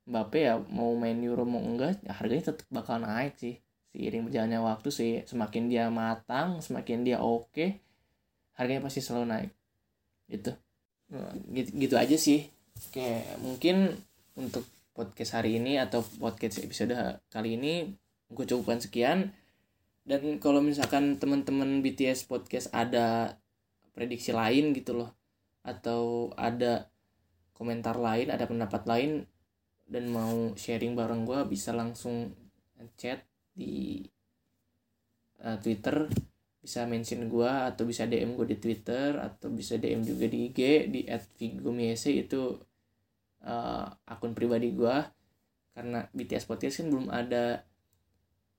Mbappe 0.07 0.39
ya 0.39 0.55
mau 0.57 0.95
main 0.95 1.19
Euro 1.27 1.43
mau 1.43 1.61
enggak 1.61 1.99
ya 2.07 2.15
harganya 2.15 2.55
tetap 2.55 2.67
bakal 2.71 3.03
naik 3.03 3.35
sih. 3.37 3.59
Seiring 3.91 4.31
berjalannya 4.31 4.63
waktu 4.63 4.89
sih 4.91 5.13
semakin 5.27 5.71
dia 5.71 5.87
matang 5.91 6.59
semakin 6.63 7.07
dia 7.07 7.23
oke 7.23 7.51
okay, 7.51 7.71
harganya 8.55 8.87
pasti 8.87 9.03
selalu 9.03 9.27
naik. 9.29 9.51
Itu 10.31 10.55
gitu, 11.51 11.71
gitu 11.75 11.95
aja 11.99 12.15
sih. 12.15 12.47
Kayak 12.95 13.39
mungkin 13.43 13.99
untuk 14.39 14.67
podcast 14.95 15.43
hari 15.43 15.59
ini 15.59 15.79
atau 15.79 16.07
podcast 16.23 16.63
episode 16.63 16.95
kali 17.27 17.59
ini 17.59 17.91
gue 18.31 18.45
cukupkan 18.47 18.79
sekian 18.79 19.35
dan 20.05 20.37
kalau 20.37 20.61
misalkan 20.61 21.17
teman-teman 21.17 21.81
BTS 21.81 22.29
podcast 22.29 22.69
ada 22.77 23.41
prediksi 23.97 24.37
lain 24.37 24.77
gitu 24.77 25.01
loh 25.01 25.11
atau 25.65 26.29
ada 26.37 26.93
komentar 27.57 27.97
lain 27.97 28.29
ada 28.29 28.45
pendapat 28.45 28.85
lain 28.85 29.25
dan 29.89 30.13
mau 30.13 30.53
sharing 30.57 30.93
bareng 30.93 31.25
gue 31.25 31.41
bisa 31.49 31.73
langsung 31.73 32.37
chat 33.01 33.25
di 33.57 34.05
uh, 35.41 35.57
Twitter 35.61 36.09
bisa 36.65 36.89
mention 36.89 37.29
gue 37.29 37.49
atau 37.49 37.85
bisa 37.85 38.09
DM 38.09 38.37
gue 38.41 38.57
di 38.57 38.59
Twitter 38.61 39.21
atau 39.21 39.53
bisa 39.53 39.77
DM 39.77 40.01
juga 40.01 40.25
di 40.29 40.49
IG 40.49 40.61
di 40.89 41.01
@vigomiese 41.37 42.13
itu 42.13 42.57
uh, 43.45 43.87
akun 44.09 44.33
pribadi 44.33 44.73
gue 44.73 44.97
karena 45.77 46.09
BTS 46.13 46.49
podcast 46.49 46.81
kan 46.81 46.89
belum 46.89 47.09
ada 47.13 47.61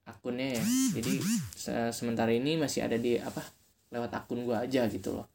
akunnya 0.06 0.56
ya. 0.56 0.64
Jadi 0.96 1.18
se 1.52 1.74
sementara 1.90 2.30
ini 2.30 2.54
masih 2.56 2.86
ada 2.86 2.96
di 2.96 3.18
apa 3.18 3.42
lewat 3.90 4.10
akun 4.14 4.46
gue 4.46 4.56
aja 4.56 4.86
gitu 4.86 5.18
loh. 5.18 5.26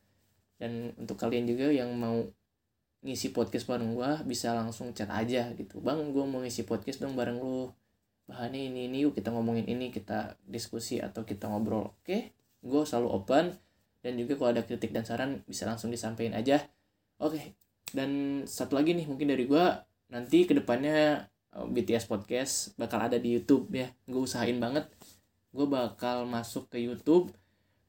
Dan 0.55 0.95
untuk 0.97 1.19
kalian 1.19 1.45
juga 1.45 1.67
yang 1.69 1.91
mau 1.93 2.23
ngisi 3.01 3.33
podcast 3.33 3.65
bareng 3.65 3.97
gue 3.97 4.11
bisa 4.29 4.55
langsung 4.55 4.95
chat 4.95 5.11
aja 5.11 5.51
gitu. 5.53 5.83
Bang 5.83 6.15
gue 6.15 6.23
mau 6.23 6.39
ngisi 6.41 6.63
podcast 6.63 7.03
dong 7.03 7.13
bareng 7.13 7.37
lu. 7.37 7.67
Bahannya 8.25 8.71
ini 8.71 8.87
ini 8.87 9.03
yuk 9.03 9.17
kita 9.17 9.33
ngomongin 9.33 9.67
ini 9.67 9.91
kita 9.91 10.39
diskusi 10.47 11.03
atau 11.03 11.27
kita 11.27 11.51
ngobrol. 11.51 11.91
Oke 12.01 12.31
gue 12.63 12.81
selalu 12.87 13.09
open. 13.11 13.45
Dan 14.01 14.17
juga 14.17 14.33
kalau 14.33 14.49
ada 14.57 14.65
kritik 14.65 14.89
dan 14.89 15.05
saran 15.05 15.45
bisa 15.45 15.69
langsung 15.69 15.93
disampaikan 15.93 16.33
aja. 16.33 16.57
Oke 17.21 17.53
dan 17.91 18.43
satu 18.47 18.79
lagi 18.79 18.95
nih 18.95 19.05
mungkin 19.07 19.27
dari 19.27 19.43
gue 19.45 19.65
nanti 20.11 20.47
ke 20.47 20.55
depannya 20.55 21.27
BTS 21.51 22.07
podcast 22.07 22.71
bakal 22.79 23.03
ada 23.03 23.19
di 23.19 23.35
YouTube 23.35 23.67
ya. 23.75 23.91
Gue 24.07 24.23
usahain 24.23 24.55
banget 24.57 24.87
gue 25.51 25.67
bakal 25.67 26.23
masuk 26.23 26.71
ke 26.71 26.79
YouTube. 26.79 27.31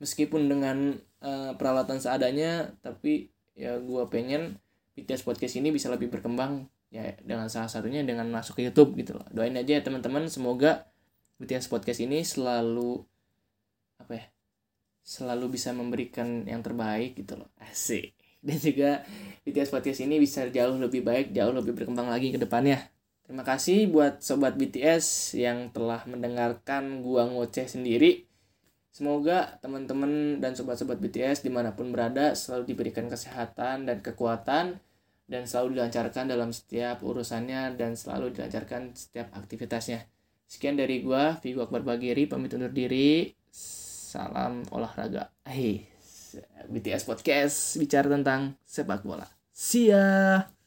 Meskipun 0.03 0.51
dengan 0.51 0.99
uh, 1.23 1.55
peralatan 1.55 2.03
seadanya 2.03 2.75
tapi 2.83 3.31
ya 3.55 3.79
gue 3.79 4.03
pengen 4.11 4.59
BTS 4.99 5.23
podcast 5.23 5.55
ini 5.63 5.71
bisa 5.71 5.87
lebih 5.89 6.11
berkembang 6.11 6.67
ya 6.91 7.15
dengan 7.23 7.47
salah 7.49 7.71
satunya 7.71 8.03
dengan 8.03 8.27
masuk 8.29 8.59
ke 8.59 8.67
YouTube 8.67 8.99
gitu 8.99 9.15
loh. 9.15 9.27
Doain 9.31 9.55
aja 9.55 9.79
ya 9.79 9.83
teman-teman. 9.83 10.27
Semoga 10.27 10.91
BTS 11.39 11.71
podcast 11.71 12.03
ini 12.03 12.27
selalu 12.27 12.99
apa 14.03 14.13
ya 14.19 14.27
selalu 15.03 15.55
bisa 15.55 15.71
memberikan 15.71 16.47
yang 16.51 16.67
terbaik 16.67 17.15
gitu 17.15 17.39
loh. 17.39 17.55
Asik. 17.63 18.19
Dan 18.43 18.59
juga 18.59 19.07
BTS 19.47 19.71
podcast 19.71 20.03
ini 20.03 20.19
bisa 20.19 20.43
jauh 20.51 20.75
lebih 20.75 21.07
baik 21.07 21.31
jauh 21.31 21.55
lebih 21.55 21.79
berkembang 21.79 22.11
lagi 22.11 22.35
ke 22.35 22.43
depannya 22.43 22.92
terima 23.33 23.49
kasih 23.49 23.89
buat 23.89 24.21
sobat 24.21 24.61
BTS 24.61 25.41
yang 25.41 25.73
telah 25.73 26.05
mendengarkan 26.05 27.01
gua 27.01 27.25
ngoceh 27.25 27.65
sendiri 27.65 28.29
Semoga 28.93 29.57
teman-teman 29.65 30.37
dan 30.37 30.53
sobat-sobat 30.53 31.01
BTS 31.01 31.41
di 31.41 31.49
mana 31.49 31.73
pun 31.73 31.89
berada 31.89 32.37
selalu 32.37 32.77
diberikan 32.77 33.09
kesehatan 33.09 33.89
dan 33.89 34.05
kekuatan 34.05 34.77
dan 35.25 35.43
selalu 35.49 35.81
dilancarkan 35.81 36.29
dalam 36.29 36.53
setiap 36.53 37.01
urusannya 37.01 37.73
dan 37.81 37.97
selalu 37.97 38.37
dilancarkan 38.37 38.93
setiap 38.93 39.33
aktivitasnya. 39.33 40.05
Sekian 40.45 40.77
dari 40.77 41.01
gua, 41.01 41.41
Vigo 41.41 41.65
Akbar 41.65 41.81
Bagiri, 41.81 42.29
pamit 42.29 42.53
undur 42.53 42.69
diri. 42.69 43.33
Salam 43.49 44.61
olahraga. 44.69 45.33
Hey, 45.49 45.89
BTS 46.69 47.09
Podcast 47.09 47.81
bicara 47.81 48.13
tentang 48.13 48.61
sepak 48.69 49.09
bola. 49.09 49.25
See 49.57 49.89
ya! 49.89 50.62